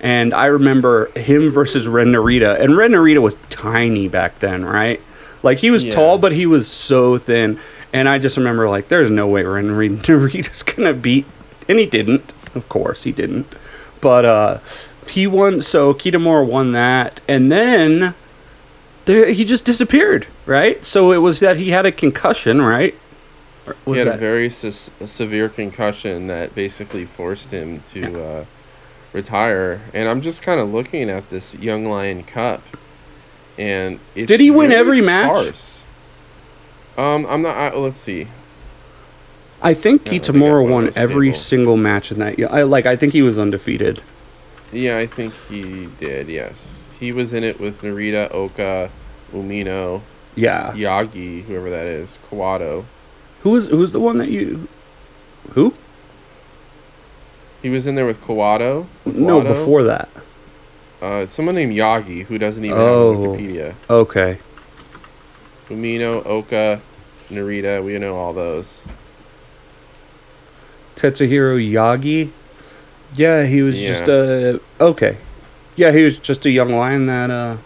And 0.00 0.34
I 0.34 0.46
remember 0.46 1.10
him 1.18 1.50
versus 1.58 1.86
Ren 1.88 2.08
Narita. 2.08 2.60
And 2.60 2.76
Ren 2.76 2.92
Narita 2.92 3.20
was 3.20 3.36
tiny 3.48 4.08
back 4.08 4.38
then, 4.40 4.64
right? 4.64 5.00
Like 5.42 5.58
he 5.58 5.70
was 5.70 5.84
Yeah. 5.84 5.92
tall, 5.92 6.18
but 6.18 6.32
he 6.32 6.44
was 6.46 6.66
so 6.68 7.18
thin. 7.18 7.58
And 7.96 8.10
I 8.10 8.18
just 8.18 8.36
remember 8.36 8.68
like, 8.68 8.88
there's 8.88 9.10
no 9.10 9.26
way 9.26 9.42
Ren 9.42 9.68
Narita's 9.68 10.62
gonna 10.74 10.92
beat, 10.92 11.24
and 11.66 11.78
he 11.78 11.86
didn't. 11.86 12.30
Of 12.54 12.68
course, 12.68 13.04
he 13.04 13.12
didn't. 13.12 13.46
But 14.02 14.26
uh, 14.26 14.58
he 15.08 15.26
won. 15.26 15.62
So 15.62 15.94
Kitamura 15.94 16.46
won 16.46 16.72
that, 16.72 17.22
and 17.26 17.50
then 17.50 18.12
there 19.06 19.30
he 19.30 19.46
just 19.46 19.64
disappeared, 19.64 20.26
right? 20.44 20.84
So 20.84 21.10
it 21.10 21.18
was 21.18 21.40
that 21.40 21.56
he 21.56 21.70
had 21.70 21.86
a 21.86 21.90
concussion, 21.90 22.60
right? 22.60 22.94
Or 23.66 23.74
he 23.86 23.90
Was 23.92 23.98
had 24.00 24.08
a 24.08 24.16
very 24.18 24.50
sus- 24.50 24.90
a 25.00 25.08
severe 25.08 25.48
concussion 25.48 26.26
that 26.26 26.54
basically 26.54 27.06
forced 27.06 27.50
him 27.50 27.80
to 27.92 28.22
uh, 28.22 28.44
retire. 29.14 29.80
And 29.94 30.06
I'm 30.06 30.20
just 30.20 30.42
kind 30.42 30.60
of 30.60 30.70
looking 30.70 31.08
at 31.08 31.30
this 31.30 31.54
Young 31.54 31.86
Lion 31.86 32.24
Cup, 32.24 32.62
and 33.56 34.00
it's 34.14 34.28
Did 34.28 34.40
he 34.40 34.50
win 34.50 34.70
every 34.70 35.00
match? 35.00 35.30
Um, 36.96 37.26
I'm 37.26 37.42
not. 37.42 37.56
I, 37.56 37.74
let's 37.76 37.96
see. 37.98 38.28
I 39.62 39.74
think 39.74 40.06
Yeah, 40.06 40.12
let 40.12 40.12
me 40.12 40.18
get 40.18 40.34
Kitamura 40.34 40.68
won 40.70 40.92
every 40.96 41.28
tables. 41.28 41.44
single 41.44 41.76
match 41.76 42.12
in 42.12 42.18
that. 42.20 42.38
Yeah, 42.38 42.46
I 42.48 42.62
like. 42.62 42.86
I 42.86 42.96
think 42.96 43.12
he 43.12 43.22
was 43.22 43.38
undefeated. 43.38 44.02
Yeah, 44.72 44.98
I 44.98 45.06
think 45.06 45.34
he 45.48 45.88
did. 46.00 46.28
Yes, 46.28 46.84
he 46.98 47.12
was 47.12 47.32
in 47.32 47.44
it 47.44 47.60
with 47.60 47.82
Narita, 47.82 48.30
Oka, 48.32 48.90
Umino, 49.32 50.02
Yeah. 50.34 50.72
Yagi, 50.72 51.44
whoever 51.44 51.70
that 51.70 51.86
is, 51.86 52.18
Kawato. 52.30 52.84
Who 53.42 53.50
was 53.50 53.68
who 53.68 53.76
was 53.78 53.92
the 53.92 54.00
one 54.00 54.18
that 54.18 54.28
you? 54.28 54.68
Who? 55.52 55.74
He 57.62 57.70
was 57.70 57.86
in 57.86 57.94
there 57.94 58.06
with 58.06 58.20
Kawato. 58.22 58.86
with 59.04 59.16
No, 59.16 59.40
before 59.40 59.82
that. 59.84 60.08
Uh, 61.00 61.26
someone 61.26 61.54
named 61.54 61.74
Yagi 61.74 62.24
who 62.24 62.38
doesn't 62.38 62.64
even 62.64 62.76
Oh. 62.78 63.12
have 63.32 63.40
Wikipedia. 63.40 63.74
Okay. 63.90 64.38
Umino, 65.68 66.24
Oka, 66.24 66.80
Narita, 67.28 67.84
we 67.84 67.98
know 67.98 68.16
all 68.16 68.32
those. 68.32 68.82
Tetsuhiro 70.96 71.58
Yagi. 71.58 72.30
Yeah, 73.16 73.44
he 73.44 73.62
was 73.62 73.78
just 73.78 74.08
a 74.08 74.56
uh 74.56 74.58
okay. 74.80 75.16
Yeah, 75.76 75.92
he 75.92 76.02
was 76.04 76.18
just 76.18 76.46
a 76.46 76.50
young 76.50 76.70
lion 76.70 77.06
that 77.06 77.30
uh 77.30 77.56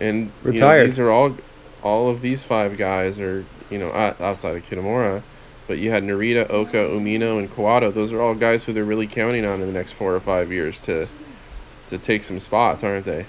And 0.00 0.18
you 0.18 0.24
know, 0.24 0.30
Retired. 0.52 0.86
these 0.86 0.98
are 0.98 1.10
all, 1.10 1.36
all 1.82 2.08
of 2.08 2.20
these 2.22 2.42
five 2.42 2.78
guys 2.78 3.18
are 3.20 3.44
you 3.70 3.78
know 3.78 3.92
outside 3.92 4.56
of 4.56 4.64
Kitamura, 4.68 5.22
but 5.66 5.78
you 5.78 5.90
had 5.90 6.02
Narita, 6.04 6.48
Oka, 6.50 6.76
Umino, 6.78 7.38
and 7.38 7.50
Kawato. 7.50 7.92
Those 7.92 8.12
are 8.12 8.20
all 8.20 8.34
guys 8.34 8.64
who 8.64 8.72
they're 8.72 8.84
really 8.84 9.06
counting 9.06 9.44
on 9.44 9.60
in 9.60 9.66
the 9.66 9.72
next 9.72 9.92
four 9.92 10.14
or 10.14 10.20
five 10.20 10.50
years 10.52 10.80
to, 10.80 11.08
to 11.88 11.98
take 11.98 12.22
some 12.24 12.40
spots, 12.40 12.82
aren't 12.82 13.04
they? 13.06 13.26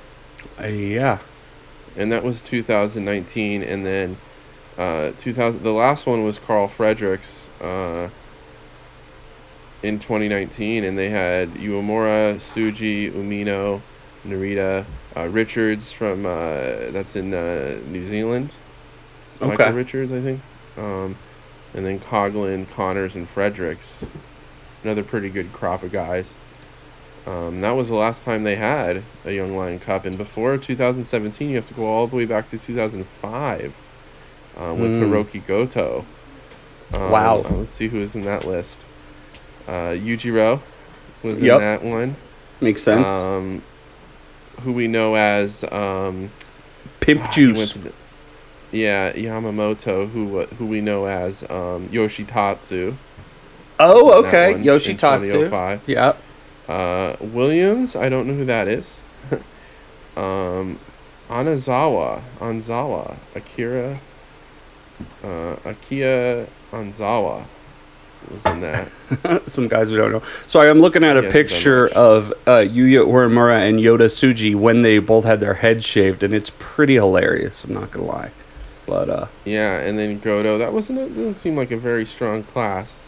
uh, 0.62 0.68
yeah. 0.68 1.20
And 1.96 2.12
that 2.12 2.24
was 2.24 2.42
2019, 2.42 3.62
and 3.64 3.86
then, 3.86 4.18
uh, 4.78 5.12
2000. 5.18 5.64
The 5.64 5.72
last 5.72 6.06
one 6.06 6.24
was 6.24 6.38
Karl 6.38 6.68
Fredericks, 6.68 7.50
uh. 7.62 8.10
In 9.82 10.00
2019, 10.00 10.86
and 10.86 10.98
they 10.98 11.10
had 11.10 11.50
Uemura, 11.56 12.38
Tsuji, 12.38 13.12
Umino, 13.12 13.82
Narita, 14.26 14.86
uh, 15.16 15.28
Richards 15.28 15.92
from 15.92 16.26
uh, 16.26 16.92
that's 16.92 17.16
in 17.16 17.34
uh, 17.34 17.78
New 17.88 18.08
Zealand. 18.08 18.54
Okay. 19.42 19.50
Michael 19.58 19.74
Richards, 19.74 20.12
I 20.12 20.22
think. 20.22 20.42
Um, 20.78 21.18
and 21.74 21.86
then 21.86 22.00
Coughlin, 22.00 22.70
Connors, 22.70 23.16
and 23.16 23.28
Fredericks. 23.28 24.06
Another 24.84 25.04
pretty 25.04 25.30
good 25.30 25.52
crop 25.54 25.84
of 25.84 25.92
guys. 25.92 26.36
Um, 27.26 27.62
that 27.62 27.72
was 27.72 27.88
the 27.90 27.96
last 27.96 28.24
time 28.26 28.44
they 28.44 28.56
had 28.58 29.04
a 29.26 29.32
Young 29.34 29.56
Lion 29.56 29.80
Cup. 29.80 30.06
And 30.06 30.18
before 30.18 30.58
2017, 30.58 31.50
you 31.50 31.56
have 31.56 31.68
to 31.70 31.74
go 31.74 31.86
all 31.86 32.06
the 32.08 32.16
way 32.16 32.26
back 32.26 32.50
to 32.50 32.58
2005 32.58 33.74
uh, 34.58 34.74
with 34.74 34.92
Mm. 34.92 35.02
Hiroki 35.10 35.46
Goto. 35.48 36.06
Um, 36.94 37.12
Wow. 37.12 37.38
uh, 37.50 37.56
let's 37.56 37.74
see 37.74 37.88
who 37.88 38.00
is 38.02 38.16
in 38.16 38.24
that 38.26 38.46
list. 38.46 38.86
Uh, 39.68 39.92
Yujiro 39.96 40.60
was 41.24 41.40
in 41.40 41.48
that 41.48 41.84
one. 41.84 42.18
Makes 42.60 42.84
sense. 42.84 43.08
Um, 43.08 43.62
who 44.64 44.74
we 44.74 44.88
know 44.88 45.16
as 45.16 45.64
um, 45.72 46.30
Pimp 47.00 47.24
Ah, 47.24 47.32
juice. 47.32 47.74
the- 47.74 47.92
yeah, 48.72 49.12
Yamamoto, 49.14 50.10
who 50.10 50.42
who 50.58 50.66
we 50.66 50.82
know 50.82 51.06
as 51.06 51.44
um, 51.44 51.88
Yoshitatsu. 51.90 52.96
Oh, 53.80 54.04
was 54.06 54.16
in 54.18 54.22
that 54.24 54.28
okay. 54.28 54.54
Yoshitatsu. 54.64 55.22
2005. 55.50 55.82
Yeah. 55.88 56.14
Uh, 56.68 57.16
Williams, 57.20 57.96
I 57.96 58.10
don't 58.10 58.28
know 58.28 58.36
who 58.36 58.46
that 58.46 58.68
is. 58.68 59.00
um, 60.18 60.80
Anazawa, 61.30 62.22
Anzawa, 62.40 63.18
Akira, 63.36 64.00
uh, 65.24 65.56
Akia 65.66 66.48
Anzawa 66.72 67.46
was 68.32 68.46
in 68.46 68.62
that. 68.62 69.42
Some 69.50 69.68
guys 69.68 69.90
we 69.90 69.98
don't 69.98 70.12
know. 70.12 70.22
Sorry, 70.48 70.70
I'm 70.70 70.80
looking 70.80 71.04
at 71.04 71.18
a 71.18 71.24
Yeah, 71.24 71.32
picture 71.32 71.88
of 71.90 72.32
uh, 72.48 72.64
Yuya 72.64 73.06
Uemura 73.06 73.68
and 73.68 73.80
Yota 73.80 74.06
Tsuji 74.06 74.56
when 74.56 74.82
they 74.82 75.00
both 75.00 75.26
had 75.26 75.40
their 75.40 75.56
heads 75.56 75.84
shaved, 75.86 76.24
and 76.24 76.34
it's 76.34 76.52
pretty 76.60 76.96
hilarious. 76.96 77.64
I'm 77.66 77.74
not 77.74 77.92
gonna 77.92 78.06
lie, 78.06 78.32
but 78.86 79.10
uh, 79.10 79.28
Yeah, 79.46 79.80
and 79.80 79.98
then 80.00 80.20
Godo. 80.20 80.58
That 80.58 80.72
wasn't. 80.74 81.00
A, 81.00 81.08
doesn't 81.10 81.36
seem 81.36 81.58
like 81.58 81.72
a 81.72 81.78
very 81.78 82.06
strong 82.06 82.44
class. 82.44 83.00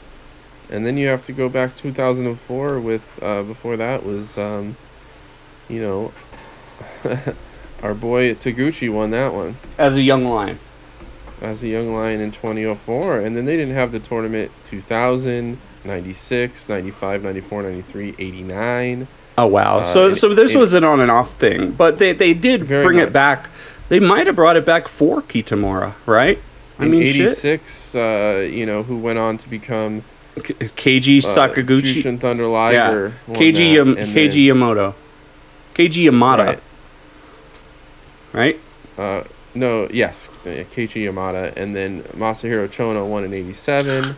And 0.71 0.85
then 0.85 0.97
you 0.97 1.07
have 1.07 1.23
to 1.23 1.31
go 1.31 1.47
back 1.49 1.75
2004 1.75 2.79
with. 2.79 3.19
Uh, 3.21 3.43
before 3.43 3.77
that 3.77 4.05
was, 4.05 4.37
um, 4.37 4.75
you 5.69 5.81
know, 5.81 6.11
our 7.83 7.93
boy 7.93 8.33
Taguchi 8.35 8.91
won 8.91 9.11
that 9.11 9.33
one. 9.33 9.57
as 9.77 9.95
a 9.95 10.01
young 10.01 10.25
lion. 10.25 10.59
as 11.41 11.63
a 11.63 11.67
young 11.67 11.93
lion 11.93 12.21
in 12.21 12.31
2004 12.31 13.19
and 13.19 13.35
then 13.35 13.45
they 13.45 13.57
didn't 13.57 13.73
have 13.75 13.91
the 13.91 13.99
tournament 13.99 14.51
2000 14.65 15.57
96 15.83 16.69
95 16.69 17.23
94 17.23 17.63
93 17.63 18.15
89 18.17 19.07
Oh 19.37 19.47
wow! 19.47 19.79
Uh, 19.79 19.83
so 19.83 20.07
it- 20.07 20.15
so 20.15 20.33
this 20.33 20.53
it- 20.55 20.57
was 20.57 20.71
an 20.73 20.85
on 20.85 21.01
and 21.01 21.11
off 21.11 21.33
thing, 21.33 21.71
but 21.71 21.97
they 21.97 22.13
they 22.13 22.33
did 22.33 22.67
bring 22.67 22.99
it 22.99 23.11
back. 23.11 23.49
They 23.89 23.99
might 23.99 24.27
have 24.27 24.35
brought 24.37 24.55
it 24.55 24.65
back 24.65 24.87
for 24.87 25.21
Kitamura, 25.21 25.93
right? 26.05 26.39
I 26.79 26.85
in 26.85 26.91
mean, 26.91 27.05
shit. 27.05 27.31
86 27.31 27.95
uh, 27.95 28.47
you 28.49 28.65
know 28.65 28.83
who 28.83 28.97
went 28.97 29.19
on 29.19 29.37
to 29.39 29.49
become 29.49 30.03
KG 30.35 31.23
uh, 31.23 31.27
Sakaguchi, 31.27 32.01
Jushin 32.03 32.19
Thunder 32.19 32.43
yeah, 32.43 32.49
Liger 32.49 33.13
won 33.27 33.37
KG 33.37 33.73
Yam- 33.73 33.95
KG 33.95 34.13
then- 34.13 34.31
Yamamoto, 34.57 34.93
KG 35.73 36.05
Yamada, 36.09 36.45
right, 36.45 36.59
right? 38.33 38.59
uh, 38.97 39.23
no 39.53 39.87
yes 39.91 40.27
Keiichi 40.43 41.05
Yamada 41.09 41.55
and 41.55 41.75
then 41.75 42.03
Masahiro 42.13 42.67
Chono 42.67 43.07
won 43.07 43.23
in 43.23 43.33
87 43.33 44.15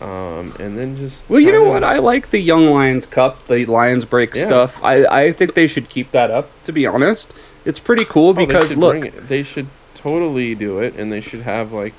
um, 0.00 0.54
and 0.60 0.76
then 0.78 0.96
just 0.96 1.28
Well, 1.28 1.40
you 1.40 1.50
know 1.52 1.64
what? 1.64 1.82
I 1.82 1.98
like 1.98 2.28
the 2.30 2.38
Young 2.38 2.66
Lions 2.66 3.06
Cup, 3.06 3.46
the 3.48 3.64
Lions 3.66 4.04
Break 4.04 4.34
Yeah. 4.34 4.46
stuff. 4.46 4.78
I 4.84 5.04
I 5.06 5.32
think 5.32 5.54
they 5.54 5.66
should 5.66 5.88
keep 5.88 6.10
that 6.12 6.30
up. 6.30 6.50
To 6.64 6.72
be 6.72 6.86
honest, 6.86 7.32
it's 7.64 7.78
pretty 7.80 8.04
cool 8.04 8.28
Oh, 8.30 8.32
because 8.34 8.70
should 8.70 8.78
look, 8.78 9.26
they 9.28 9.42
should 9.42 9.68
totally 9.94 10.54
do 10.54 10.80
it, 10.80 10.94
and 10.96 11.10
they 11.10 11.22
should 11.22 11.40
have 11.42 11.72
like 11.72 11.94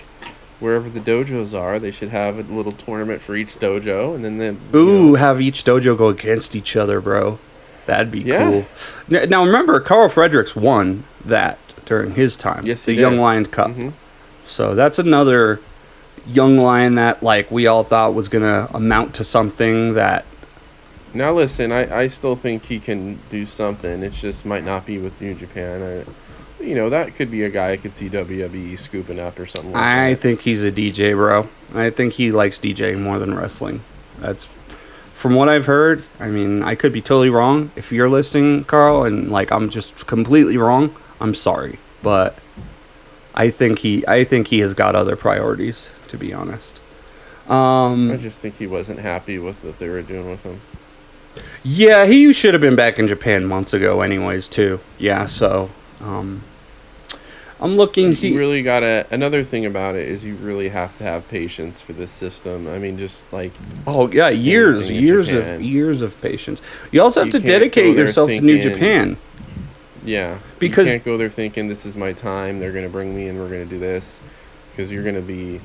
wherever 0.60 0.89
the 0.89 0.99
dojos 0.99 1.53
are, 1.53 1.80
they 1.80 1.91
should 1.91 2.10
have 2.10 2.38
a 2.39 2.53
little 2.53 2.72
tournament 2.72 3.22
for 3.22 3.36
each 3.36 3.55
dojo, 3.60 4.16
and 4.16 4.24
then 4.26 4.38
then 4.38 4.60
you 4.74 4.80
Ooh, 4.80 5.10
know, 5.12 5.16
have 5.16 5.39
each 5.41 5.64
dojo 5.64 5.97
go 5.97 6.08
against 6.10 6.55
each 6.55 6.76
other, 6.76 6.99
bro. 7.01 7.39
That'd 7.86 8.12
be 8.12 8.20
Yeah. 8.20 8.43
cool. 8.43 8.66
Now 9.08 9.45
remember, 9.45 9.80
Karl 9.80 10.10
Fredericks 10.10 10.55
won 10.55 11.03
that 11.24 11.58
during 11.86 12.16
his 12.16 12.36
time. 12.36 12.66
Yes, 12.66 12.84
the 12.84 12.93
he 12.93 12.99
Young 12.99 13.14
did. 13.14 13.22
Lions 13.22 13.47
Cup. 13.47 13.70
mhm. 13.72 13.93
So 14.45 14.76
that's 14.76 14.97
another 14.99 15.60
young 16.26 16.58
lion 16.58 16.95
that 16.95 17.24
like 17.24 17.49
we 17.49 17.68
all 17.68 17.84
thought 17.84 18.14
was 18.14 18.28
gonna 18.28 18.68
amount 18.74 19.14
to 19.16 19.24
something 19.24 19.93
that 19.93 20.26
Now 21.14 21.32
listen, 21.34 21.72
I, 21.72 21.99
I 22.01 22.08
still 22.08 22.36
think 22.36 22.66
he 22.66 22.80
can 22.80 23.20
do 23.30 23.45
something. 23.45 24.03
It 24.03 24.12
just 24.12 24.45
might 24.45 24.66
not 24.66 24.86
be 24.86 24.97
with 24.97 25.20
New 25.22 25.34
Japan. 25.34 25.82
I, 25.82 26.12
you 26.60 26.76
know, 26.76 26.89
that 26.89 27.16
could 27.16 27.32
be 27.32 27.43
a 27.43 27.49
guy 27.49 27.72
I 27.72 27.78
could 27.78 27.93
see 27.93 28.10
WWE 28.10 28.78
scooping 28.80 29.20
up 29.20 29.39
or 29.39 29.45
something. 29.45 29.72
Like 29.72 29.82
that. 29.82 30.03
I 30.03 30.14
that. 30.14 30.20
think 30.22 30.41
he's 30.41 30.64
a 30.64 30.72
DJ, 30.72 31.14
bro. 31.14 31.49
I 31.74 31.89
think 31.89 32.14
he 32.14 32.32
likes 32.32 32.60
DJing 32.60 32.99
more 32.99 33.20
than 33.20 33.36
wrestling. 33.36 33.82
That's 34.20 34.47
from 35.14 35.36
what 35.36 35.49
I've 35.49 35.66
heard. 35.66 36.03
I 36.20 36.28
mean, 36.28 36.64
I 36.64 36.76
could 36.76 36.93
be 36.93 37.01
totally 37.01 37.30
wrong. 37.30 37.72
If 37.76 37.91
you're 37.91 38.10
listening, 38.10 38.64
Karl, 38.66 39.03
and 39.03 39.32
like 39.32 39.51
I'm 39.51 39.70
just 39.70 40.08
completely 40.08 40.58
wrong, 40.58 40.95
I'm 41.20 41.34
sorry, 41.34 41.80
but 42.03 42.38
I 43.34 43.49
think 43.49 43.80
he 43.80 44.05
I 44.08 44.24
think 44.24 44.47
he 44.47 44.60
has 44.60 44.74
got 44.74 44.95
other 44.95 45.16
priorities, 45.16 45.89
to 46.08 46.18
be 46.18 46.34
honest. 46.34 46.82
Um, 47.47 48.12
I 48.12 48.18
just 48.18 48.39
think 48.39 48.58
he 48.58 48.68
wasn't 48.68 48.99
happy 48.99 49.39
with 49.39 49.64
what 49.64 49.80
they 49.80 49.88
were 49.89 50.01
doing 50.01 50.30
with 50.30 50.43
him. 50.43 50.62
Yeah, 51.64 52.05
he 52.05 52.34
should 52.34 52.53
have 52.53 52.62
been 52.62 52.76
back 52.76 52.99
in 52.99 53.08
Japan 53.08 53.45
months 53.45 53.74
ago, 53.74 54.01
anyways. 54.01 54.47
Too. 54.47 54.80
Yeah. 54.97 55.28
So, 55.28 55.70
um, 56.02 56.43
I'm 57.60 57.76
looking. 57.76 58.10
You 58.10 58.14
He, 58.16 58.38
really 58.38 58.62
gotta. 58.62 59.08
Another 59.10 59.43
thing 59.43 59.66
about 59.66 59.95
it 59.95 60.08
is 60.08 60.24
you 60.24 60.36
really 60.36 60.70
have 60.70 60.95
to 61.00 61.04
have 61.04 61.28
patience 61.28 61.82
for 61.82 61.93
this 61.93 62.12
system. 62.12 62.68
I 62.68 62.78
mean, 62.78 63.00
just 63.00 63.24
like 63.34 63.52
oh 63.88 64.10
yeah, 64.12 64.30
years, 64.30 64.91
years 64.91 65.34
of 65.34 65.62
years 65.62 66.02
of 66.02 66.20
patience. 66.22 66.62
You 66.91 67.02
also 67.02 67.22
have 67.22 67.34
You 67.34 67.39
to 67.39 67.39
dedicate 67.39 67.95
yourself 67.98 68.30
to 68.30 68.41
New 68.41 68.60
Japan. 68.62 69.18
Yeah, 70.06 70.38
Because- 70.60 70.88
you 70.88 70.93
can't 70.93 71.04
go 71.04 71.18
there 71.18 71.30
thinking 71.30 71.68
this 71.68 71.86
is 71.86 71.98
my 71.98 72.14
time. 72.14 72.60
They're 72.60 72.72
gonna 72.72 72.88
bring 72.88 73.14
me 73.14 73.28
and 73.28 73.38
we're 73.38 73.50
gonna 73.50 73.66
do 73.66 73.78
this, 73.80 74.22
because 74.72 74.89
you're 74.89 75.04
gonna 75.04 75.20
be, 75.20 75.60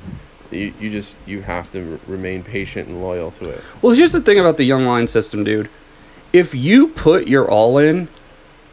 you, 0.51 0.73
you 0.81 0.89
just 0.89 1.15
you 1.25 1.43
have 1.43 1.71
to 1.71 1.97
remain 2.07 2.43
patient 2.43 2.89
and 2.89 3.01
loyal 3.01 3.31
to 3.31 3.49
it. 3.49 3.63
Well, 3.81 3.95
here's 3.95 4.11
the 4.11 4.19
thing 4.19 4.39
about 4.39 4.57
the 4.57 4.65
young 4.65 4.83
line 4.85 5.07
system, 5.07 5.45
dude. 5.45 5.69
If 6.33 6.53
you 6.53 6.87
put 6.89 7.27
your 7.27 7.49
all 7.49 7.77
in, 7.77 8.09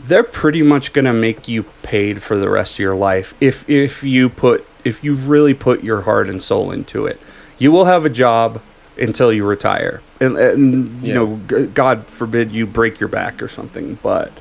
they're 0.07 0.23
pretty 0.23 0.63
much 0.63 0.93
gonna 0.93 1.13
make 1.13 1.49
you 1.49 1.65
paid 1.83 2.23
for 2.23 2.37
the 2.39 2.49
rest 2.49 2.75
of 2.75 2.79
your 2.81 2.95
life. 2.95 3.35
If 3.41 3.69
if 3.69 4.03
you 4.03 4.29
put 4.29 4.67
if 4.85 5.05
you 5.05 5.15
really 5.15 5.55
put 5.55 5.83
your 5.85 6.03
heart 6.03 6.29
and 6.29 6.43
soul 6.43 6.71
into 6.71 7.07
it, 7.07 7.21
you 7.59 7.71
will 7.73 7.85
have 7.85 8.05
a 8.05 8.11
job 8.11 8.61
until 8.99 9.33
you 9.33 9.45
retire, 9.47 10.03
and, 10.21 10.37
and 10.37 11.03
you 11.03 11.09
Yeah. 11.09 11.15
know, 11.15 11.41
g- 11.49 11.67
God 11.67 12.07
forbid 12.07 12.51
you 12.53 12.67
break 12.67 13.01
your 13.01 13.09
back 13.09 13.43
or 13.43 13.49
something. 13.49 13.99
But 14.03 14.33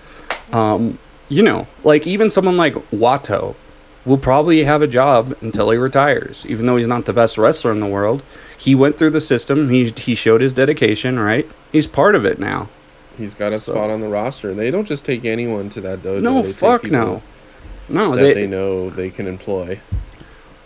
um, 0.51 0.97
you 1.29 1.43
know, 1.43 1.67
like 1.83 2.07
even 2.07 2.29
someone 2.29 2.57
like 2.57 2.73
Wato 2.91 3.55
will 4.05 4.17
probably 4.17 4.63
have 4.63 4.81
a 4.81 4.87
job 4.87 5.35
until 5.41 5.69
he 5.69 5.77
retires, 5.77 6.45
even 6.47 6.65
though 6.65 6.77
he's 6.77 6.87
not 6.87 7.05
the 7.05 7.13
best 7.13 7.37
wrestler 7.37 7.71
in 7.71 7.79
the 7.81 7.85
world. 7.87 8.23
He 8.57 8.73
went 8.75 8.97
through 8.97 9.11
the 9.11 9.21
system. 9.21 9.69
He 9.69 9.89
he 9.89 10.15
showed 10.15 10.41
his 10.41 10.53
dedication. 10.53 11.19
Right, 11.19 11.47
he's 11.71 11.87
part 11.87 12.15
of 12.15 12.25
it 12.25 12.39
now. 12.39 12.69
He's 13.19 13.35
got 13.35 13.53
a 13.53 13.59
So- 13.59 13.73
spot 13.73 13.91
on 13.91 14.01
the 14.01 14.07
roster. 14.07 14.53
They 14.55 14.71
don't 14.71 14.87
just 14.87 15.05
take 15.05 15.25
anyone 15.25 15.69
to 15.69 15.81
that 15.81 16.01
dojo. 16.01 16.21
No, 16.23 16.41
they 16.41 16.51
fuck 16.53 16.85
no. 16.85 17.21
No, 17.87 18.15
That 18.15 18.21
they, 18.21 18.33
they, 18.33 18.47
know 18.47 18.89
they 18.89 19.09
can 19.11 19.27
employ. 19.27 19.79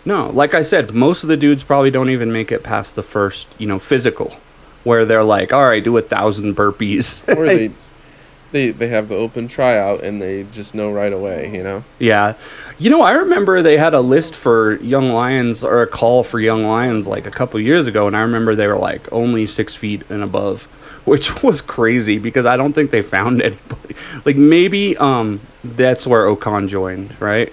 no. 0.04 0.30
Like 0.30 0.54
I 0.54 0.62
said, 0.62 0.94
most 0.94 1.22
of 1.22 1.28
the 1.28 1.36
dudes 1.36 1.62
probably 1.62 1.90
don't 1.90 2.10
even 2.10 2.32
make 2.32 2.52
it 2.52 2.62
past 2.62 2.94
the 2.96 3.02
first, 3.02 3.48
you 3.58 3.66
know, 3.66 3.78
physical, 3.78 4.36
where 4.84 5.04
they're 5.04 5.24
like, 5.24 5.52
"All 5.52 5.64
right, 5.64 5.82
do 5.82 5.96
a 5.96 6.02
thousand 6.02 6.54
burpees." 6.54 7.22
Or 7.36 7.46
they, 7.46 7.70
they 8.52 8.70
they 8.70 8.88
have 8.88 9.08
the 9.08 9.16
open 9.16 9.48
tryout 9.48 10.02
and 10.04 10.20
they 10.20 10.44
just 10.52 10.74
know 10.74 10.92
right 10.92 11.12
away. 11.12 11.50
You 11.54 11.62
know. 11.62 11.84
yeah, 11.98 12.34
you 12.78 12.90
know, 12.90 13.00
I 13.00 13.12
remember 13.12 13.62
they 13.62 13.78
had 13.78 13.94
a 13.94 14.00
list 14.02 14.34
for 14.34 14.74
young 14.82 15.10
lions 15.10 15.64
or 15.64 15.80
a 15.82 15.86
call 15.86 16.22
for 16.24 16.38
young 16.40 16.62
lions 16.64 17.08
like 17.08 17.26
a 17.26 17.30
couple 17.30 17.58
years 17.58 17.86
ago, 17.86 18.06
and 18.06 18.14
I 18.14 18.20
remember 18.20 18.54
they 18.54 18.66
were 18.66 18.76
like 18.78 19.10
only 19.10 19.46
six 19.46 19.74
feet 19.74 20.02
and 20.10 20.22
above, 20.22 20.68
which 21.06 21.42
was 21.42 21.60
crazy 21.60 22.18
because 22.18 22.46
I 22.46 22.56
don't 22.56 22.72
think 22.72 22.90
they 22.90 23.02
found 23.02 23.42
anybody. 23.42 23.94
Like 24.24 24.36
maybe 24.36 24.96
um 24.96 25.40
that's 25.62 26.06
where 26.06 26.26
O-Khan 26.26 26.68
joined, 26.68 27.20
right? 27.20 27.52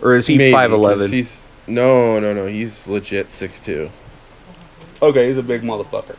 Or 0.00 0.14
is 0.14 0.26
he 0.26 0.52
five 0.52 0.72
eleven? 0.72 0.98
five 0.98 1.06
'cause? 1.06 1.10
He's 1.10 1.44
no, 1.66 2.18
no, 2.18 2.32
no. 2.32 2.46
He's 2.46 2.86
legit 2.86 3.28
six 3.28 3.60
two. 3.60 3.90
Okay, 5.02 5.28
he's 5.28 5.36
a 5.36 5.42
big 5.42 5.62
motherfucker. 5.62 6.16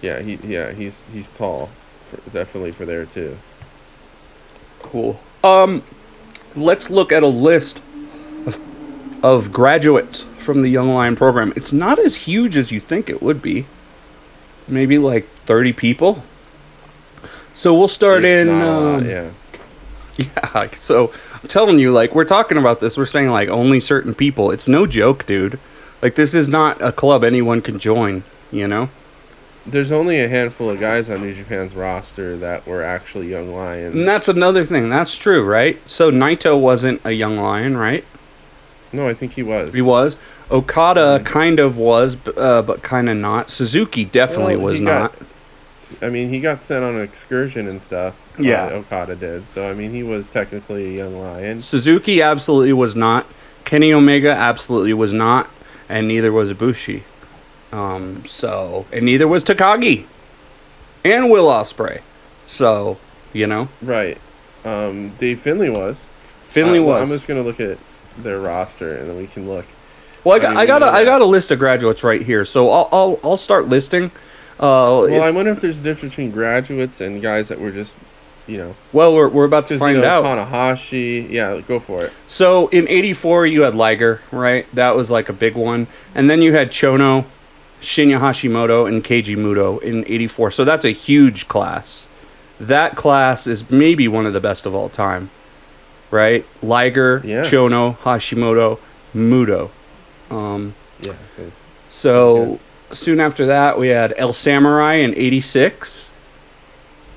Yeah, 0.00 0.20
he 0.20 0.34
yeah 0.42 0.72
he's 0.72 1.04
he's 1.12 1.28
tall, 1.30 1.70
for, 2.10 2.30
definitely 2.30 2.72
for 2.72 2.86
there 2.86 3.04
too. 3.04 3.36
Cool. 4.80 5.20
Um, 5.44 5.82
let's 6.56 6.90
look 6.90 7.12
at 7.12 7.22
a 7.22 7.28
list 7.28 7.82
of, 8.46 8.58
of 9.24 9.52
graduates 9.52 10.24
from 10.38 10.62
the 10.62 10.68
Young 10.68 10.92
Lion 10.92 11.16
program. 11.16 11.52
It's 11.54 11.72
not 11.72 11.98
as 11.98 12.14
huge 12.16 12.56
as 12.56 12.72
you 12.72 12.80
think 12.80 13.08
it 13.08 13.22
would 13.22 13.40
be. 13.40 13.66
Maybe 14.68 14.98
like 14.98 15.28
30 15.46 15.72
people. 15.72 16.22
So 17.54 17.74
we'll 17.74 17.88
start 17.88 18.24
It's 18.24 18.48
in. 18.48 18.58
lot, 18.60 18.96
um, 19.00 19.08
yeah. 19.08 19.30
yeah. 20.16 20.68
So 20.74 21.12
I'm 21.42 21.48
telling 21.48 21.78
you, 21.78 21.92
like, 21.92 22.14
we're 22.14 22.24
talking 22.24 22.56
about 22.58 22.80
this. 22.80 22.96
We're 22.96 23.06
saying, 23.06 23.30
like, 23.30 23.48
only 23.48 23.80
certain 23.80 24.14
people. 24.14 24.50
It's 24.50 24.68
no 24.68 24.86
joke, 24.86 25.26
dude. 25.26 25.58
Like, 26.00 26.14
this 26.14 26.34
is 26.34 26.48
not 26.48 26.80
a 26.82 26.92
club 26.92 27.24
anyone 27.24 27.60
can 27.60 27.78
join, 27.78 28.24
you 28.50 28.66
know? 28.66 28.88
There's 29.64 29.92
only 29.92 30.20
a 30.20 30.28
handful 30.28 30.70
of 30.70 30.80
guys 30.80 31.08
on 31.08 31.20
New 31.20 31.32
Japan's 31.34 31.74
roster 31.74 32.36
that 32.38 32.66
were 32.66 32.82
actually 32.82 33.30
young 33.30 33.54
lions. 33.54 33.94
And 33.94 34.08
that's 34.08 34.26
another 34.26 34.64
thing. 34.64 34.88
That's 34.88 35.16
true, 35.16 35.44
right? 35.44 35.78
So 35.88 36.10
Naito 36.10 36.58
wasn't 36.58 37.00
a 37.04 37.12
young 37.12 37.36
lion, 37.36 37.76
right? 37.76 38.04
no, 38.94 39.08
I 39.08 39.14
think 39.14 39.32
he 39.34 39.42
was. 39.42 39.72
He 39.72 39.80
was. 39.80 40.16
Okada 40.52 41.20
kind 41.24 41.58
of 41.58 41.76
was, 41.78 42.16
uh, 42.36 42.62
but 42.62 42.82
kind 42.82 43.08
of 43.08 43.16
not. 43.16 43.50
Suzuki 43.50 44.04
definitely 44.04 44.56
Well, 44.56 44.66
was 44.66 44.78
he 44.78 44.84
not. 44.84 45.14
I 46.00 46.08
mean, 46.08 46.28
he 46.30 46.40
got 46.40 46.62
sent 46.62 46.84
on 46.84 46.94
an 46.96 47.02
excursion 47.02 47.68
and 47.68 47.80
stuff. 47.80 48.16
Yeah. 48.38 48.64
uh, 48.64 48.70
Okada 48.70 49.14
did. 49.16 49.46
So 49.48 49.68
I 49.68 49.74
mean, 49.74 49.92
he 49.92 50.02
was 50.02 50.28
technically 50.28 50.94
a 50.94 51.04
young 51.04 51.18
lion. 51.20 51.60
Suzuki 51.60 52.22
absolutely 52.22 52.72
was 52.72 52.94
not. 52.96 53.26
Kenny 53.64 53.92
Omega 53.92 54.30
absolutely 54.32 54.92
was 54.94 55.12
not, 55.12 55.48
and 55.88 56.08
neither 56.08 56.32
was 56.32 56.52
Ibushi. 56.52 57.02
Um, 57.72 58.24
so, 58.26 58.84
and 58.92 59.04
neither 59.06 59.26
was 59.26 59.42
Takagi, 59.44 60.04
and 61.04 61.30
Will 61.30 61.46
Ospreay. 61.46 62.00
So, 62.44 62.98
you 63.32 63.46
know, 63.46 63.68
Right. 63.80 64.18
Um, 64.64 65.12
Dave 65.18 65.40
Finlay 65.40 65.70
was. 65.70 66.04
Finlay 66.44 66.78
Uh, 66.78 66.84
well, 66.84 67.00
was. 67.00 67.10
I'm 67.10 67.16
just 67.16 67.26
gonna 67.26 67.42
look 67.42 67.60
at 67.60 67.78
their 68.18 68.38
roster 68.40 68.94
and 68.94 69.08
then 69.08 69.16
we 69.16 69.26
can 69.26 69.48
look. 69.48 69.64
Well, 70.24 70.34
I 70.34 70.36
I 70.36 70.40
got, 70.40 70.50
mean, 70.50 70.58
I 70.58 70.66
got, 70.66 70.82
a, 70.82 70.86
I 70.86 71.04
got 71.04 71.20
a 71.20 71.24
list 71.24 71.50
of 71.50 71.58
graduates 71.58 72.02
right 72.04 72.22
here. 72.22 72.44
So 72.44 72.70
I'll, 72.70 72.88
I'll, 72.92 73.20
I'll 73.24 73.36
start 73.36 73.68
listing. 73.68 74.10
Uh, 74.58 74.60
Well, 74.60 75.04
it- 75.06 75.18
I 75.20 75.30
wonder 75.30 75.50
if 75.50 75.60
there's 75.60 75.80
a 75.80 75.82
difference 75.82 76.12
between 76.12 76.30
graduates 76.30 77.00
and 77.00 77.20
guys 77.22 77.48
that 77.48 77.58
were 77.60 77.70
just, 77.72 77.94
you 78.46 78.58
know, 78.58 78.74
well, 78.92 79.14
we're, 79.14 79.28
we're 79.28 79.44
about 79.44 79.66
to 79.66 79.78
find 79.78 79.96
you 79.96 80.02
know, 80.02 80.08
out. 80.08 80.24
Tanahashi. 80.24 81.28
Yeah, 81.30 81.60
go 81.66 81.80
for 81.80 82.02
it. 82.04 82.12
So 82.28 82.68
in 82.68 82.88
'84, 82.88 83.46
you 83.46 83.62
had 83.62 83.74
Liger, 83.74 84.20
right? 84.30 84.66
That 84.74 84.94
was 84.96 85.10
like 85.10 85.28
a 85.28 85.32
big 85.32 85.54
one, 85.54 85.86
and 86.14 86.28
then 86.28 86.42
you 86.42 86.52
had 86.52 86.70
Chono, 86.70 87.24
Shinya 87.80 88.18
Hashimoto, 88.20 88.86
and 88.88 89.02
Keiji 89.02 89.36
Muto 89.36 89.80
in 89.82 90.04
'84. 90.06 90.50
So 90.50 90.64
that's 90.64 90.84
a 90.84 90.90
huge 90.90 91.46
class. 91.48 92.06
That 92.60 92.94
class 92.96 93.46
is 93.46 93.70
maybe 93.70 94.06
one 94.08 94.26
of 94.26 94.32
the 94.32 94.40
best 94.40 94.66
of 94.66 94.74
all 94.74 94.88
time. 94.88 95.30
right? 96.10 96.44
Liger, 96.62 97.22
Yeah. 97.24 97.40
Chono, 97.42 97.96
Hashimoto, 97.98 98.78
Muto. 99.14 99.70
Um, 100.32 100.74
Yeah. 101.00 101.12
so 101.90 102.58
soon 102.92 103.20
after 103.20 103.46
that, 103.46 103.78
we 103.78 103.88
had 103.88 104.14
El 104.16 104.32
Samurai 104.32 104.94
in 104.94 105.14
'86. 105.16 106.08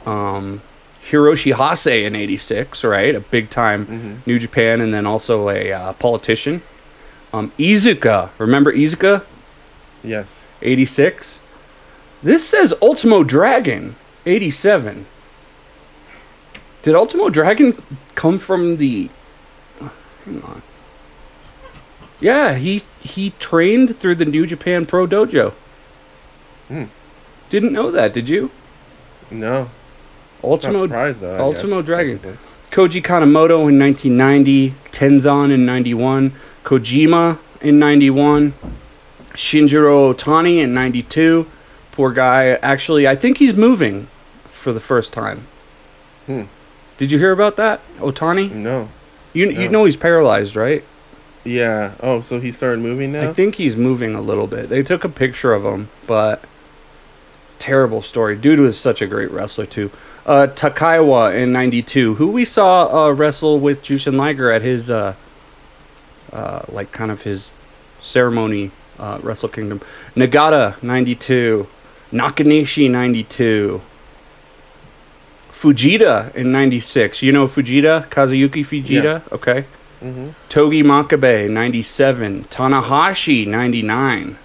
Um, 0.05 0.61
Hiroshi 1.09 1.53
Hase 1.53 2.05
in 2.05 2.16
'86, 2.16 2.84
right? 2.84 3.16
A 3.16 3.20
big 3.20 3.49
time 3.49 3.86
Mhm. 3.86 4.28
New 4.28 4.39
Japan, 4.39 4.82
and 4.82 4.93
then 4.93 5.05
also 5.05 5.49
a 5.49 5.72
uh, 5.72 5.93
politician. 5.93 6.61
Um, 7.34 7.51
Iizuka, 7.59 8.30
remember 8.38 8.72
Iizuka? 8.74 9.22
Yes. 10.03 10.47
86. 10.61 11.39
This 12.24 12.47
says 12.47 12.74
Ultimo 12.82 13.24
Dragon, 13.24 13.95
87. 14.26 15.05
Did 16.82 16.95
Ultimo 16.95 17.30
Dragon 17.30 17.76
come 18.16 18.38
from 18.38 18.78
the. 18.78 19.09
Hang 20.26 20.41
on. 20.43 20.61
Yeah, 22.20 22.53
he 22.55 22.84
he 23.06 23.30
trained 23.39 23.97
through 23.99 24.16
the 24.16 24.26
New 24.26 24.47
Japan 24.47 24.86
Pro 24.86 25.06
Dojo. 25.06 25.51
Hmm. 26.68 26.86
Didn't 27.49 27.72
know 27.72 27.91
that, 27.91 28.14
did 28.14 28.28
you? 28.28 28.49
No. 29.30 29.70
Ultimo 30.43 30.84
surprised 30.84 31.22
though. 31.22 31.39
Ultimo 31.39 31.78
guess, 31.82 31.86
Dragon. 31.86 32.20
Koji 32.72 33.01
Kanemoto 33.01 33.70
in 33.70 33.80
1990, 33.80 34.72
Tenzan 34.91 35.51
in 35.51 35.66
91, 35.66 36.34
Kojima 36.64 37.38
in 37.62 37.80
91, 37.80 38.53
Shinjiro 39.34 40.14
Otani 40.14 40.62
in 40.62 40.74
92. 40.74 41.47
Poor 41.91 42.12
guy. 42.12 42.49
Actually, 42.62 43.08
I 43.08 43.16
think 43.16 43.38
he's 43.38 43.53
moving 43.53 44.08
for 44.49 44.74
the 44.74 44.80
first 44.80 45.14
time. 45.14 45.47
Hmm. 46.26 46.43
Did 46.97 47.12
you 47.12 47.20
hear 47.20 47.32
about 47.32 47.56
that? 47.58 47.82
Otani? 47.97 48.51
No. 48.51 48.89
You 49.34 49.49
you 49.51 49.70
know 49.70 49.86
he's 49.86 49.97
paralyzed, 49.97 50.56
right? 50.56 50.84
Yeah. 51.45 51.93
Oh, 52.01 52.21
so 52.21 52.39
he 52.39 52.51
started 52.51 52.79
moving 52.81 53.13
now. 53.13 53.29
I 53.29 53.33
think 53.33 53.55
he's 53.55 53.77
moving 53.77 54.15
a 54.15 54.21
little 54.21 54.47
bit. 54.47 54.67
They 54.67 54.83
took 54.83 55.03
a 55.03 55.09
picture 55.09 55.53
of 55.53 55.63
him, 55.63 55.89
but 56.07 56.43
terrible 57.59 58.01
story. 58.01 58.35
Dude 58.35 58.59
was 58.59 58.77
such 58.77 59.01
a 59.01 59.07
great 59.07 59.31
wrestler 59.31 59.65
too. 59.65 59.91
Uh, 60.25 60.47
Takaiwa 60.47 61.35
in 61.35 61.53
'92, 61.53 62.15
who 62.15 62.27
we 62.27 62.45
saw 62.45 63.05
uh, 63.05 63.11
wrestle 63.11 63.59
with 63.59 63.83
Jushin 63.83 64.17
Liger 64.17 64.51
at 64.51 64.63
his, 64.63 64.89
uh, 64.89 65.13
uh, 66.33 66.63
like 66.67 66.91
kind 66.91 67.11
of 67.11 67.21
his 67.21 67.51
ceremony, 68.01 68.71
uh, 68.99 69.19
Wrestle 69.21 69.49
Kingdom. 69.49 69.81
Nagata 70.15 70.81
'92, 70.81 71.67
Nakanishi 72.11 72.89
'92. 72.89 73.81
Fujita 75.51 76.33
in 76.35 76.51
'96. 76.51 77.21
You 77.21 77.31
know 77.31 77.45
Fujita, 77.45 78.07
Kazuyuki 78.09 78.65
Fujita. 78.65 79.21
Okay. 79.31 79.65
Hmm 80.06 80.30
Togi 80.49 80.84
Makabe 80.84 81.49
97, 81.49 82.45
Tanahashi 82.45 83.47
99. 83.47 84.38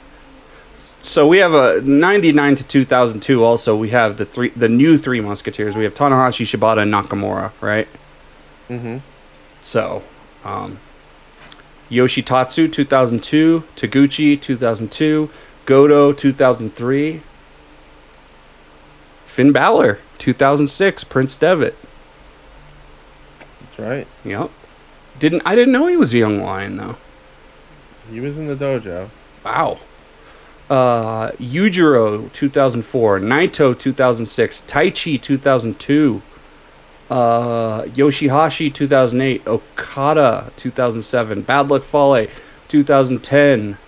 So 1.03 1.27
we 1.27 1.39
have 1.39 1.55
a 1.55 1.81
99 1.83 2.57
to 2.57 2.65
2002 2.65 3.45
also 3.45 3.77
we 3.77 3.91
have 3.91 4.17
the 4.17 4.25
three 4.25 4.49
the 4.51 4.69
new 4.69 4.97
three 4.99 5.21
musketeers. 5.21 5.77
We 5.77 5.85
have 5.85 5.95
Tanahashi, 5.95 6.45
Shibata 6.47 6.83
and 6.83 6.93
Nakamura, 6.93 7.53
right? 7.61 7.89
Mm-hmm. 8.69 8.99
So, 9.61 10.03
um 10.45 10.79
Yoshitatsu 11.91 12.73
2002, 12.73 13.65
Taguchi 13.75 14.41
2002, 14.41 15.29
Goto 15.67 16.13
2003, 16.13 17.21
Finn 19.27 19.53
Balor 19.53 19.99
2006, 20.19 21.05
Prince 21.05 21.37
Devitt. 21.37 21.77
That's 23.61 23.79
right. 23.79 24.07
Yep. 24.25 24.51
Didn't 25.21 25.43
I 25.45 25.55
didn't 25.55 25.73
know 25.73 25.87
he 25.87 25.97
was 25.97 26.13
a 26.13 26.19
young 26.19 26.43
lion 26.43 26.77
though. 26.77 26.97
He 28.11 28.19
was 28.21 28.37
in 28.37 28.49
the 28.49 28.57
dojo. 28.57 29.09
Wow. 29.45 29.79
Uh, 30.69 31.31
Yujiro 31.33 32.33
2004, 32.33 33.19
Naito 33.21 33.77
2006, 33.77 34.63
Taichi 34.69 35.21
2002, 35.21 36.23
uh, 37.11 37.83
Yoshihashi 37.83 38.73
2008, 38.73 39.47
Okada 39.49 40.53
2007, 40.57 41.43
Bad 41.43 41.69
Luck 41.69 41.83
Fale 41.83 42.29
2010, 42.69 43.79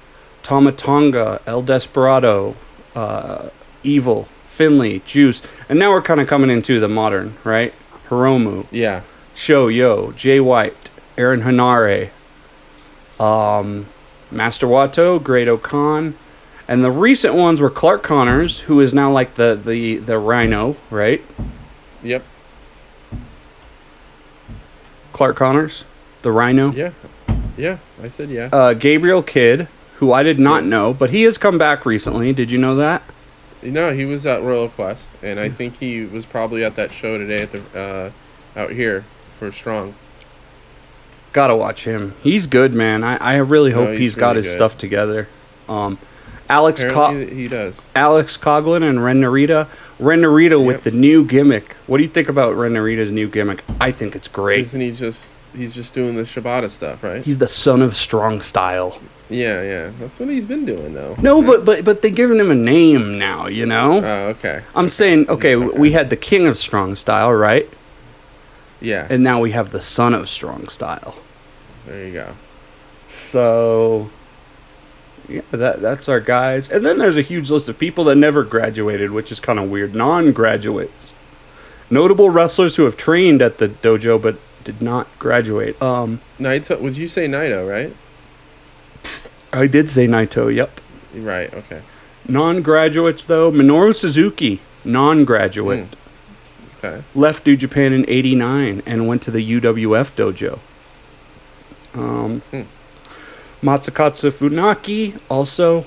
Tama 0.43 0.73
Tonga, 0.73 1.41
El 1.47 1.63
Desperado, 1.63 2.57
uh, 2.97 3.49
Evil, 3.85 4.25
Finlay, 4.49 4.99
Juice, 5.07 5.41
and 5.69 5.79
now 5.79 5.91
we're 5.91 6.03
kind 6.03 6.21
of 6.21 6.27
coming 6.27 6.51
into 6.51 6.81
the 6.81 6.89
modern, 6.89 7.37
right? 7.45 7.73
Hiromu, 8.09 8.67
Yeah. 8.73 9.03
Sho 9.37 9.69
Yoh, 9.69 10.13
Jay 10.17 10.41
White, 10.41 10.91
Aaron 11.19 11.43
Henare, 11.43 12.11
um, 13.21 13.87
Master 14.31 14.67
Wato, 14.67 15.23
Great 15.23 15.49
O-Khan, 15.49 16.15
and 16.69 16.85
the 16.85 16.91
recent 16.91 17.35
ones 17.35 17.61
were 17.61 17.71
Clark 17.71 18.03
Connors, 18.03 18.61
who 18.61 18.81
is 18.81 18.95
now 18.95 19.11
like 19.11 19.35
the 19.35 19.61
the 19.63 19.99
the 19.99 20.19
Rhino, 20.19 20.77
right? 20.91 21.23
Yep. 22.03 22.25
Clark 25.13 25.37
Connors, 25.37 25.85
the 26.23 26.33
Rhino. 26.33 26.73
Yeah. 26.73 26.93
Yeah. 27.57 27.79
I 28.03 28.09
said 28.09 28.31
yeah. 28.31 28.49
Uh, 28.53 28.73
Gabriel 28.75 29.23
Kidd, 29.23 29.69
who 29.97 30.13
I 30.13 30.23
did 30.23 30.39
not 30.39 30.65
know, 30.65 30.95
but 30.95 31.11
he 31.11 31.23
has 31.25 31.37
come 31.37 31.59
back 31.59 31.85
recently. 31.85 32.33
Did 32.33 32.51
you 32.51 32.59
know 32.59 32.77
that? 32.77 33.03
No, 33.63 33.93
he 33.93 34.05
was 34.05 34.27
at 34.27 34.43
Royal 34.43 34.69
Quest, 34.69 35.09
and 35.23 35.39
I 35.39 35.49
think 35.49 35.79
he 35.79 36.05
was 36.05 36.27
probably 36.27 36.65
at 36.65 36.75
that 36.77 36.91
show 36.91 37.19
today 37.19 37.43
at 37.43 37.53
the 37.53 37.79
uh, 37.79 38.59
out 38.59 38.71
here 38.71 39.05
for 39.39 39.53
Strong. 39.53 39.95
Gotta 41.33 41.57
watch 41.57 41.85
him. 41.85 42.15
He's 42.23 42.47
good, 42.47 42.75
man. 42.75 43.03
I, 43.05 43.17
I 43.17 43.37
really 43.37 43.71
No, 43.71 43.79
hope 43.79 43.91
he's 43.91 43.99
he's 43.99 44.15
got 44.15 44.37
his 44.37 44.47
good. 44.47 44.53
stuff 44.55 44.77
together. 44.79 45.29
Um, 45.69 45.99
Alex 46.49 46.85
Co- 46.85 47.15
he 47.15 47.49
does. 47.49 47.81
Alex 47.97 48.37
Coughlin 48.37 48.83
and 48.89 49.03
Ren 49.03 49.21
Narita. 49.23 49.69
Ren 49.99 50.21
Narita 50.21 50.65
with 50.65 50.83
the 50.83 50.91
new 50.91 51.25
gimmick. 51.25 51.73
What 51.87 51.97
do 51.99 52.03
you 52.03 52.09
think 52.11 52.29
about 52.29 52.55
Ren 52.57 52.73
Narita's 52.73 53.11
new 53.11 53.29
gimmick? 53.29 53.63
I 53.81 53.93
think 53.93 54.15
it's 54.15 54.29
great. 54.29 54.61
Isn't 54.61 54.81
he 54.81 54.91
just? 54.91 55.31
He's 55.57 55.75
just 55.75 55.93
doing 55.95 56.17
the 56.17 56.23
Shibata 56.23 56.71
stuff, 56.71 57.03
right? 57.03 57.23
He's 57.23 57.39
the 57.39 57.49
son 57.49 57.83
of 57.83 57.95
strong 57.95 58.41
style. 58.41 58.99
Yeah, 59.31 59.63
yeah. 59.63 59.91
That's 59.99 60.19
what 60.19 60.29
he's 60.29 60.45
been 60.45 60.67
doing 60.67 60.93
though. 60.95 61.15
No, 61.23 61.41
Yeah. 61.41 61.47
but 61.47 61.65
but 61.65 61.85
but 61.85 62.03
they're 62.03 62.11
giving 62.11 62.39
him 62.39 62.51
a 62.51 62.55
name 62.55 63.19
now. 63.19 63.47
You 63.47 63.65
know. 63.67 64.05
Oh, 64.05 64.29
okay. 64.31 64.63
I'm 64.75 64.89
saying, 64.91 65.31
okay, 65.31 65.55
okay. 65.57 65.79
we 65.79 65.93
had 65.93 66.11
the 66.11 66.17
king 66.17 66.47
of 66.47 66.59
strong 66.59 66.95
style, 66.97 67.33
right? 67.33 67.69
Yeah. 68.83 69.07
And 69.09 69.23
now 69.23 69.41
we 69.41 69.53
have 69.53 69.71
the 69.71 69.81
son 69.81 70.13
of 70.13 70.29
strong 70.29 70.69
style. 70.69 71.15
there 71.87 72.05
you 72.07 72.13
go. 72.13 72.35
So, 73.09 74.11
yeah, 75.29 75.43
that 75.53 75.81
that's 75.81 76.09
our 76.09 76.21
guys. 76.21 76.69
And 76.71 76.85
then 76.85 76.99
there's 76.99 77.17
a 77.17 77.23
huge 77.23 77.51
list 77.51 77.69
of 77.69 77.79
people 77.79 78.05
that 78.05 78.17
never 78.17 78.43
graduated, 78.43 79.11
which 79.13 79.31
is 79.31 79.39
kind 79.41 79.59
of 79.59 79.71
weird. 79.71 79.95
Non-graduates, 79.95 81.15
notable 81.91 82.31
wrestlers 82.31 82.77
who 82.77 82.85
have 82.85 82.97
trained 82.97 83.41
at 83.41 83.59
the 83.59 83.69
dojo 83.69 84.21
but 84.21 84.37
did 84.65 84.83
not 84.83 85.07
graduate. 85.19 85.81
Um, 85.81 86.21
Naito. 86.39 86.81
Would 86.81 86.97
you 86.97 87.09
say 87.09 87.27
Naito? 87.29 87.69
Right. 87.69 87.95
I 89.53 89.67
did 89.67 89.91
say 89.91 90.07
Naito. 90.07 90.53
Yep. 90.55 90.81
Right. 91.15 91.53
Okay. 91.53 91.83
Non-graduates 92.29 93.25
though, 93.27 93.51
Minoru 93.53 93.95
Suzuki, 93.95 94.61
non-graduate, 94.85 95.95
Okay. 96.85 97.03
left 97.15 97.47
New 97.47 97.57
Japan 97.57 97.93
in 97.93 98.05
'89 98.09 98.83
and 98.87 99.07
went 99.07 99.23
to 99.23 99.31
the 99.31 99.41
UWF 99.61 100.11
dojo. 100.17 100.59
Um, 101.95 102.41
Hmm. 102.51 102.63
Masakatsu 103.63 104.33
Funaki 104.33 105.19
also, 105.29 105.85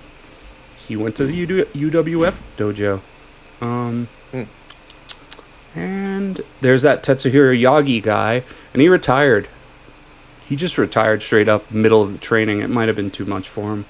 he 0.88 0.96
went 0.96 1.16
to 1.18 1.26
the 1.26 1.34
UWF 1.74 2.36
dojo. 2.58 3.02
Um, 3.62 4.08
Hmm. 4.32 4.44
and 5.78 6.42
there's 6.62 6.84
that 6.84 7.04
Tetsuhiro 7.04 7.54
Yagi 7.60 8.02
guy, 8.02 8.44
and 8.74 8.82
he 8.82 8.88
retired. 8.88 9.48
He 10.48 10.56
just 10.56 10.78
retired 10.78 11.22
straight 11.24 11.50
up 11.50 11.70
middle 11.72 12.02
of 12.02 12.14
the 12.14 12.20
training. 12.20 12.62
It 12.62 12.70
might 12.70 12.88
have 12.88 12.96
been 12.96 13.12
too 13.12 13.26
much 13.26 13.50
for 13.50 13.74
him. 13.74 13.86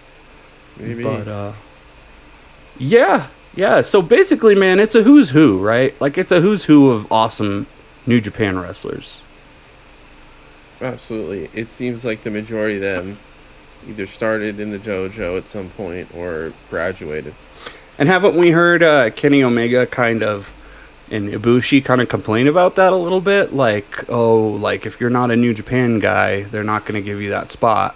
Maybe. 0.79 1.03
But 1.03 1.27
uh 1.27 1.51
Yeah, 2.79 3.27
yeah. 3.55 3.81
So 3.81 4.01
basically, 4.01 4.55
man, 4.55 4.79
it's 4.79 4.95
a 4.95 5.03
who's 5.03 5.29
who, 5.29 5.59
right? 5.59 5.99
Like 6.01 6.17
it's 6.17 6.31
a 6.31 6.41
who's 6.41 6.65
who 6.65 6.89
of 6.91 7.11
awesome 7.11 7.67
New 8.05 8.21
Japan 8.21 8.59
wrestlers. 8.59 9.21
Absolutely. 10.81 11.49
It 11.53 11.69
seems 11.69 12.03
like 12.03 12.23
the 12.23 12.31
majority 12.31 12.75
of 12.75 12.81
them 12.81 13.17
either 13.87 14.05
started 14.07 14.59
in 14.59 14.71
the 14.71 14.79
dojo 14.79 15.37
at 15.37 15.45
some 15.45 15.69
point 15.69 16.13
or 16.15 16.53
graduated. 16.69 17.33
And 17.97 18.09
haven't 18.09 18.35
we 18.35 18.51
heard 18.51 18.83
uh, 18.83 19.09
Kenny 19.11 19.41
Omega 19.41 19.85
kind 19.85 20.21
of 20.21 20.51
and 21.11 21.29
Ibushi 21.29 21.85
kind 21.85 22.01
of 22.01 22.09
complain 22.09 22.47
about 22.47 22.75
that 22.75 22.91
a 22.91 22.95
little 22.95 23.21
bit? 23.21 23.53
Like, 23.53 24.09
oh, 24.09 24.49
like 24.49 24.85
if 24.85 24.99
you're 24.99 25.09
not 25.09 25.31
a 25.31 25.35
New 25.35 25.53
Japan 25.53 25.99
guy, 25.99 26.43
they're 26.43 26.63
not 26.63 26.85
going 26.85 27.01
to 27.01 27.05
give 27.05 27.21
you 27.21 27.29
that 27.29 27.51
spot. 27.51 27.95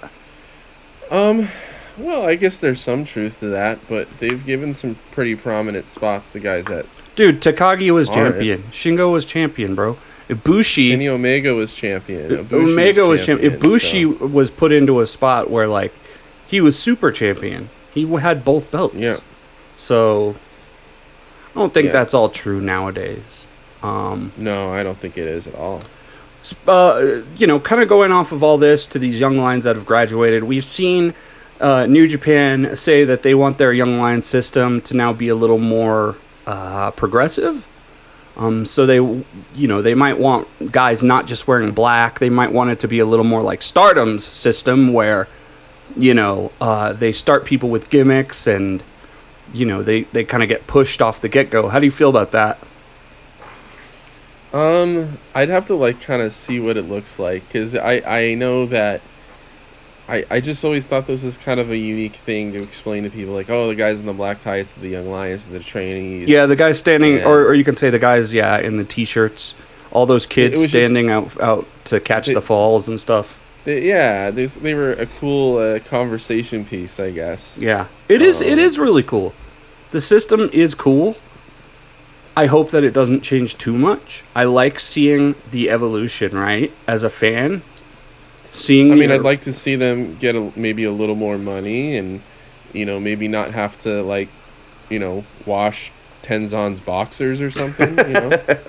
Um, 1.11 1.49
well, 1.99 2.25
I 2.27 2.35
guess 2.35 2.57
there's 2.57 2.81
some 2.81 3.05
truth 3.05 3.39
to 3.41 3.47
that, 3.47 3.79
but 3.89 4.07
they've 4.19 4.43
given 4.45 4.73
some 4.73 4.95
pretty 5.11 5.35
prominent 5.35 5.87
spots 5.87 6.27
to 6.29 6.39
guys 6.39 6.65
that. 6.65 6.85
Dude, 7.15 7.41
Takagi 7.41 7.91
was 7.91 8.07
champion. 8.09 8.63
Shingo 8.71 9.11
was 9.11 9.25
champion, 9.25 9.75
bro. 9.75 9.97
Ibushi. 10.29 10.91
Kenny 10.91 11.07
Omega 11.09 11.53
was 11.55 11.75
champion. 11.75 12.29
Ibushi 12.29 12.53
Omega 12.53 13.05
was 13.07 13.25
champion. 13.25 13.51
champion, 13.59 13.71
Ibushi 13.71 14.31
was 14.31 14.51
put 14.51 14.71
into 14.71 14.99
a 15.01 15.07
spot 15.07 15.49
where 15.49 15.67
like 15.67 15.91
he 16.47 16.61
was 16.61 16.77
super 16.77 17.11
champion. 17.11 17.69
He 17.93 18.05
had 18.17 18.45
both 18.45 18.69
belts. 18.71 18.95
Yeah. 18.95 19.17
So 19.75 20.35
I 21.55 21.59
don't 21.59 21.73
think 21.73 21.87
Yeah. 21.87 21.91
that's 21.93 22.13
all 22.13 22.29
true 22.29 22.61
nowadays. 22.61 23.47
Um, 23.81 24.31
No, 24.37 24.71
I 24.71 24.83
don't 24.83 24.97
think 24.97 25.17
it 25.17 25.27
is 25.27 25.47
at 25.47 25.55
all. 25.55 25.81
uh, 26.67 27.21
you 27.37 27.47
know, 27.47 27.59
kind 27.59 27.81
of 27.81 27.89
going 27.89 28.11
off 28.11 28.31
of 28.31 28.43
all 28.43 28.57
this 28.57 28.85
to 28.87 28.99
these 28.99 29.19
young 29.19 29.37
lions 29.37 29.63
that 29.65 29.75
have 29.75 29.85
graduated, 29.85 30.43
we've 30.43 30.63
seen 30.63 31.13
uh, 31.59 31.85
New 31.85 32.07
Japan 32.07 32.75
say 32.75 33.03
that 33.03 33.23
they 33.23 33.35
want 33.35 33.57
their 33.57 33.73
young 33.73 33.99
lion 33.99 34.21
system 34.21 34.81
to 34.81 34.95
now 34.95 35.13
be 35.13 35.27
a 35.27 35.35
little 35.35 35.57
more 35.57 36.15
uh, 36.47 36.91
progressive. 36.91 37.67
Um, 38.37 38.65
so 38.65 38.85
they, 38.85 38.95
you 38.95 39.67
know, 39.67 39.81
they 39.81 39.93
might 39.93 40.17
want 40.17 40.47
guys 40.71 41.03
not 41.03 41.27
just 41.27 41.47
wearing 41.47 41.71
black. 41.71 42.19
They 42.19 42.29
might 42.29 42.53
want 42.53 42.69
it 42.69 42.79
to 42.79 42.87
be 42.87 42.99
a 42.99 43.05
little 43.05 43.25
more 43.25 43.41
like 43.41 43.61
Stardom's 43.61 44.25
system, 44.25 44.93
where, 44.93 45.27
you 45.97 46.13
know, 46.13 46.53
uh, 46.61 46.93
they 46.93 47.11
start 47.11 47.43
people 47.43 47.69
with 47.69 47.89
gimmicks 47.89 48.47
and, 48.47 48.81
you 49.53 49.65
know, 49.65 49.83
they 49.83 50.03
they 50.03 50.23
kind 50.23 50.41
of 50.41 50.47
get 50.47 50.67
pushed 50.67 51.01
off 51.01 51.19
the 51.19 51.27
get 51.27 51.49
go. 51.49 51.67
How 51.67 51.79
do 51.79 51.85
you 51.85 51.91
feel 51.91 52.09
about 52.09 52.31
that? 52.31 52.59
Um, 54.53 55.17
I'd 55.35 55.49
have 55.49 55.67
to 55.67 55.75
like 55.75 55.99
kind 55.99 56.21
of 56.21 56.33
see 56.33 56.61
what 56.61 56.77
it 56.77 56.83
looks 56.83 57.19
like 57.19 57.45
because 57.47 57.75
I 57.75 58.01
I 58.07 58.35
know 58.35 58.65
that. 58.67 59.01
I, 60.09 60.25
I 60.29 60.39
just 60.41 60.63
always 60.65 60.87
thought 60.87 61.05
this 61.07 61.23
was 61.23 61.37
kind 61.37 61.59
of 61.59 61.69
a 61.69 61.77
unique 61.77 62.15
thing 62.15 62.51
to 62.53 62.61
explain 62.63 63.03
to 63.03 63.09
people, 63.09 63.33
like, 63.33 63.49
oh, 63.49 63.67
the 63.69 63.75
guys 63.75 63.99
in 63.99 64.05
the 64.05 64.13
black 64.13 64.43
ties, 64.43 64.73
the 64.73 64.87
young 64.89 65.09
lions, 65.09 65.45
the 65.45 65.59
trainees. 65.59 66.27
Yeah, 66.27 66.45
the 66.47 66.55
guys 66.55 66.79
standing, 66.79 67.23
or, 67.23 67.45
or 67.45 67.53
you 67.53 67.63
can 67.63 67.75
say 67.75 67.89
the 67.89 67.99
guys, 67.99 68.33
yeah, 68.33 68.57
in 68.57 68.77
the 68.77 68.83
t-shirts. 68.83 69.53
All 69.91 70.05
those 70.05 70.25
kids 70.25 70.57
was 70.57 70.67
just- 70.71 70.85
standing 70.85 71.09
out 71.09 71.39
out 71.41 71.65
to 71.85 71.99
catch 71.99 72.27
They- 72.27 72.33
the 72.33 72.41
falls 72.41 72.87
and 72.87 72.99
stuff. 72.99 73.35
They, 73.65 73.87
yeah, 73.87 74.31
there's, 74.31 74.55
they 74.55 74.73
were 74.73 74.93
a 74.93 75.05
cool 75.05 75.57
uh, 75.57 75.79
conversation 75.79 76.63
piece, 76.65 76.99
I 76.99 77.11
guess. 77.11 77.57
Yeah, 77.57 77.87
it 78.07 78.21
is. 78.21 78.39
it 78.41 78.53
Um, 78.53 78.59
is 78.59 78.79
really 78.79 79.03
cool. 79.03 79.33
The 79.91 79.99
system 80.01 80.49
is 80.53 80.73
cool. 80.75 81.17
I 82.37 82.45
hope 82.45 82.71
that 82.71 82.83
it 82.85 82.93
doesn't 82.93 83.21
change 83.21 83.57
too 83.57 83.77
much. 83.77 84.23
I 84.33 84.45
like 84.45 84.79
seeing 84.79 85.35
the 85.51 85.69
evolution, 85.69 86.37
right? 86.37 86.71
As 86.87 87.03
a 87.03 87.09
fan, 87.09 87.63
seeing. 88.51 88.91
I 88.91 88.95
mean, 88.95 89.09
your- 89.09 89.19
I'd 89.19 89.23
like 89.25 89.41
to 89.43 89.53
see 89.53 89.75
them 89.75 90.17
get 90.17 90.35
a, 90.35 90.51
maybe 90.55 90.83
a 90.83 90.91
little 90.91 91.15
more 91.15 91.37
money 91.37 91.97
and, 91.97 92.21
you 92.73 92.85
know, 92.85 92.99
maybe 92.99 93.27
not 93.27 93.51
have 93.51 93.79
to, 93.81 94.01
like, 94.03 94.29
you 94.89 94.99
know, 94.99 95.23
wash 95.45 95.91
Tenzan's 96.23 96.79
boxers 96.79 97.41
or 97.41 97.51
something, 97.51 97.97
you 97.97 98.13
know? 98.13 98.41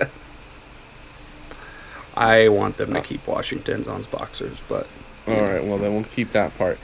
I 2.15 2.49
want 2.49 2.77
them 2.77 2.93
to 2.93 3.01
keep 3.01 3.25
Washington's 3.25 3.87
on 3.87 4.03
boxers, 4.03 4.59
but 4.67 4.87
All 5.27 5.33
right, 5.41 5.63
well 5.63 5.77
then 5.77 5.93
we'll 5.93 6.03
keep 6.03 6.31
that 6.33 6.57
part. 6.57 6.77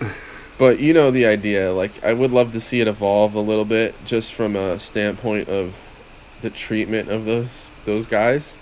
But 0.58 0.80
you 0.80 0.94
know 0.94 1.12
the 1.12 1.26
idea. 1.26 1.72
Like 1.74 2.04
I 2.04 2.14
would 2.14 2.32
love 2.32 2.54
to 2.54 2.62
see 2.62 2.80
it 2.82 2.88
evolve 2.88 3.36
a 3.36 3.40
little 3.42 3.66
bit, 3.66 3.94
just 4.06 4.34
from 4.34 4.56
a 4.56 4.80
standpoint 4.80 5.50
of 5.50 5.76
the 6.42 6.50
treatment 6.50 7.10
of 7.10 7.26
those 7.26 7.70
those 7.86 8.06
guys. 8.06 8.56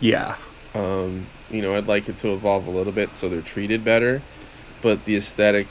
yeah, 0.00 0.36
Um, 0.74 1.26
you 1.52 1.62
know, 1.62 1.76
I'd 1.76 1.86
like 1.86 2.08
it 2.08 2.16
to 2.18 2.32
evolve 2.32 2.66
a 2.66 2.70
little 2.70 2.92
bit 2.92 3.14
so 3.14 3.28
they're 3.28 3.40
treated 3.42 3.84
better. 3.84 4.22
But 4.80 5.04
the 5.04 5.16
aesthetic, 5.16 5.68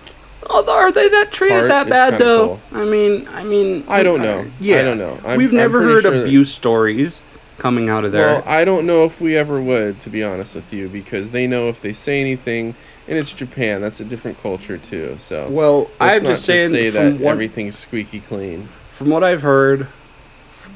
Oh, 0.50 0.66
are 0.72 0.92
they 0.92 1.10
that 1.10 1.32
treated 1.32 1.70
that 1.70 1.90
bad 1.90 2.18
though? 2.18 2.60
cool. 2.72 2.80
I 2.80 2.86
mean, 2.86 3.28
I 3.34 3.44
mean, 3.44 3.84
I 3.88 4.04
don't 4.04 4.22
know. 4.22 4.46
Yeah, 4.60 4.80
I 4.80 4.84
don't 4.84 4.98
know. 4.98 5.20
I'm- 5.26 5.38
We've 5.38 5.52
never 5.54 5.82
heard 5.82 6.04
sure 6.04 6.12
that- 6.12 6.24
abuse 6.26 6.52
stories 6.52 7.22
coming 7.58 7.90
out 7.90 8.06
of 8.06 8.12
there. 8.12 8.26
well, 8.28 8.44
I 8.48 8.64
don't 8.66 8.88
know 8.88 9.06
if 9.06 9.20
we 9.22 9.36
ever 9.38 9.62
would, 9.62 10.00
to 10.02 10.10
be 10.10 10.24
honest 10.24 10.56
with 10.56 10.74
you, 10.74 10.88
because 10.88 11.30
they 11.30 11.46
know 11.46 11.68
if 11.70 11.82
they 11.82 11.94
say 11.94 12.20
anything, 12.22 12.74
and 13.08 13.18
it's 13.20 13.32
Japan. 13.34 13.82
That's 13.82 14.00
a 14.00 14.04
different 14.06 14.42
culture 14.42 14.78
too. 14.78 15.18
So 15.20 15.48
well, 15.50 15.90
I'm 16.00 16.26
just 16.26 16.46
saying 16.46 16.72
say 16.72 16.90
that 16.90 17.20
what 17.20 17.32
everything's 17.34 17.78
squeaky 17.78 18.22
clean. 18.22 18.70
from 18.92 19.10
what 19.10 19.24
I've 19.24 19.42
heard, 19.44 19.88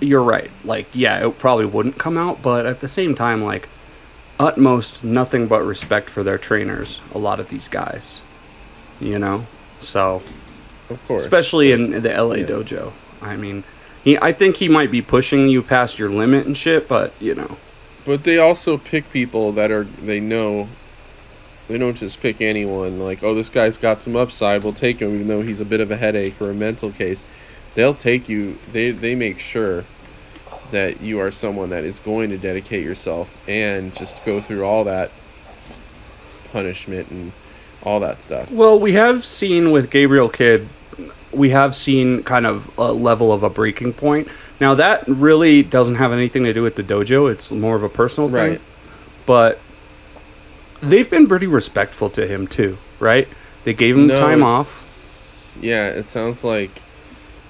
you're 0.01 0.21
right. 0.23 0.51
Like, 0.63 0.87
yeah, 0.93 1.25
it 1.25 1.39
probably 1.39 1.65
wouldn't 1.65 1.97
come 1.97 2.17
out, 2.17 2.41
but 2.43 2.65
at 2.65 2.81
the 2.81 2.87
same 2.87 3.15
time, 3.15 3.43
like, 3.43 3.67
utmost 4.39 5.03
nothing 5.03 5.47
but 5.47 5.63
respect 5.63 6.09
for 6.09 6.23
their 6.23 6.37
trainers. 6.37 7.01
A 7.13 7.17
lot 7.17 7.39
of 7.39 7.49
these 7.49 7.67
guys, 7.67 8.21
you 8.99 9.19
know, 9.19 9.45
so 9.79 10.21
Of 10.89 11.05
course, 11.07 11.23
especially 11.23 11.71
in 11.71 12.01
the 12.01 12.09
LA 12.09 12.35
yeah. 12.35 12.45
dojo. 12.45 12.91
I 13.21 13.37
mean, 13.37 13.63
he, 14.03 14.17
I 14.17 14.33
think 14.33 14.57
he 14.57 14.69
might 14.69 14.91
be 14.91 15.01
pushing 15.01 15.47
you 15.49 15.61
past 15.61 15.97
your 15.97 16.09
limit 16.09 16.45
and 16.45 16.55
shit, 16.55 16.87
but 16.87 17.13
you 17.19 17.35
know, 17.35 17.57
But 18.05 18.23
they 18.23 18.37
also 18.37 18.77
pick 18.77 19.11
people 19.11 19.51
that 19.53 19.71
are 19.71 19.83
they 19.83 20.19
know. 20.19 20.67
They 21.67 21.79
don't 21.79 21.97
just 21.97 22.21
pick 22.21 22.41
anyone 22.41 22.99
like, 22.99 23.23
oh, 23.23 23.33
this 23.33 23.49
guy's 23.49 23.77
got 23.77 23.99
some 23.99 24.15
upside. 24.15 24.63
We'll 24.63 24.73
take 24.73 24.99
him, 24.99 25.15
even 25.15 25.27
though 25.27 25.41
he's 25.41 25.59
a 25.59 25.65
bit 25.65 25.79
of 25.79 25.89
a 25.89 25.97
headache 25.97 26.39
or 26.39 26.51
a 26.51 26.53
mental 26.53 26.91
case. 26.91 27.25
They'll 27.73 27.95
take 27.95 28.29
you. 28.29 28.59
They 28.71 28.91
they 28.91 29.15
make 29.15 29.39
sure 29.39 29.85
that 30.71 31.01
you 31.01 31.19
are 31.19 31.31
someone 31.31 31.69
that 31.69 31.83
is 31.83 31.99
going 31.99 32.29
to 32.29 32.37
dedicate 32.37 32.83
yourself 32.83 33.37
and 33.47 33.95
just 33.95 34.23
go 34.25 34.41
through 34.41 34.63
all 34.63 34.83
that 34.83 35.11
punishment 36.51 37.09
and 37.11 37.31
all 37.83 37.99
that 37.99 38.21
stuff. 38.21 38.51
Well, 38.51 38.79
we 38.79 38.93
have 38.93 39.23
seen 39.23 39.71
with 39.71 39.89
Gabriel 39.89 40.29
Kidd, 40.29 40.67
we 41.31 41.49
have 41.49 41.75
seen 41.75 42.23
kind 42.23 42.45
of 42.45 42.71
a 42.77 42.91
level 42.91 43.31
of 43.31 43.43
a 43.43 43.49
breaking 43.49 43.93
point. 43.93 44.27
Now 44.59 44.73
that 44.75 45.03
really 45.07 45.63
doesn't 45.63 45.95
have 45.95 46.11
anything 46.11 46.45
to 46.45 46.53
do 46.53 46.63
with 46.63 46.75
the 46.75 46.83
dojo; 46.83 47.29
it's 47.31 47.51
more 47.51 47.75
of 47.75 47.83
a 47.83 47.89
personal 47.89 48.29
thing. 48.29 48.51
Right. 48.51 48.61
But 49.25 49.59
they've 50.81 51.09
been 51.09 51.27
pretty 51.27 51.47
respectful 51.47 52.09
to 52.11 52.25
him 52.25 52.47
too, 52.47 52.77
right? 52.99 53.27
They 53.65 53.73
gave 53.73 53.95
him 53.97 54.07
No, 54.07 54.15
time 54.15 54.43
off. 54.43 55.57
Yeah, 55.59 55.87
it 55.87 56.05
sounds 56.05 56.43
like 56.43 56.71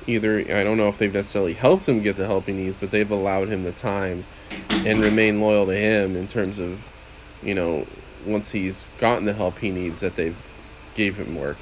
either 0.08 0.40
I 0.40 0.64
don't 0.64 0.78
know 0.78 0.90
if 0.90 0.98
they've 0.98 1.14
necessarily 1.14 1.54
helped 1.54 1.88
him 1.88 2.02
get 2.02 2.18
the 2.18 2.26
help 2.26 2.46
he 2.46 2.54
needs, 2.54 2.78
but 2.80 2.92
they've 2.92 3.10
allowed 3.10 3.48
him 3.48 3.64
the 3.64 3.72
time 3.72 4.26
and 4.70 5.02
remain 5.02 5.42
loyal 5.42 5.66
to 5.66 5.76
him 5.76 6.16
in 6.16 6.28
terms 6.28 6.60
of, 6.60 6.80
you 7.42 7.56
know, 7.56 7.88
once 8.26 8.52
he's 8.52 8.86
gotten 9.00 9.26
the 9.26 9.34
help 9.34 9.60
he 9.60 9.72
needs, 9.72 10.00
that 10.00 10.16
they've 10.16 10.38
gave 10.96 11.18
him 11.18 11.36
work. 11.36 11.58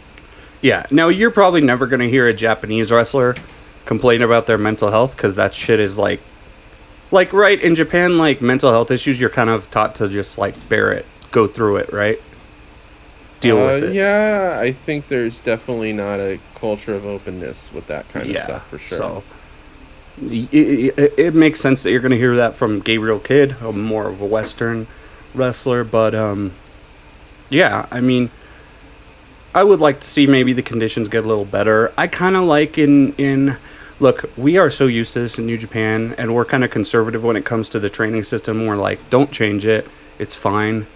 Yeah. 0.62 0.86
Now 0.91 1.10
you're 1.10 1.32
probably 1.32 1.62
never 1.62 1.88
going 1.88 2.00
to 2.00 2.10
hear 2.10 2.28
a 2.28 2.34
Japanese 2.34 2.91
wrestler 2.91 3.36
complain 3.86 4.22
about 4.22 4.48
their 4.48 4.58
mental 4.58 4.89
health 4.89 5.16
because 5.16 5.36
that 5.36 5.54
shit 5.54 5.80
is 5.80 5.98
like, 5.98 6.22
like 7.12 7.34
right 7.34 7.60
in 7.62 7.76
Japan, 7.76 8.18
like 8.18 8.41
mental 8.41 8.72
health 8.72 8.89
issues, 8.89 9.20
you're 9.20 9.30
kind 9.30 9.50
of 9.50 9.70
taught 9.72 9.96
to 9.96 10.08
just 10.08 10.38
like 10.38 10.56
bear 10.70 10.91
it, 10.91 11.06
go 11.32 11.48
through 11.48 11.78
it, 11.78 11.91
right? 11.91 12.20
Deal 13.44 13.58
Uh, 13.58 13.66
with 13.76 13.84
it. 13.86 13.94
Yeah, 13.94 14.58
I 14.60 14.72
think 14.72 15.08
there's 15.08 15.39
definitely 15.39 15.94
not 15.94 16.20
a 16.20 16.39
culture 16.56 16.96
of 16.96 17.06
openness 17.06 17.70
with 17.74 17.88
that 17.88 18.10
kind 18.10 18.30
of 18.30 18.38
stuff 18.41 18.70
for 18.70 18.80
sure. 18.80 18.98
So 18.98 19.24
it, 20.22 20.54
it, 20.98 21.14
it 21.18 21.36
makes 21.36 21.60
sense 21.60 21.84
that 21.84 21.91
you're 21.91 22.00
going 22.00 22.12
to 22.12 22.18
hear 22.18 22.36
that 22.38 22.56
from 22.56 22.80
Gabriel 22.80 23.20
Kidd, 23.20 23.58
a 23.62 23.72
more 23.72 24.08
of 24.08 24.22
a 24.22 24.26
Western 24.26 24.88
wrestler. 25.36 25.84
But 25.84 26.16
um, 26.16 26.54
yeah, 27.50 27.86
I 27.91 28.00
mean, 28.00 28.30
I 29.54 29.64
would 29.64 29.80
like 29.80 30.00
to 30.00 30.08
see 30.08 30.26
maybe 30.26 30.54
the 30.54 30.62
conditions 30.64 31.08
get 31.08 31.26
a 31.26 31.28
little 31.28 31.46
better. 31.46 31.91
I 31.98 32.08
kind 32.08 32.36
of 32.36 32.44
like 32.44 32.78
in 32.78 33.14
in 33.16 33.58
look, 34.00 34.30
we 34.38 34.58
are 34.58 34.70
so 34.70 34.88
used 34.88 35.14
to 35.14 35.20
this 35.20 35.38
in 35.38 35.46
New 35.46 35.58
Japan, 35.58 36.16
and 36.18 36.34
we're 36.34 36.46
kind 36.46 36.64
of 36.64 36.72
conservative 36.72 37.24
when 37.24 37.36
it 37.36 37.46
comes 37.46 37.70
to 37.70 37.80
the 37.80 37.89
training 37.89 38.24
system. 38.24 38.66
We're 38.66 38.78
like, 38.78 39.10
don't 39.10 39.32
change 39.32 39.66
it; 39.66 39.88
it's 40.18 40.36
fine. 40.36 40.88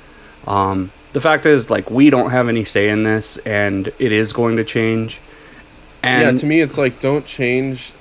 Um, 0.45 0.91
the 1.17 1.21
fact 1.21 1.47
is, 1.47 1.71
like, 1.71 1.89
we 1.89 2.11
don't 2.11 2.29
have 2.29 2.47
any 2.47 2.63
say 2.63 2.89
in 2.89 3.01
this, 3.01 3.37
and 3.37 3.87
it 3.97 4.11
is 4.11 4.33
going 4.33 4.57
to 4.57 4.63
change. 4.63 5.19
And 6.03 6.21
yeah, 6.21 6.39
to 6.41 6.45
me, 6.45 6.61
it's 6.61 6.77
like 6.77 7.01
don't 7.01 7.25
change 7.25 7.91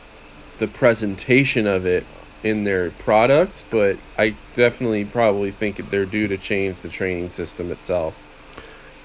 the 0.58 0.68
presentation 0.68 1.66
of 1.66 1.86
it 1.86 2.04
in 2.44 2.64
their 2.64 2.90
product, 2.90 3.64
but 3.70 3.96
I 4.18 4.34
definitely 4.54 5.06
probably 5.06 5.50
think 5.50 5.78
they're 5.88 6.04
due 6.04 6.28
to 6.28 6.36
change 6.36 6.76
the 6.82 6.90
training 6.90 7.30
system 7.30 7.70
itself. 7.72 8.14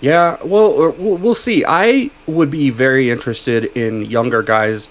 Yeah, 0.02 0.36
well, 0.44 0.74
uh, 0.74 0.90
we'll 0.98 1.16
we'll 1.16 1.34
see. 1.34 1.64
I 1.66 2.10
would 2.28 2.52
be 2.52 2.70
very 2.70 3.10
interested 3.10 3.64
in 3.78 4.04
younger 4.04 4.44
guys 4.44 4.90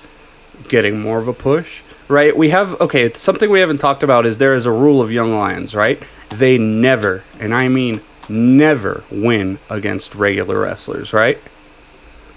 getting 0.68 0.98
more 0.98 1.18
of 1.18 1.28
a 1.28 1.34
push, 1.34 1.82
right? 2.08 2.34
We 2.34 2.48
have 2.48 2.80
okay, 2.80 3.02
it's 3.02 3.20
something 3.20 3.50
we 3.50 3.60
haven't 3.60 3.78
talked 3.80 4.02
about 4.02 4.24
is 4.24 4.38
there 4.38 4.54
is 4.54 4.64
a 4.64 4.72
rule 4.72 5.02
of 5.02 5.12
young 5.12 5.36
lions, 5.36 5.74
right? 5.74 6.02
They 6.30 6.56
never, 6.56 7.22
and 7.38 7.52
I 7.54 7.68
mean 7.68 8.00
never 8.30 9.04
win 9.10 9.58
against 9.68 10.14
regular 10.14 10.60
wrestlers, 10.60 11.12
right? 11.12 11.38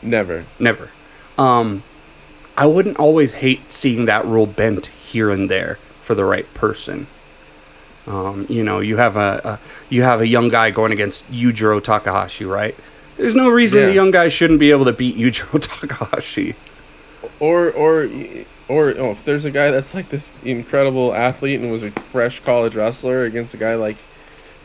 Never. 0.01 0.45
Never. 0.59 0.89
Um 1.37 1.83
I 2.57 2.65
wouldn't 2.67 2.97
always 2.97 3.33
hate 3.33 3.71
seeing 3.71 4.05
that 4.05 4.25
rule 4.25 4.45
bent 4.45 4.87
here 4.87 5.31
and 5.31 5.49
there 5.49 5.75
for 6.03 6.13
the 6.15 6.23
right 6.25 6.51
person. 6.53 7.07
Um, 8.05 8.45
you 8.49 8.63
know, 8.63 8.79
you 8.79 8.97
have 8.97 9.15
a, 9.15 9.41
a 9.43 9.59
you 9.89 10.03
have 10.03 10.19
a 10.21 10.27
young 10.27 10.49
guy 10.49 10.69
going 10.71 10.91
against 10.91 11.31
Yujiro 11.31 11.81
Takahashi, 11.81 12.45
right? 12.45 12.75
There's 13.17 13.33
no 13.33 13.49
reason 13.49 13.79
Yeah. 13.81 13.85
the 13.87 13.93
young 13.93 14.11
guy 14.11 14.27
shouldn't 14.27 14.59
be 14.59 14.71
able 14.71 14.85
to 14.85 14.91
beat 14.91 15.15
Yujiro 15.17 15.59
Takahashi. 15.79 16.55
Or 17.39 17.71
or 17.71 18.09
or 18.67 18.89
oh, 18.97 19.11
if 19.11 19.23
there's 19.23 19.45
a 19.45 19.51
guy 19.51 19.71
that's 19.71 19.93
like 19.93 20.09
this 20.09 20.37
incredible 20.43 21.13
athlete 21.13 21.59
and 21.59 21.71
was 21.71 21.83
a 21.83 21.91
fresh 21.91 22.39
college 22.41 22.75
wrestler 22.75 23.23
against 23.23 23.53
a 23.53 23.57
guy 23.57 23.75
like 23.75 23.97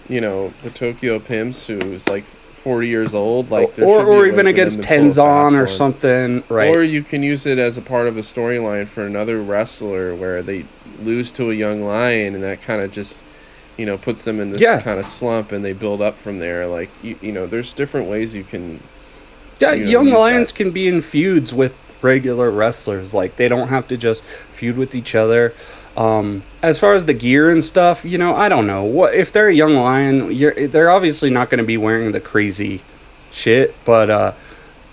you 0.09 0.21
know, 0.21 0.53
the 0.63 0.71
Tokyo 0.71 1.19
Pimps, 1.19 1.67
who's 1.67 2.09
like 2.09 2.25
40 2.25 2.89
years 2.89 3.15
old. 3.15 3.51
Like, 3.51 3.69
or 3.69 3.73
should 3.73 3.77
be 3.77 3.83
a 3.83 3.89
or 3.89 4.27
even 4.27 4.47
against 4.47 4.83
them 4.83 4.83
to 4.83 4.89
pull 4.89 5.25
a 5.27 5.51
Tenzan 5.51 5.63
or 5.63 5.67
something, 5.67 6.45
right? 6.49 6.71
Or 6.71 6.83
you 6.83 7.03
can 7.03 7.23
use 7.23 7.47
it 7.47 7.59
as 7.59 7.77
a 7.77 7.83
part 7.83 8.09
of 8.09 8.17
a 8.17 8.21
storyline 8.23 8.87
for 8.87 9.07
another 9.07 9.41
wrestler 9.41 10.15
where 10.15 10.43
they 10.43 10.65
lose 11.03 11.31
to 11.33 11.51
a 11.51 11.55
young 11.55 11.83
lion, 11.83 12.35
and 12.35 12.43
that 12.43 12.63
kind 12.63 12.81
of 12.83 12.91
just, 12.93 13.21
you 13.77 13.87
know, 13.87 13.97
puts 13.97 14.25
them 14.25 14.41
in 14.41 14.51
this 14.51 14.61
Yeah. 14.61 14.81
kind 14.81 14.99
of 14.99 15.07
slump, 15.07 15.53
and 15.53 15.65
they 15.65 15.73
build 15.73 16.03
up 16.03 16.17
from 16.17 16.39
there. 16.39 16.67
Like, 16.67 16.91
you, 17.03 17.17
you 17.21 17.33
know, 17.33 17.47
there's 17.47 17.73
different 17.73 18.09
ways 18.09 18.35
you 18.35 18.45
can. 18.45 18.81
Yeah, 19.61 19.73
you 19.73 19.85
know, 19.85 19.91
young 19.91 20.11
lions 20.11 20.51
that. 20.53 20.57
can 20.57 20.71
be 20.71 20.89
in 20.89 21.03
feuds 21.03 21.53
with 21.53 21.75
regular 22.03 22.51
wrestlers. 22.51 23.15
Like 23.15 23.37
they 23.37 23.49
don't 23.49 23.69
have 23.69 23.89
to 23.89 23.97
just 23.97 24.23
feud 24.23 24.77
with 24.77 24.95
each 24.95 25.15
other. 25.15 25.53
Um, 25.99 26.45
as 26.63 26.79
far 26.79 26.95
as 26.95 27.07
the 27.07 27.13
gear 27.13 27.51
and 27.51 27.65
stuff, 27.65 28.05
you 28.05 28.19
know, 28.19 28.35
I 28.37 28.49
don't 28.49 28.69
know 28.69 28.85
what 28.85 29.15
if 29.15 29.33
they're 29.33 29.49
a 29.49 29.55
young 29.55 29.75
lion. 29.75 30.39
They're 30.71 30.91
obviously 30.91 31.29
not 31.29 31.51
going 31.51 31.59
to 31.59 31.67
be 31.67 31.77
wearing 31.77 32.13
the 32.13 32.21
crazy 32.21 32.83
shit, 33.33 33.75
but 33.85 34.09
uh, 34.09 34.33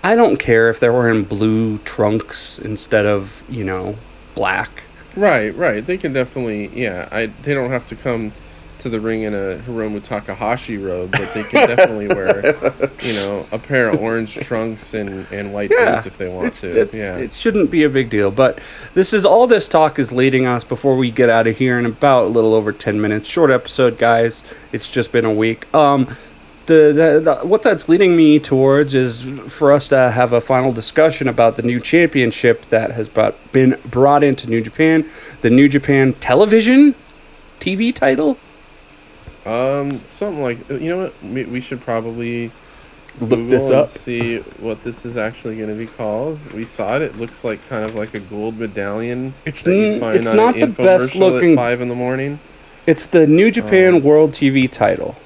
I 0.02 0.16
don't 0.16 0.36
care 0.36 0.68
if 0.68 0.80
they're 0.80 0.92
wearing 0.92 1.22
blue 1.22 1.78
trunks 1.78 2.58
instead 2.58 3.06
of 3.06 3.44
you 3.48 3.62
know 3.62 3.94
black. 4.34 4.82
Right, 5.14 5.54
right. 5.54 5.86
They 5.86 5.96
can 5.96 6.12
definitely, 6.12 6.68
yeah. 6.68 7.08
I 7.12 7.26
they 7.26 7.54
don't 7.54 7.70
have 7.70 7.86
to 7.86 7.96
come 7.96 8.32
to 8.86 8.90
the 8.90 9.00
ring 9.00 9.22
in 9.22 9.34
a 9.34 9.58
Hiromu 9.66 10.02
Takahashi 10.02 10.78
robe, 10.78 11.10
but 11.12 11.32
they 11.34 11.42
can 11.44 11.68
definitely 11.68 12.08
wear, 12.08 12.54
you 13.00 13.12
know, 13.14 13.46
a 13.52 13.58
pair 13.58 13.88
of 13.88 14.00
orange 14.00 14.34
trunks 14.36 14.94
and, 14.94 15.26
and 15.32 15.52
white 15.52 15.70
Yeah, 15.70 15.96
boots 15.96 16.06
if 16.06 16.16
they 16.18 16.28
want 16.28 16.48
It's, 16.48 16.60
to. 16.62 16.80
it's, 16.80 16.94
yeah. 16.94 17.16
It 17.16 17.32
shouldn't 17.32 17.70
be 17.70 17.82
a 17.82 17.90
big 17.90 18.08
deal. 18.10 18.30
But 18.30 18.58
this 18.94 19.12
is 19.12 19.24
all 19.26 19.46
this 19.46 19.68
talk 19.68 19.98
is 19.98 20.12
leading 20.12 20.46
us 20.46 20.64
before 20.64 20.96
we 20.96 21.10
get 21.10 21.28
out 21.28 21.46
of 21.46 21.56
here 21.58 21.78
in 21.78 21.86
about 21.86 22.24
a 22.24 22.28
little 22.28 22.54
over 22.54 22.72
10 22.72 23.00
minutes. 23.00 23.28
Short 23.28 23.50
episode, 23.50 23.98
guys. 23.98 24.42
It's 24.72 24.88
just 24.88 25.12
been 25.12 25.24
a 25.24 25.32
week. 25.32 25.72
Um, 25.74 26.16
the, 26.66 26.92
the, 26.92 27.20
the 27.40 27.46
what 27.46 27.62
that's 27.62 27.88
leading 27.88 28.16
me 28.16 28.40
towards 28.40 28.92
is 28.94 29.22
for 29.48 29.72
us 29.72 29.86
to 29.88 30.10
have 30.10 30.32
a 30.32 30.40
final 30.40 30.72
discussion 30.72 31.28
about 31.28 31.56
the 31.56 31.62
new 31.62 31.78
championship 31.80 32.64
that 32.70 32.90
has 32.92 33.08
brought, 33.08 33.36
been 33.52 33.78
brought 33.84 34.24
into 34.24 34.48
New 34.48 34.60
Japan, 34.60 35.08
the 35.42 35.50
New 35.50 35.68
Japan 35.68 36.12
Television 36.14 36.94
TV 37.60 37.94
title. 37.94 38.36
Um, 39.46 39.98
something 40.00 40.42
like 40.42 40.68
you 40.68 40.88
know 40.90 40.98
what? 41.04 41.22
We, 41.22 41.60
should 41.60 41.80
probably 41.80 42.50
Look 43.20 43.30
Google 43.30 43.46
this 43.48 43.70
up. 43.70 43.88
see 43.88 44.38
what 44.58 44.82
this 44.84 45.04
is 45.06 45.16
actually 45.16 45.56
going 45.56 45.68
to 45.68 45.74
be 45.74 45.86
called. 45.86 46.38
We 46.52 46.64
saw 46.64 46.96
it. 46.96 47.02
It 47.02 47.16
looks 47.16 47.44
like 47.44 47.66
kind 47.68 47.84
of 47.84 47.94
like 47.94 48.12
a 48.14 48.20
gold 48.20 48.58
medallion. 48.58 49.34
It's 49.44 49.66
n- 49.66 50.02
it's 50.02 50.32
not 50.32 50.58
the 50.58 50.66
best 50.66 51.14
looking- 51.14 51.56
Five 51.56 51.80
in 51.80 51.88
the 51.88 51.94
morning. 51.94 52.40
It's 52.86 53.06
the 53.06 53.26
New 53.26 53.50
Japan 53.50 53.94
Oh. 53.94 53.98
World 53.98 54.32
TV 54.32 54.70
title. 54.70 55.16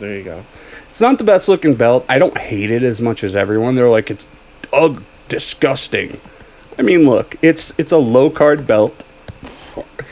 There 0.00 0.16
you 0.16 0.22
go. 0.24 0.44
It's 0.88 1.00
not 1.00 1.18
the 1.18 1.24
best 1.24 1.48
looking 1.48 1.74
belt. 1.74 2.04
I 2.08 2.18
don't 2.18 2.36
hate 2.36 2.70
it 2.70 2.82
as 2.82 3.00
much 3.00 3.22
as 3.22 3.36
everyone. 3.36 3.74
They're 3.76 3.88
like 3.88 4.10
it's 4.10 4.26
ugh, 4.72 5.02
disgusting. 5.28 6.18
I 6.78 6.82
mean, 6.82 7.06
look, 7.06 7.36
it's 7.42 7.72
it's 7.78 7.92
a 7.92 7.98
low 7.98 8.28
card 8.30 8.66
belt. 8.66 9.04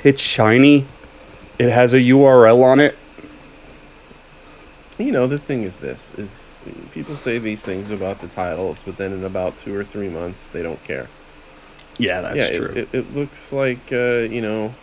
It's 0.05 0.21
shiny. 0.21 0.85
It 1.59 1.71
has 1.71 1.95
a 1.95 1.99
URL 2.01 2.63
on 2.63 2.79
it. 2.79 2.97
You 4.99 5.13
know, 5.13 5.27
the 5.27 5.39
thing 5.39 5.63
is 5.63 5.79
this 5.79 6.13
is 6.15 6.53
people 6.93 7.17
say 7.17 7.39
these 7.39 7.63
things 7.63 7.91
about 7.91 8.21
the 8.21 8.29
titles, 8.29 8.79
but 8.85 8.97
then 8.97 9.13
in 9.13 9.25
about 9.25 9.59
two 9.59 9.75
or 9.75 9.85
three 9.85 10.09
months 10.09 10.51
they 10.51 10.63
don't 10.63 10.83
care. 10.85 11.09
Yeah, 11.99 12.21
that's 12.21 12.51
yeah, 12.51 12.57
true. 12.57 12.73
It, 12.75 12.89
it, 12.93 13.15
looks 13.15 13.53
like 13.53 13.93
uh, 13.93 14.27
you 14.29 14.41
know. 14.41 14.75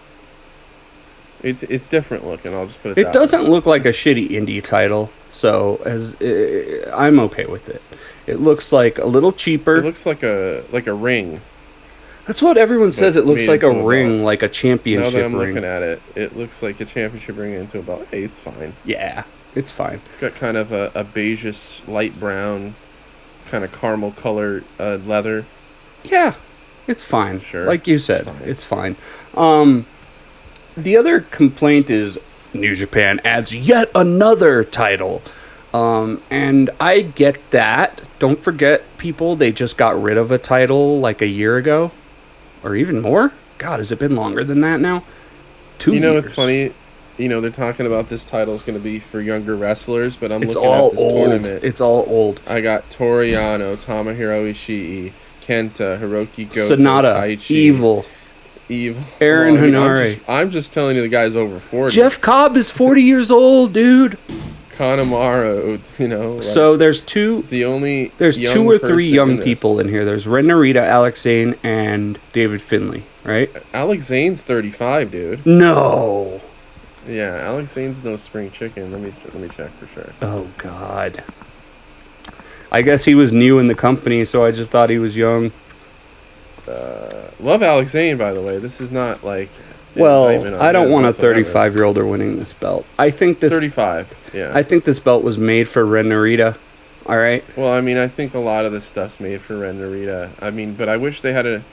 It's 1.44 1.64
it's 1.64 1.88
different 1.88 2.26
looking. 2.26 2.54
I'll 2.54 2.66
just 2.66 2.82
put 2.82 2.98
it. 2.98 3.08
It, 3.08 3.14
doesn't 3.14 3.44
Way. 3.44 3.50
look 3.50 3.66
like 3.66 3.86
a 3.86 3.90
shitty 3.90 4.30
indie 4.30 4.64
title, 4.64 5.12
so 5.30 5.82
as 5.86 6.20
uh, 6.22 6.92
I'm 6.96 7.20
okay 7.20 7.46
with 7.46 7.70
it. 7.70 7.82
It 8.26 8.40
looks 8.40 8.72
like 8.72 8.98
a 8.98 9.06
little 9.06 9.32
cheaper. 9.32 9.78
It 9.78 9.86
looks 9.86 10.06
like 10.06 10.24
a 10.24 10.64
like 10.72 10.88
a 10.88 10.94
ring. 10.94 11.42
That's 12.26 12.42
what 12.42 12.58
everyone 12.58 12.92
says. 12.92 13.16
It 13.16 13.26
looks 13.26 13.48
like 13.48 13.62
a 13.62 13.70
ring, 13.70 14.24
like 14.24 14.42
a 14.42 14.48
Now 14.48 14.52
that 15.12 15.26
I'm 15.26 15.36
ring. 15.36 15.54
looking 15.54 15.64
at 15.64 15.84
it, 15.84 16.02
it 16.16 16.36
looks 16.36 16.64
like 16.64 16.80
a 16.80 16.86
championship 16.86 17.38
ring 17.38 17.54
into 17.54 17.78
a 17.78 17.84
belt. 17.84 18.08
Hey, 18.10 18.24
it's 18.24 18.40
fine. 18.40 18.74
yeah, 18.84 19.26
it's 19.56 19.72
fine. 19.72 20.02
It's 20.12 20.22
got 20.22 20.36
kind 20.36 20.58
of 20.58 20.72
a, 20.72 20.92
a 20.94 21.04
beigeish 21.04 21.88
light 21.88 22.20
brown, 22.20 22.76
kind 23.48 23.64
of 23.64 23.72
caramel 23.72 24.12
color 24.12 24.64
uh, 24.80 24.98
leather. 25.06 25.46
Yeah, 26.04 26.36
it's 26.88 27.04
fine. 27.04 27.40
Sure. 27.40 27.66
Like 27.66 27.88
you 27.88 27.98
said, 27.98 28.26
Fine. 28.26 28.42
it's 28.44 28.64
fine. 28.64 28.96
Um, 29.34 29.86
the 30.78 30.98
other 30.98 31.22
complaint 31.22 31.90
is 31.90 32.20
New 32.54 32.76
Japan 32.76 33.20
adds 33.24 33.54
yet 33.54 33.90
another 33.96 34.64
title. 34.64 35.22
Um, 35.74 36.22
and 36.30 36.70
I 36.80 37.02
get 37.02 37.52
that. 37.52 38.02
Don't 38.20 38.40
forget, 38.40 38.84
people, 38.98 39.36
they 39.36 39.52
just 39.52 39.78
got 39.78 40.02
rid 40.02 40.18
of 40.18 40.32
a 40.32 40.38
title 40.38 41.00
like 41.00 41.22
a 41.22 41.28
year 41.28 41.58
ago, 41.58 41.92
or 42.64 42.76
even 42.76 43.02
more. 43.02 43.34
God, 43.58 43.80
has 43.80 43.92
it 43.92 44.00
been 44.00 44.16
longer 44.16 44.44
than 44.44 44.62
that 44.62 44.80
now? 44.80 45.04
Two. 45.78 45.94
you 45.94 46.00
know, 46.00 46.14
years. 46.14 46.26
it's 46.26 46.34
funny. 46.34 46.72
You 47.18 47.30
know, 47.30 47.40
they're 47.42 47.50
talking 47.50 47.86
about 47.86 48.10
this 48.10 48.26
title 48.26 48.56
is 48.56 48.62
going 48.62 48.78
to 48.78 48.84
be 48.84 49.00
for 49.00 49.22
younger 49.22 49.56
wrestlers, 49.56 50.16
but 50.18 50.32
I'm 50.32 50.44
It's 50.44 50.56
looking 50.56 50.70
all 50.70 50.86
at 50.88 50.92
this 50.92 51.00
old. 51.02 51.30
tournament. 51.30 51.64
It's 51.64 51.82
all 51.82 52.06
old. 52.10 52.42
I 52.48 52.62
got 52.62 52.90
Toru 52.92 53.26
Yano, 53.26 53.78
Tomohiro 53.78 54.52
Ishii, 54.52 55.12
Kenta, 55.42 56.00
Hiroki 56.00 56.48
Goto, 56.54 56.76
Sanada, 56.76 57.16
Taichi, 57.16 57.52
Evil, 57.52 58.06
Evil, 58.68 59.02
Aaron 59.22 59.54
Well, 59.56 59.64
I 59.64 59.68
mean, 59.68 59.76
I'm 59.76 60.14
just, 60.16 60.30
I'm 60.30 60.50
just 60.52 60.74
telling 60.74 60.96
you, 60.98 61.02
the 61.04 61.08
guy's 61.08 61.36
over 61.36 61.60
forty. 61.60 61.96
Jeff 61.96 62.20
Cobb 62.20 62.58
is 62.58 62.70
forty 62.70 63.04
years 63.04 63.32
old, 63.32 63.72
dude. 63.74 64.18
Kanemaru, 64.76 65.80
you 65.98 66.08
know. 66.08 66.34
like, 66.34 66.44
So 66.44 66.76
there's 66.78 67.00
two 67.02 67.44
the 67.50 67.66
only 67.66 68.08
There's 68.18 68.38
young 68.38 68.54
two 68.54 68.70
or 68.70 68.78
three 68.78 69.08
young 69.08 69.38
in 69.38 69.42
people 69.42 69.80
in 69.80 69.88
here. 69.88 70.04
There's 70.04 70.28
Ren 70.28 70.46
Narita, 70.46 70.78
Alex 70.78 71.22
Zayne, 71.22 71.56
and 71.64 72.20
David 72.34 72.62
Finlay, 72.62 73.04
right? 73.24 73.50
Alex 73.74 74.10
Zayne's 74.10 74.42
35, 74.42 75.12
dude. 75.12 75.46
No. 75.46 76.42
Yeah, 77.08 77.38
Alex 77.44 77.74
Zayne's 77.74 78.04
no 78.04 78.18
spring 78.18 78.52
chicken. 78.52 78.92
Let 78.92 79.02
me 79.02 79.14
let 79.26 79.36
me 79.36 79.50
check 79.50 79.70
for 79.72 79.88
sure. 79.88 80.12
Oh 80.22 80.48
God. 80.58 81.24
I 82.72 82.82
guess 82.82 83.06
he 83.06 83.16
was 83.16 83.32
new 83.32 83.60
in 83.60 83.68
the 83.68 83.76
company, 83.76 84.26
so 84.26 84.44
I 84.44 84.52
just 84.52 84.72
thought 84.72 84.90
he 84.90 84.98
was 84.98 85.16
young. 85.16 85.52
Uh, 86.68 87.30
love 87.40 87.62
Alex 87.64 87.92
Zayne, 87.92 88.18
by 88.18 88.34
the 88.34 88.42
way. 88.42 88.58
This 88.58 88.82
is 88.82 88.92
not 88.92 89.24
like. 89.24 89.50
Well, 89.96 90.28
I 90.62 90.74
don't 90.74 90.92
want 90.92 91.06
a 91.06 91.14
35 91.14 91.76
year 91.76 91.86
older 91.86 92.06
winning 92.06 92.38
this 92.38 92.52
belt. 92.52 92.86
I 93.00 93.12
think 93.12 93.40
this. 93.40 93.54
35. 93.54 94.32
Yeah. 94.34 94.52
I 94.54 94.62
think 94.62 94.84
this 94.84 95.00
belt 95.00 95.24
was 95.24 95.38
made 95.38 95.70
for 95.70 95.86
Ren 95.86 96.08
Narita. 96.08 96.58
All 97.06 97.18
right. 97.18 97.44
well, 97.56 97.72
I 97.72 97.82
mean, 97.82 97.98
I 97.98 98.08
think 98.08 98.34
a 98.34 98.40
lot 98.40 98.66
of 98.66 98.72
this 98.72 98.84
stuff's 98.86 99.20
made 99.20 99.40
for 99.40 99.58
Ren 99.60 99.80
Narita. 99.80 100.32
I 100.42 100.50
mean, 100.50 100.74
but 100.74 100.90
I 100.90 100.98
wish 100.98 101.22
they 101.22 101.32
had 101.32 101.46
a 101.46 101.64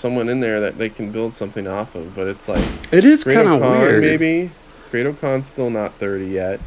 someone 0.00 0.28
in 0.28 0.40
there 0.40 0.60
that 0.60 0.78
they 0.78 0.88
can 0.88 1.12
build 1.12 1.34
something 1.34 1.66
off 1.66 1.94
of. 1.94 2.14
But 2.14 2.26
it's 2.26 2.48
like 2.48 2.64
It 2.90 3.04
is 3.04 3.22
kind 3.24 3.48
of 3.48 3.60
weird. 3.60 4.00
maybe. 4.02 4.50
O-Khan's 4.92 5.46
still 5.46 5.70
not 5.70 5.94
30 5.94 6.26
yet. 6.26 6.60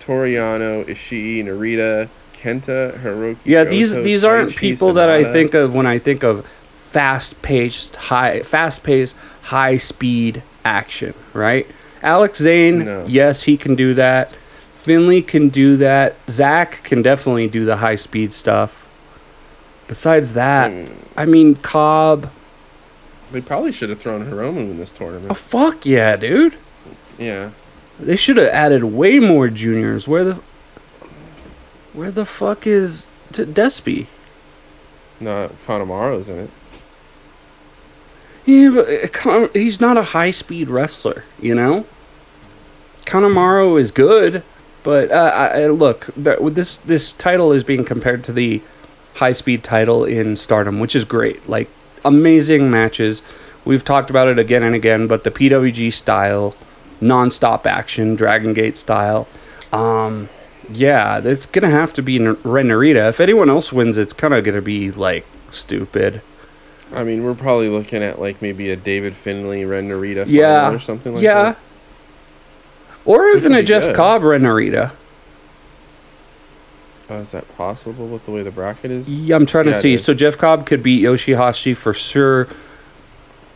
Toru 0.00 0.28
Yano, 0.32 0.84
Ishii, 0.84 1.44
Narita, 1.44 2.08
Kenta, 2.34 2.98
Hiroki. 3.02 3.36
Yeah, 3.44 3.64
these 3.64 3.90
Goto, 3.92 4.02
these 4.02 4.24
aren't 4.24 4.50
Taichi, 4.50 4.56
people 4.58 4.92
that 4.94 5.08
I 5.10 5.32
think 5.32 5.54
of 5.54 5.74
when 5.74 5.86
I 5.86 5.98
think 5.98 6.22
of 6.24 6.44
fast-paced, 6.90 7.96
high, 7.96 8.40
fast-paced, 8.40 9.16
high-speed 9.42 10.42
action. 10.64 11.14
Right? 11.34 11.66
Alex 12.02 12.38
Zayne, 12.40 12.84
No. 12.84 13.04
yes, 13.06 13.44
he 13.44 13.56
can 13.56 13.74
do 13.74 13.94
that. 13.94 14.32
Finlay 14.72 15.22
can 15.22 15.48
do 15.48 15.76
that. 15.76 16.14
Zach 16.30 16.82
can 16.84 17.02
definitely 17.02 17.48
do 17.48 17.64
the 17.64 17.76
high-speed 17.76 18.32
stuff. 18.32 18.88
Besides 19.88 20.34
that, 20.34 20.70
Mm, 20.70 20.90
I 21.16 21.26
mean 21.26 21.54
Cobb. 21.56 22.30
They 23.32 23.40
probably 23.40 23.72
should 23.72 23.90
have 23.90 24.00
thrown 24.00 24.26
Hiromu 24.26 24.58
in 24.58 24.78
this 24.78 24.92
tournament. 24.92 25.30
Oh 25.30 25.34
fuck 25.34 25.84
yeah, 25.84 26.16
dude! 26.16 26.54
Yeah. 27.18 27.50
They 27.98 28.16
should 28.16 28.36
have 28.36 28.48
added 28.48 28.84
way 28.84 29.18
more 29.18 29.48
juniors. 29.48 30.06
Where 30.06 30.24
the 30.24 30.34
where 31.92 32.10
the 32.10 32.26
fuck 32.26 32.66
is 32.66 33.06
T- 33.32 33.44
Despy? 33.44 34.06
No, 35.18 35.50
Kanemaru's 35.66 36.28
in 36.28 36.38
it. 36.40 36.50
Yeah, 38.44 38.70
but 38.70 38.88
uh, 38.88 39.08
Con- 39.08 39.50
he's 39.54 39.80
not 39.80 39.96
a 39.96 40.02
high 40.02 40.30
speed 40.30 40.68
wrestler, 40.68 41.24
you 41.40 41.54
know. 41.54 41.86
Kanemaru 43.06 43.80
is 43.80 43.90
good, 43.90 44.42
but 44.82 45.10
uh, 45.10 45.50
I, 45.54 45.66
look, 45.68 46.06
this 46.16 46.76
this 46.78 47.12
title 47.12 47.52
is 47.52 47.64
being 47.64 47.84
compared 47.84 48.22
to 48.24 48.32
the 48.32 48.62
high 49.14 49.32
speed 49.32 49.64
title 49.64 50.04
in 50.04 50.36
Stardom, 50.36 50.80
which 50.80 50.94
is 50.94 51.04
great. 51.04 51.48
Like 51.48 51.70
amazing 52.06 52.70
matches. 52.70 53.22
We've 53.64 53.84
talked 53.84 54.10
about 54.10 54.28
it 54.28 54.38
again 54.38 54.62
and 54.62 54.74
again, 54.74 55.06
but 55.06 55.24
the 55.24 55.30
PWG 55.30 55.92
style, 55.92 56.54
non-stop 57.00 57.66
action, 57.66 58.14
Dragon 58.14 58.52
Gate 58.54 58.76
style. 58.76 59.26
Um, 59.72 60.28
yeah, 60.70 61.18
it's 61.22 61.46
gonna 61.46 61.70
have 61.70 61.92
to 61.94 62.02
be 62.02 62.16
N- 62.16 62.38
Ren 62.44 62.66
Narita. 62.68 63.08
If 63.08 63.20
anyone 63.20 63.50
else 63.50 63.72
wins, 63.72 63.96
it's 63.96 64.12
kind 64.12 64.32
of 64.34 64.44
gonna 64.44 64.62
be 64.62 64.90
like 64.92 65.26
stupid. 65.50 66.22
I 66.94 67.02
mean, 67.02 67.24
we're 67.24 67.34
probably 67.34 67.68
looking 67.68 68.02
at 68.02 68.20
like 68.20 68.40
maybe 68.40 68.70
a 68.70 68.76
David 68.76 69.14
Finlay, 69.14 69.64
Ren 69.64 69.88
Narita 69.88 70.24
Yeah. 70.28 70.72
or 70.72 70.78
something 70.78 71.14
like 71.14 71.22
yeah. 71.22 71.34
that. 71.34 71.58
Yeah. 71.58 71.62
Or 73.04 73.28
even 73.36 73.52
a 73.52 73.62
Jeff 73.62 73.82
good. 73.84 73.96
Cobb 73.96 74.24
or 74.24 74.34
Uh, 77.08 77.14
is 77.14 77.30
that 77.30 77.46
possible 77.56 78.06
with 78.08 78.24
the 78.26 78.32
way 78.32 78.42
the 78.42 78.50
bracket 78.50 78.90
is? 78.90 79.08
Yeah, 79.08 79.36
I'm 79.36 79.46
trying 79.46 79.66
Yeah, 79.66 79.72
to 79.74 79.80
see. 79.80 79.96
So 79.96 80.12
Jeff 80.14 80.36
Cobb 80.36 80.66
could 80.66 80.82
beat 80.82 81.04
Yoshihashi 81.04 81.76
for 81.76 81.92
sure, 81.94 82.48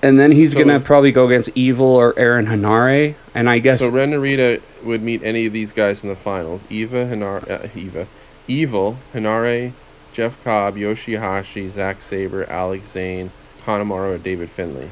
and 0.03 0.21
then 0.21 0.31
he's 0.33 0.53
So 0.53 0.59
gonna 0.61 0.77
if- 0.77 0.85
probably 0.85 1.11
go 1.13 1.27
against 1.27 1.51
Evil 1.57 1.87
or 1.87 2.17
Aaron 2.17 2.47
Henare, 2.47 3.15
and 3.35 3.51
I 3.51 3.59
guess 3.59 3.81
So 3.81 3.91
Ren 3.91 4.13
Narita 4.13 4.61
would 4.85 5.03
meet 5.03 5.23
any 5.25 5.47
of 5.47 5.53
these 5.53 5.73
guys 5.73 6.03
in 6.05 6.09
the 6.09 6.17
finals. 6.17 6.63
Eva, 6.71 7.07
Henare, 7.07 7.51
uh, 7.51 7.67
Eva, 7.75 8.07
Evil, 8.47 8.99
Henare, 9.13 9.73
Jeff 10.13 10.43
Cobb, 10.45 10.77
Yoshihashi, 10.77 11.69
Zack 11.71 12.03
Saber, 12.03 12.45
Alex 12.49 12.93
Zayne, 12.93 13.31
Kanemaru, 13.67 14.15
or 14.15 14.19
David 14.19 14.51
Finlay. 14.51 14.91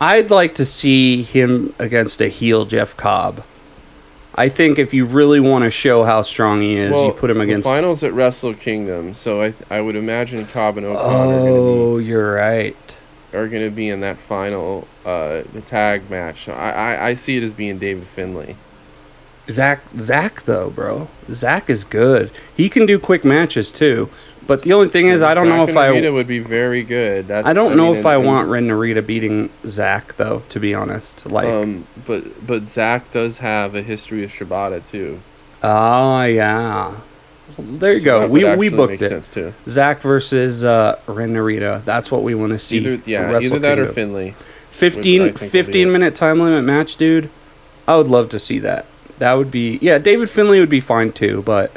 I'd 0.00 0.30
like 0.30 0.54
to 0.56 0.64
see 0.66 1.22
him 1.22 1.74
against 1.78 2.20
a 2.20 2.28
heel 2.28 2.66
Jeff 2.66 2.96
Cobb. 2.96 3.42
I 4.38 4.48
think 4.50 4.78
if 4.78 4.92
you 4.92 5.06
really 5.06 5.40
want 5.40 5.64
to 5.64 5.70
show 5.70 6.04
how 6.04 6.20
strong 6.22 6.60
he 6.60 6.76
is, 6.76 6.92
you 6.94 7.12
put 7.12 7.30
him 7.30 7.40
against. 7.40 7.64
the 7.64 7.74
finals 7.74 8.02
at 8.02 8.12
Wrestle 8.12 8.52
Kingdom. 8.54 9.14
So 9.14 9.42
I, 9.42 9.54
I 9.70 9.80
would 9.80 9.96
imagine 9.96 10.46
Cobb 10.46 10.76
and 10.76 10.86
O'Connor 10.86 11.34
oh, 11.34 11.98
you're 11.98 12.34
right. 12.34 12.96
are 13.32 13.48
going 13.48 13.62
to 13.62 13.74
be 13.74 13.88
in 13.88 14.00
that 14.00 14.18
final, 14.18 14.86
uh, 15.06 15.42
the 15.54 15.62
tag 15.62 16.10
match. 16.10 16.44
So 16.44 16.52
I, 16.52 16.70
I, 16.70 17.06
I 17.08 17.14
see 17.14 17.38
it 17.38 17.42
as 17.42 17.54
being 17.54 17.78
David 17.78 18.06
Finlay. 18.08 18.56
Zach, 19.48 19.80
Zach 19.98 20.42
though, 20.42 20.70
bro, 20.70 21.08
Zach 21.30 21.70
is 21.70 21.84
good. 21.84 22.30
He 22.56 22.68
can 22.68 22.84
do 22.84 22.98
quick 22.98 23.24
matches 23.24 23.70
too. 23.70 24.08
But 24.46 24.62
the 24.62 24.72
only 24.74 24.88
thing 24.88 25.08
is, 25.08 25.22
I 25.22 25.34
don't 25.34 25.48
know 25.48 25.64
if 25.64 25.70
and 25.70 25.78
I. 25.78 25.88
Narita 25.88 26.12
would 26.12 26.28
be 26.28 26.38
very 26.38 26.82
good. 26.84 27.26
That's, 27.26 27.46
I 27.46 27.52
don't 27.52 27.76
know 27.76 27.90
mean, 27.90 27.96
if 28.00 28.06
I 28.06 28.16
want 28.16 28.48
Ren 28.48 28.68
Narita 28.68 29.04
beating 29.04 29.50
Zach 29.66 30.16
though. 30.16 30.42
To 30.50 30.60
be 30.60 30.74
honest, 30.74 31.26
like, 31.26 31.46
Um, 31.48 31.86
but 32.06 32.46
but 32.46 32.64
Zach 32.64 33.10
does 33.12 33.38
have 33.38 33.74
a 33.74 33.82
history 33.82 34.22
of 34.24 34.30
Shibata 34.30 34.86
too. 34.86 35.20
oh 35.62 36.22
yeah, 36.22 36.94
there 37.58 37.94
you 37.94 38.00
So 38.00 38.04
go. 38.04 38.28
We 38.28 38.54
we 38.56 38.68
booked 38.68 39.02
it. 39.02 39.08
Sense 39.08 39.30
too. 39.30 39.52
Zach 39.68 40.00
versus 40.00 40.62
uh, 40.62 40.98
Ren 41.06 41.34
Narita. 41.34 41.84
That's 41.84 42.10
what 42.10 42.22
we 42.22 42.34
want 42.34 42.52
to 42.52 42.58
see. 42.58 42.76
Either 42.78 43.02
yeah, 43.04 43.38
either 43.38 43.58
that 43.58 43.78
or 43.78 43.88
Finlay. 43.88 44.34
15, 44.70 45.22
would- 45.22 45.28
I 45.28 45.32
think 45.32 45.40
will 45.40 45.46
be 45.46 45.50
15 45.50 45.88
it. 45.88 45.90
minute 45.90 46.14
time 46.14 46.38
limit 46.38 46.62
match, 46.64 46.96
dude. 46.96 47.30
I 47.88 47.96
would 47.96 48.08
love 48.08 48.28
to 48.28 48.38
see 48.38 48.58
that. 48.60 48.84
That 49.18 49.32
would 49.34 49.50
be 49.50 49.78
yeah. 49.80 49.98
David 49.98 50.28
Finlay 50.30 50.60
would 50.60 50.68
be 50.68 50.80
fine 50.80 51.10
too, 51.12 51.42
but 51.46 51.72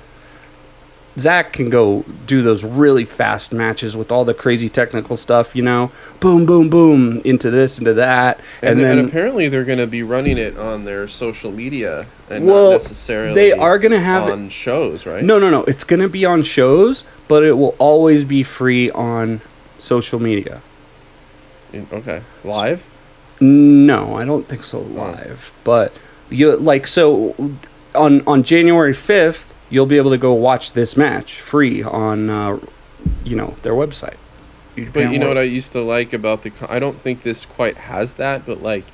Zach 1.17 1.53
can 1.53 1.69
go 1.69 2.05
do 2.27 2.41
those 2.41 2.63
really 2.63 3.03
fast 3.03 3.51
matches 3.51 3.97
with 3.97 4.11
all 4.11 4.23
the 4.25 4.33
crazy 4.33 4.69
technical 4.69 5.17
stuff. 5.17 5.55
You 5.55 5.63
know, 5.63 5.91
boom, 6.19 6.45
boom, 6.45 6.69
boom, 6.69 7.21
into 7.25 7.49
this, 7.49 7.79
into 7.79 7.93
that, 7.95 8.39
And, 8.61 8.71
and, 8.71 8.79
then 8.79 8.97
then 8.97 9.05
apparently 9.07 9.49
they're 9.49 9.65
going 9.65 9.79
to 9.79 9.87
be 9.87 10.03
running 10.03 10.37
it 10.37 10.57
on 10.57 10.85
their 10.85 11.07
social 11.07 11.51
media 11.51 12.05
and 12.29 12.45
Well, 12.45 12.71
not 12.71 12.83
necessarily 12.83 13.33
they 13.33 13.51
are 13.51 13.79
gonna 13.79 13.99
have 13.99 14.27
it- 14.27 14.31
on 14.31 14.49
shows, 14.49 15.05
right? 15.05 15.23
no, 15.23 15.39
no, 15.39 15.49
no. 15.49 15.63
It's 15.63 15.83
gonna 15.83 16.09
be 16.09 16.25
on 16.25 16.43
shows, 16.43 17.03
but 17.27 17.43
it 17.43 17.53
will 17.53 17.75
always 17.79 18.23
be 18.23 18.43
free 18.43 18.91
on 18.91 19.41
social 19.79 20.19
media. 20.19 20.61
In- 21.73 21.87
okay, 21.91 22.21
live. 22.43 22.83
No, 23.39 24.15
I 24.15 24.25
don't 24.25 24.47
think 24.47 24.63
so 24.63 24.79
oh. 24.79 24.81
live. 24.81 25.51
But 25.63 25.93
you 26.29 26.55
like 26.55 26.85
so 26.87 27.35
on 27.95 28.21
on 28.27 28.43
January 28.43 28.93
fifth, 28.93 29.48
you'll 29.69 29.85
be 29.85 29.97
able 29.97 30.11
to 30.11 30.17
go 30.17 30.33
watch 30.33 30.73
this 30.73 30.95
match 30.97 31.39
free 31.39 31.83
on 31.83 32.29
uh, 32.29 32.59
you 33.23 33.35
know 33.35 33.55
their 33.63 33.73
website. 33.73 34.17
But 34.93 35.11
you 35.11 35.19
know 35.19 35.27
what 35.27 35.37
I 35.37 35.41
used 35.43 35.71
to 35.73 35.81
like 35.81 36.13
about 36.13 36.43
the. 36.43 36.51
co- 36.51 36.67
I 36.69 36.79
don't 36.79 36.99
think 37.01 37.23
this 37.23 37.45
quite 37.45 37.75
has 37.77 38.13
that, 38.15 38.45
but 38.45 38.61
like 38.61 38.85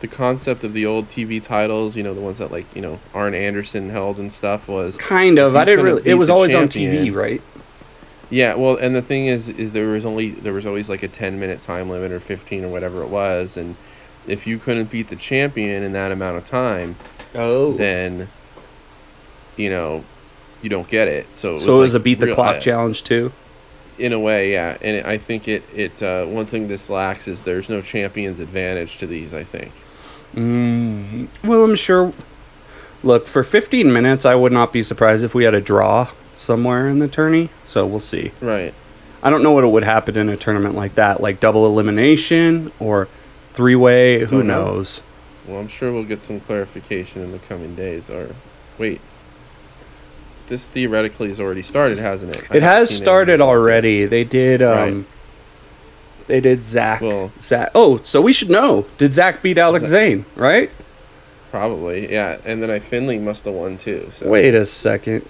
the 0.00 0.08
concept 0.08 0.64
of 0.64 0.72
the 0.72 0.86
old 0.86 1.08
TV 1.08 1.42
titles, 1.42 1.94
you 1.96 2.02
know, 2.02 2.14
the 2.14 2.20
ones 2.20 2.38
that 2.38 2.50
like 2.50 2.64
you 2.74 2.80
know 2.80 3.00
Arn 3.12 3.34
Anderson 3.34 3.90
held 3.90 4.18
and 4.18 4.32
stuff 4.32 4.66
was 4.68 4.96
kind 4.96 5.38
of. 5.38 5.54
I 5.54 5.64
didn't 5.66 5.84
really. 5.84 6.02
It 6.06 6.14
was 6.14 6.30
always 6.30 6.54
on 6.54 6.68
TV, 6.68 7.14
right? 7.14 7.42
Yeah, 8.30 8.54
well, 8.54 8.76
and 8.76 8.94
the 8.96 9.02
thing 9.02 9.26
is, 9.26 9.48
is 9.48 9.72
there 9.72 9.86
was 9.88 10.04
only 10.04 10.30
there 10.30 10.52
was 10.54 10.64
always 10.66 10.88
like 10.88 11.02
a 11.02 11.08
ten 11.08 11.38
minute 11.38 11.60
time 11.60 11.90
limit 11.90 12.12
or 12.12 12.20
fifteen 12.20 12.64
or 12.64 12.68
whatever 12.68 13.02
it 13.02 13.08
was, 13.08 13.56
and 13.58 13.76
if 14.26 14.46
you 14.46 14.58
couldn't 14.58 14.90
beat 14.90 15.08
the 15.08 15.16
champion 15.16 15.82
in 15.82 15.92
that 15.92 16.10
amount 16.12 16.38
of 16.38 16.44
time, 16.46 16.96
Oh. 17.34 17.72
then 17.74 18.28
you 19.56 19.68
know 19.70 20.02
you 20.66 20.70
don't 20.70 20.88
get 20.88 21.06
it. 21.06 21.26
So 21.32 21.54
it 21.54 21.60
so 21.60 21.76
it 21.76 21.78
was 21.78 21.94
like 21.94 22.00
a 22.00 22.02
beat 22.02 22.18
the 22.18 22.34
clock 22.34 22.60
challenge 22.60 23.04
too. 23.04 23.32
in 23.98 24.12
a 24.12 24.18
way, 24.18 24.50
yeah. 24.52 24.76
And 24.80 24.96
it, 24.96 25.06
I 25.06 25.16
think 25.16 25.46
it 25.46 25.62
it 25.72 26.02
uh, 26.02 26.26
one 26.26 26.44
thing 26.44 26.66
this 26.66 26.90
lacks 26.90 27.28
is 27.28 27.42
there's 27.42 27.68
no 27.68 27.80
champion's 27.80 28.40
advantage 28.40 28.96
to 28.98 29.06
these. 29.06 29.32
I 29.32 29.44
think. 29.44 29.70
Mm, 30.34 31.28
well, 31.44 31.62
I'm 31.62 31.76
sure. 31.76 32.12
Look, 33.04 33.28
for 33.28 33.44
15 33.44 33.92
minutes, 33.92 34.24
I 34.24 34.34
would 34.34 34.50
not 34.50 34.72
be 34.72 34.82
surprised 34.82 35.22
if 35.22 35.34
we 35.36 35.44
had 35.44 35.54
a 35.54 35.60
draw 35.60 36.08
somewhere 36.34 36.88
in 36.88 36.98
the 36.98 37.06
tourney. 37.06 37.50
So 37.62 37.86
we'll 37.86 38.00
see. 38.00 38.32
Right. 38.40 38.74
I 39.22 39.30
don't 39.30 39.44
know 39.44 39.52
what 39.52 39.62
it 39.62 39.68
would 39.68 39.84
happen 39.84 40.16
in 40.16 40.28
a 40.28 40.36
tournament 40.36 40.74
like 40.74 40.96
that, 40.96 41.20
like 41.20 41.38
double 41.38 41.64
elimination 41.66 42.72
or 42.80 43.06
three 43.54 43.76
way. 43.76 44.24
Who 44.24 44.42
know. 44.42 44.64
knows? 44.64 45.00
Well, 45.46 45.60
I'm 45.60 45.68
sure 45.68 45.92
we'll 45.92 46.04
get 46.04 46.20
some 46.20 46.40
clarification 46.40 47.22
in 47.22 47.30
the 47.30 47.38
coming 47.38 47.76
days. 47.76 48.10
Or 48.10 48.34
wait, 48.78 49.00
this 50.48 50.68
theoretically 50.68 51.28
has 51.28 51.40
already 51.40 51.62
started, 51.62 51.98
hasn't 51.98 52.36
it? 52.36 52.44
I 52.50 52.56
It 52.56 52.62
has 52.62 52.94
started 52.94 53.40
already. 53.40 54.06
They 54.06 54.24
did. 54.24 54.62
Um, 54.62 54.76
Right. 54.78 55.04
They 56.28 56.40
did 56.40 56.64
Zach. 56.64 57.00
Well- 57.02 57.30
Zach. 57.40 57.70
Oh, 57.74 58.00
so 58.02 58.20
we 58.20 58.32
should 58.32 58.50
know. 58.50 58.86
Did 58.98 59.14
Zach 59.14 59.42
beat 59.42 59.58
Alex 59.58 59.88
Zayne? 59.88 60.24
Right. 60.34 60.70
Probably, 61.50 62.12
yeah. 62.12 62.38
And 62.44 62.60
then 62.62 62.70
I 62.70 62.80
Finlay 62.80 63.18
must 63.18 63.44
have 63.44 63.54
won 63.54 63.78
too. 63.78 64.08
So 64.10 64.28
Wait 64.28 64.52
a 64.54 64.66
second. 64.66 65.24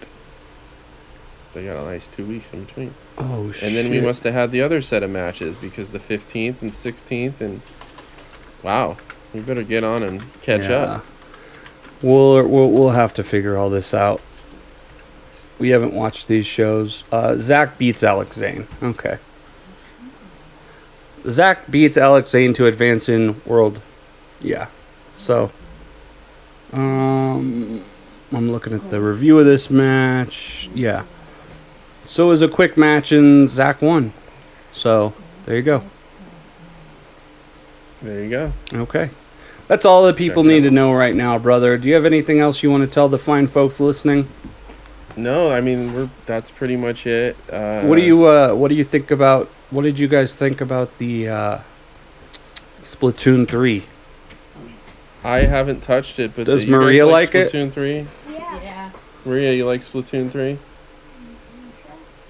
they 1.53 1.64
got 1.64 1.77
a 1.77 1.85
nice 1.85 2.07
two 2.09 2.25
weeks 2.25 2.53
in 2.53 2.64
between. 2.64 2.95
Oh 3.19 3.53
shit. 3.53 3.62
And 3.64 3.77
then 3.77 3.91
we 3.91 4.01
must 4.01 4.25
have 4.25 4.33
had 4.35 4.51
the 4.51 4.62
other 4.62 4.81
set 4.83 5.03
of 5.03 5.11
matches 5.11 5.57
because 5.59 5.91
the 5.91 5.99
15th 5.99 6.62
and 6.62 6.73
16th 6.73 7.41
and 7.41 7.61
wow, 8.62 8.97
we 9.35 9.41
better 9.41 9.62
get 9.62 9.85
on 9.85 10.03
and 10.03 10.23
catch 10.43 10.62
Yeah. 10.69 10.77
up. 10.77 11.07
We'll, 12.03 12.47
we'll 12.47 12.71
we'll 12.71 12.91
have 12.91 13.12
to 13.14 13.23
figure 13.25 13.57
all 13.57 13.71
this 13.71 13.93
out. 13.95 14.21
We 15.59 15.71
haven't 15.71 15.95
watched 15.95 16.29
these 16.29 16.47
shows. 16.47 17.05
Uh, 17.11 17.37
Zach 17.37 17.79
beats 17.79 18.03
Alex 18.03 18.37
Zayne. 18.37 18.67
Okay. 18.83 19.19
Zach 21.29 21.71
beats 21.71 21.97
Alex 21.97 22.31
Zayne 22.31 22.53
to 22.55 22.67
advance 22.67 23.09
in 23.09 23.41
world. 23.45 23.81
Yeah. 24.41 24.69
So. 25.17 25.51
Um, 26.73 27.83
I'm 28.33 28.51
looking 28.53 28.73
at 28.73 28.91
the 28.91 29.01
review 29.01 29.39
of 29.39 29.47
this 29.47 29.71
match. 29.71 30.69
Yeah. 30.75 31.05
So 32.05 32.27
it 32.27 32.29
was 32.29 32.43
a 32.43 32.49
quick 32.49 32.77
match 32.77 33.13
and 33.13 33.49
Zach 33.49 33.81
won. 33.83 34.13
So 34.73 35.15
there 35.45 35.57
you 35.57 35.63
go. 35.63 35.83
There 38.03 38.23
you 38.23 38.31
go. 38.31 38.53
Okay. 38.73 39.11
That's 39.69 39.85
all 39.85 40.05
that 40.07 40.17
people 40.17 40.45
need 40.45 40.63
to 40.63 40.71
know 40.71 40.93
right 40.93 41.15
now, 41.15 41.39
brother. 41.39 41.77
Do 41.77 41.89
you 41.89 41.95
have 41.95 42.05
anything 42.05 42.39
else 42.39 42.63
you 42.63 42.71
want 42.71 42.83
to 42.83 42.87
tell 42.87 43.09
the 43.09 43.19
fine 43.19 43.49
folks 43.49 43.81
listening? 43.81 44.29
No, 45.17 45.51
I 45.51 45.61
mean 45.61 45.95
we're 45.95 46.11
that's 46.27 46.51
pretty 46.51 46.77
much 46.77 47.07
it. 47.07 47.37
Uh, 47.51 47.83
what 47.83 47.97
do 47.97 48.03
you 48.03 48.27
uh 48.27 48.53
what 48.55 48.69
do 48.69 48.75
you 48.75 48.85
think 48.85 49.11
about 49.11 49.49
what 49.71 49.83
did 49.83 49.99
you 49.99 50.09
guys 50.09 50.35
think 50.35 50.61
about 50.61 50.99
the 50.99 51.29
uh 51.29 51.59
Splatoon 52.85 53.49
3? 53.49 53.85
I 55.25 55.39
haven't 55.41 55.81
touched 55.83 56.19
it, 56.21 56.37
but 56.37 56.47
Does 56.47 56.61
do 56.62 56.69
you 56.69 56.73
guys 56.75 56.81
Maria 56.85 57.07
like 57.07 57.35
it? 57.35 57.51
Splatoon 57.53 57.73
three? 57.73 58.07
Yeah. 58.31 58.61
Yeah. 58.62 58.91
Maria, 59.25 59.53
you 59.55 59.67
like 59.67 59.81
Splatoon 59.81 60.31
three? 60.31 60.59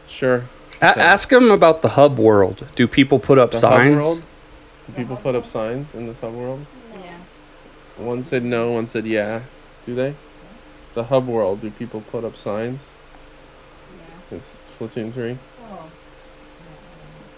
Sure. 0.09 0.45
A- 0.81 0.91
Okay. 0.93 1.01
ask 1.01 1.29
them 1.29 1.51
about 1.51 1.83
the 1.83 1.91
hub 1.91 2.19
world. 2.19 2.67
Do 2.75 2.87
people 2.87 3.19
put 3.19 3.39
up 3.39 3.51
The 3.51 3.59
signs? 3.59 3.97
hub 3.97 4.05
world. 4.05 4.23
Do 4.87 4.93
people 4.95 5.17
put 5.17 5.35
up 5.35 5.47
signs 5.47 5.95
in 5.95 6.07
the 6.07 6.15
hub 6.15 6.33
world? 6.35 6.65
Yeah. 6.95 7.17
One 7.99 8.23
said 8.23 8.45
no, 8.45 8.71
one 8.73 8.87
said 8.87 9.05
yeah. 9.07 9.41
Do 9.85 9.95
they? 9.95 10.15
The 10.97 11.05
hub 11.05 11.27
world. 11.29 11.61
Do 11.61 11.71
people 11.71 12.01
put 12.01 12.25
up 12.25 12.37
signs 12.37 12.81
in 14.31 14.41
Splatoon 14.81 15.13
three? 15.13 15.37
Oh. 15.71 15.91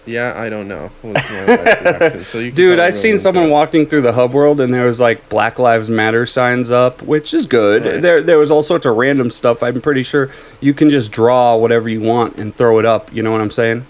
Yeah, 0.06 0.32
I 0.40 0.48
don't 0.48 0.68
know. 0.68 0.90
was 1.02 1.14
my 1.14 1.44
wife's 1.44 1.82
reaction. 1.82 2.20
So 2.24 2.38
you 2.38 2.50
Dude, 2.52 2.78
I 2.78 2.86
I'm 2.86 2.92
seen 2.92 3.10
really 3.10 3.18
someone 3.18 3.44
into 3.44 3.52
walking 3.52 3.86
through 3.86 4.02
the 4.02 4.12
hub 4.12 4.32
world 4.32 4.60
and 4.60 4.72
there 4.72 4.86
was 4.86 5.00
like 5.00 5.28
Black 5.28 5.58
Lives 5.58 5.90
Matter 5.90 6.24
signs 6.24 6.70
up, 6.70 7.02
which 7.02 7.34
is 7.34 7.46
good. 7.46 7.84
Right. 7.84 8.00
There 8.00 8.22
there 8.22 8.38
was 8.38 8.50
all 8.52 8.62
sorts 8.62 8.86
of 8.86 8.96
random 8.96 9.30
stuff. 9.32 9.60
I'm 9.62 9.80
pretty 9.80 10.04
sure 10.04 10.30
you 10.60 10.72
can 10.72 10.88
just 10.88 11.10
draw 11.10 11.56
whatever 11.56 11.88
you 11.88 12.00
want 12.00 12.36
and 12.36 12.54
throw 12.54 12.78
it 12.78 12.86
up, 12.86 13.12
you 13.12 13.22
know 13.24 13.32
what 13.32 13.40
I'm 13.40 13.50
saying? 13.50 13.84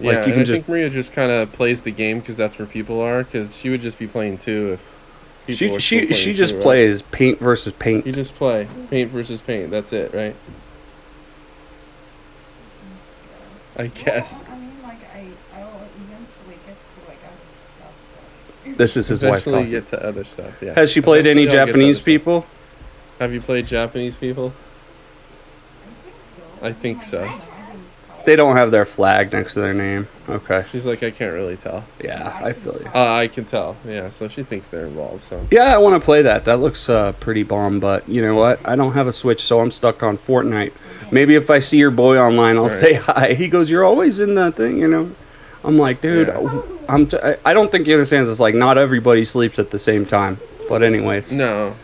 Yeah, 0.00 0.12
like, 0.12 0.16
you 0.16 0.22
and 0.24 0.32
can 0.32 0.40
I 0.40 0.44
just- 0.44 0.52
think 0.52 0.68
Maria 0.68 0.88
just 0.90 1.12
kind 1.12 1.30
of 1.30 1.52
plays 1.52 1.82
the 1.82 1.90
game 1.92 2.20
because 2.20 2.38
that's 2.38 2.58
where 2.58 2.66
people 2.66 3.00
are. 3.02 3.24
Because 3.24 3.54
she 3.54 3.68
would 3.68 3.82
just 3.82 3.98
be 3.98 4.06
playing 4.06 4.38
too 4.38 4.72
if 4.72 4.92
people 5.54 5.78
She 5.78 6.00
she 6.00 6.06
playing 6.06 6.12
she 6.14 6.32
too, 6.32 6.36
just 6.38 6.54
right? 6.54 6.62
plays 6.62 7.02
paint 7.02 7.38
versus 7.40 7.72
paint. 7.74 8.06
You 8.06 8.12
just 8.12 8.34
play 8.34 8.66
paint 8.90 9.10
versus 9.10 9.40
paint. 9.40 9.70
That's 9.70 9.92
it, 9.92 10.12
right? 10.14 10.34
I 13.78 13.88
guess. 13.88 14.42
I 14.48 14.56
mean, 14.58 14.70
like, 14.82 14.98
I, 15.14 15.26
I'll 15.54 15.68
eventually 15.96 16.56
get 16.66 16.76
to, 16.76 17.08
like, 17.08 17.18
other 17.26 17.36
stuff. 18.64 18.76
This 18.78 18.96
is 18.96 19.08
his 19.08 19.22
wife 19.22 19.46
Eventually 19.46 19.52
talking. 19.52 19.70
get 19.70 19.86
to 19.88 20.02
other 20.02 20.24
stuff. 20.24 20.62
Yeah. 20.62 20.74
Has 20.74 20.90
she 20.90 21.00
played 21.02 21.26
any 21.26 21.42
Eventually 21.42 21.60
I'll 21.60 21.66
get 21.66 21.72
to 21.72 21.72
Japanese 21.72 21.96
other 21.96 22.02
stuff. 22.02 22.04
people? 22.06 22.46
Have 23.18 23.32
you 23.34 23.40
played 23.42 23.66
Japanese 23.66 24.16
people? 24.16 24.52
I 26.62 26.72
think 26.72 27.02
so. 27.02 27.26
Oh 27.28 27.45
They 28.26 28.36
don't 28.36 28.56
have 28.56 28.70
their 28.72 28.84
flag 28.84 29.32
next 29.32 29.54
to 29.54 29.60
their 29.60 29.72
name. 29.72 30.08
Okay. 30.28 30.64
She's 30.72 30.84
like, 30.84 31.02
I 31.04 31.10
can't 31.12 31.32
really 31.32 31.56
tell. 31.56 31.84
Yeah, 32.02 32.38
I 32.42 32.52
feel 32.52 32.74
you. 32.74 32.90
Uh, 32.94 33.14
I 33.14 33.28
can 33.28 33.44
tell. 33.44 33.76
Yeah, 33.86 34.10
so 34.10 34.28
she 34.28 34.42
thinks 34.42 34.68
they're 34.68 34.86
involved. 34.86 35.24
So 35.24 35.46
Yeah, 35.50 35.72
I 35.72 35.78
want 35.78 36.00
to 36.00 36.04
play 36.04 36.22
that. 36.22 36.44
That 36.44 36.58
looks 36.58 36.88
uh, 36.88 37.12
pretty 37.12 37.44
bomb, 37.44 37.78
but 37.80 38.08
you 38.08 38.20
know 38.20 38.34
what? 38.34 38.60
I 38.68 38.74
don't 38.76 38.92
have 38.94 39.06
a 39.06 39.12
Switch, 39.12 39.42
so 39.42 39.60
I'm 39.60 39.70
stuck 39.70 40.02
on 40.02 40.18
Fortnite. 40.18 40.72
Maybe 41.12 41.36
if 41.36 41.50
I 41.50 41.60
see 41.60 41.78
your 41.78 41.92
boy 41.92 42.18
online, 42.18 42.56
I'll 42.56 42.64
Right. 42.64 42.72
say 42.72 42.92
hi. 42.94 43.34
He 43.34 43.46
goes, 43.48 43.70
"You're 43.70 43.84
always 43.84 44.18
in 44.18 44.34
that 44.34 44.56
thing," 44.56 44.78
you 44.78 44.88
know. 44.88 45.12
I'm 45.62 45.78
like, 45.78 46.00
dude, 46.00 46.26
Yeah. 46.28 46.60
I'm. 46.88 47.06
T- 47.06 47.18
I- 47.44 47.54
don't 47.54 47.70
think 47.70 47.86
he 47.86 47.92
understands. 47.92 48.28
It's 48.28 48.40
like 48.40 48.54
not 48.56 48.76
everybody 48.76 49.24
sleeps 49.24 49.58
at 49.60 49.70
the 49.70 49.78
same 49.78 50.04
time. 50.04 50.38
But 50.68 50.82
anyways, 50.82 51.32
no, 51.32 51.76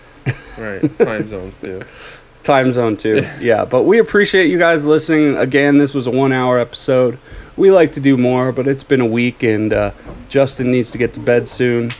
right? 0.59 0.99
Time 0.99 1.29
zones 1.29 1.55
too. 1.61 1.83
time 2.45 2.73
zone 2.73 2.97
too. 2.97 3.27
yeah, 3.41 3.65
but 3.65 3.83
we 3.83 3.99
appreciate 3.99 4.51
you 4.51 4.59
guys 4.59 4.85
listening. 4.85 5.37
Again, 5.37 5.79
this 5.79 5.95
was 5.95 6.07
a 6.07 6.11
one-hour 6.11 6.59
episode. 6.59 7.19
We 7.57 7.71
like 7.71 7.93
to 7.93 8.01
do 8.01 8.17
more, 8.17 8.51
but 8.53 8.67
it's 8.67 8.83
been 8.85 9.01
a 9.01 9.07
week, 9.07 9.43
and 9.43 9.73
uh, 9.73 9.91
Justin 10.29 10.71
needs 10.71 10.91
to 10.93 10.99
get 10.99 11.13
to 11.15 11.21
bed 11.21 11.47
soon, 11.47 11.91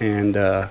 and 0.00 0.36
uh, 0.36 0.68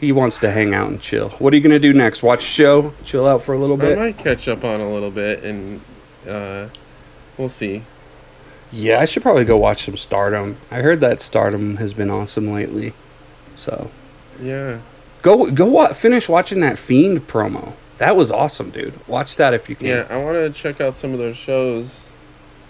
he 0.00 0.12
wants 0.12 0.38
to 0.38 0.50
hang 0.50 0.74
out 0.74 0.88
and 0.90 1.00
chill. 1.00 1.28
What 1.38 1.52
are 1.52 1.56
you 1.56 1.62
gonna 1.62 1.78
do 1.78 1.92
next? 1.92 2.22
Watch 2.22 2.44
a 2.44 2.46
show, 2.48 2.94
chill 3.04 3.26
out 3.26 3.42
for 3.42 3.52
a 3.54 3.58
little 3.58 3.76
bit. 3.76 3.98
I 3.98 4.00
might 4.00 4.18
catch 4.18 4.48
up 4.48 4.64
on 4.64 4.80
a 4.80 4.90
little 4.92 5.10
bit, 5.10 5.44
and 5.44 5.80
uh, 6.28 6.68
we'll 7.36 7.50
see. 7.50 7.82
Yeah, 8.72 9.00
I 9.00 9.04
should 9.04 9.22
probably 9.22 9.44
go 9.44 9.56
watch 9.56 9.84
some 9.84 9.96
Stardom. 9.96 10.56
I 10.70 10.76
heard 10.80 11.00
that 11.00 11.20
Stardom 11.20 11.76
has 11.76 11.92
been 11.92 12.08
awesome 12.08 12.52
lately, 12.52 12.94
so 13.56 13.90
Yeah, 14.40 14.78
go 15.22 15.50
go 15.50 15.66
wa- 15.66 15.92
finish 15.92 16.28
watching 16.28 16.60
that 16.60 16.78
Fiend 16.78 17.26
promo. 17.26 17.74
That 18.00 18.16
was 18.16 18.32
awesome, 18.32 18.70
dude. 18.70 18.94
Watch 19.06 19.36
that 19.36 19.52
if 19.54 19.68
you 19.68 19.76
can. 19.76 19.86
yeah. 19.88 20.06
I 20.10 20.16
want 20.16 20.36
to 20.36 20.50
check 20.50 20.80
out 20.80 20.96
some 20.96 21.12
of 21.12 21.18
those 21.18 21.36
shows 21.36 22.06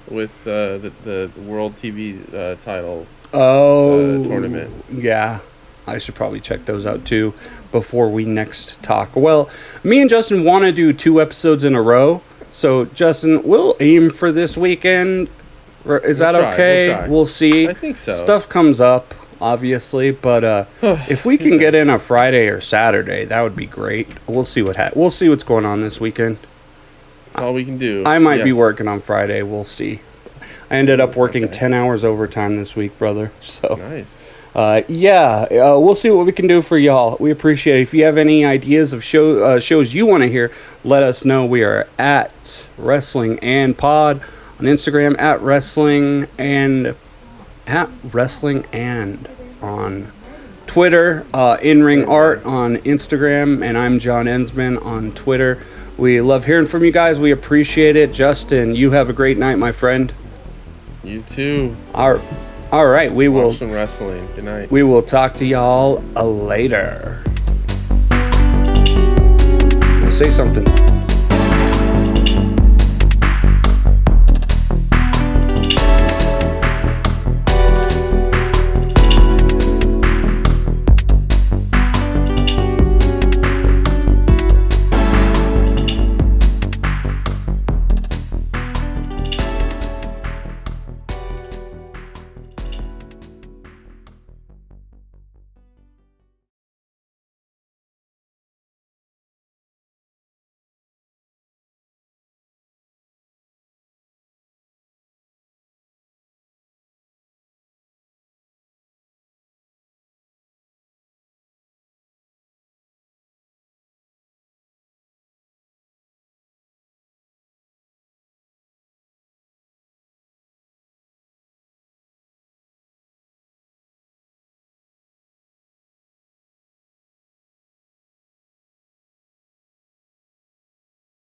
with 0.09 0.31
uh, 0.43 0.78
the 0.78 0.93
the 1.05 1.31
world 1.43 1.76
TV 1.76 2.18
uh, 2.35 2.57
title. 2.64 3.07
Oh, 3.33 4.20
uh, 4.20 4.24
tournament. 4.26 4.72
Yeah, 4.93 5.39
I 5.87 5.99
should 5.99 6.16
probably 6.16 6.41
check 6.41 6.64
those 6.64 6.85
out 6.85 7.05
too 7.05 7.33
before 7.70 8.11
we 8.11 8.24
next 8.24 8.83
talk. 8.83 9.14
Well, 9.14 9.49
me 9.85 10.01
and 10.01 10.11
Justin 10.11 10.45
want 10.45 10.64
to 10.64 10.72
do 10.72 10.93
two 10.93 11.20
episodes 11.20 11.62
in 11.62 11.76
a 11.76 11.81
row, 11.83 12.22
so 12.51 12.87
Justin, 12.87 13.45
we'll 13.45 13.76
aim 13.78 14.11
for 14.11 14.33
this 14.33 14.57
weekend. 14.57 15.28
Is 15.28 15.85
We'll 15.87 16.03
that 16.03 16.33
try, 16.33 16.41
we'll 16.41 16.53
okay? 16.55 16.87
try. 16.93 17.09
We'll 17.09 17.26
see. 17.26 17.68
I 17.68 17.74
think 17.74 17.97
so. 17.99 18.12
Stuff 18.12 18.49
comes 18.49 18.81
up, 18.81 19.14
obviously, 19.41 20.11
but 20.11 20.45
uh, 20.45 20.64
if 20.82 21.24
we 21.24 21.38
can 21.38 21.59
get 21.59 21.74
in 21.74 21.88
a 21.91 21.99
Friday 21.99 22.49
or 22.49 22.61
Saturday, 22.61 23.24
that 23.26 23.41
would 23.43 23.57
be 23.57 23.66
great. 23.66 24.09
We'll 24.26 24.45
see 24.45 24.62
what 24.62 24.76
ha- 24.76 24.91
we'll 24.95 25.11
see 25.11 25.28
what's 25.28 25.45
going 25.45 25.64
on 25.66 25.80
this 25.82 26.01
weekend. 26.01 26.38
That's 27.26 27.38
all 27.41 27.55
we 27.55 27.64
can 27.64 27.78
do. 27.78 28.03
I 28.05 28.18
might 28.18 28.43
be 28.45 28.53
working 28.53 28.88
on 28.88 29.01
Friday. 29.01 29.43
We'll 29.43 29.64
see. 29.64 30.01
I 30.70 30.76
ended 30.76 31.01
up 31.01 31.16
working 31.16 31.45
Okay. 31.45 31.53
10 31.53 31.74
hours 31.74 32.05
overtime 32.05 32.57
this 32.57 32.74
week, 32.76 32.97
brother. 32.99 33.32
So, 33.41 33.74
Nice. 33.76 34.22
uh, 34.55 34.82
yeah, 34.88 35.47
uh, 35.51 35.78
we'll 35.78 35.95
see 35.95 36.11
what 36.11 36.26
we 36.26 36.32
can 36.32 36.47
do 36.47 36.61
for 36.62 36.78
y'all. 36.78 37.16
We 37.20 37.30
appreciate 37.30 37.78
it. 37.78 37.82
If 37.82 37.95
you 37.95 38.05
have 38.05 38.16
any 38.16 38.45
ideas 38.45 38.93
of 38.93 39.03
show 39.05 39.43
uh, 39.45 39.61
shows 39.61 39.95
you 39.95 40.07
want 40.07 40.22
to 40.22 40.28
hear, 40.28 40.51
let 40.84 41.03
us 41.03 41.24
know. 41.24 41.45
We 41.45 41.62
are 41.64 41.88
at 41.99 42.32
Wrestling 42.78 43.38
and 43.41 43.76
Pod 43.78 44.20
on 44.59 44.66
Instagram, 44.66 45.18
at 45.20 45.41
Wrestling 45.41 46.26
and 46.38 46.95
at 47.71 47.89
Wrestling 48.12 48.66
and 48.73 49.29
on 49.62 50.11
Twitter, 50.66 51.25
uh, 51.33 51.57
In 51.62 51.85
Ring 51.85 52.05
Art 52.09 52.45
on 52.45 52.79
Instagram, 52.79 53.64
and 53.64 53.79
I'm 53.79 54.01
John 54.01 54.27
Ensman 54.27 54.85
on 54.85 55.12
Twitter. 55.12 55.62
We 55.97 56.21
love 56.21 56.47
hearing 56.47 56.66
from 56.66 56.85
you 56.85 56.91
guys. 56.91 57.21
We 57.21 57.31
appreciate 57.31 57.95
it. 57.95 58.12
Justin, 58.12 58.75
you 58.75 58.91
have 58.91 59.09
a 59.09 59.12
great 59.12 59.39
night, 59.39 59.57
my 59.57 59.71
friend. 59.71 60.12
You 61.05 61.23
too. 61.23 61.77
All, 61.95 62.21
all 62.73 62.87
right, 62.87 63.12
we 63.12 63.29
will 63.29 63.55
some 63.55 63.71
wrestling. 63.71 64.29
Good 64.35 64.45
night. 64.45 64.71
we 64.71 64.83
will 64.83 65.03
talk 65.03 65.35
to 65.37 65.45
y'all 65.45 66.03
later. 66.14 67.23
Say 70.11 70.31
something. 70.33 70.89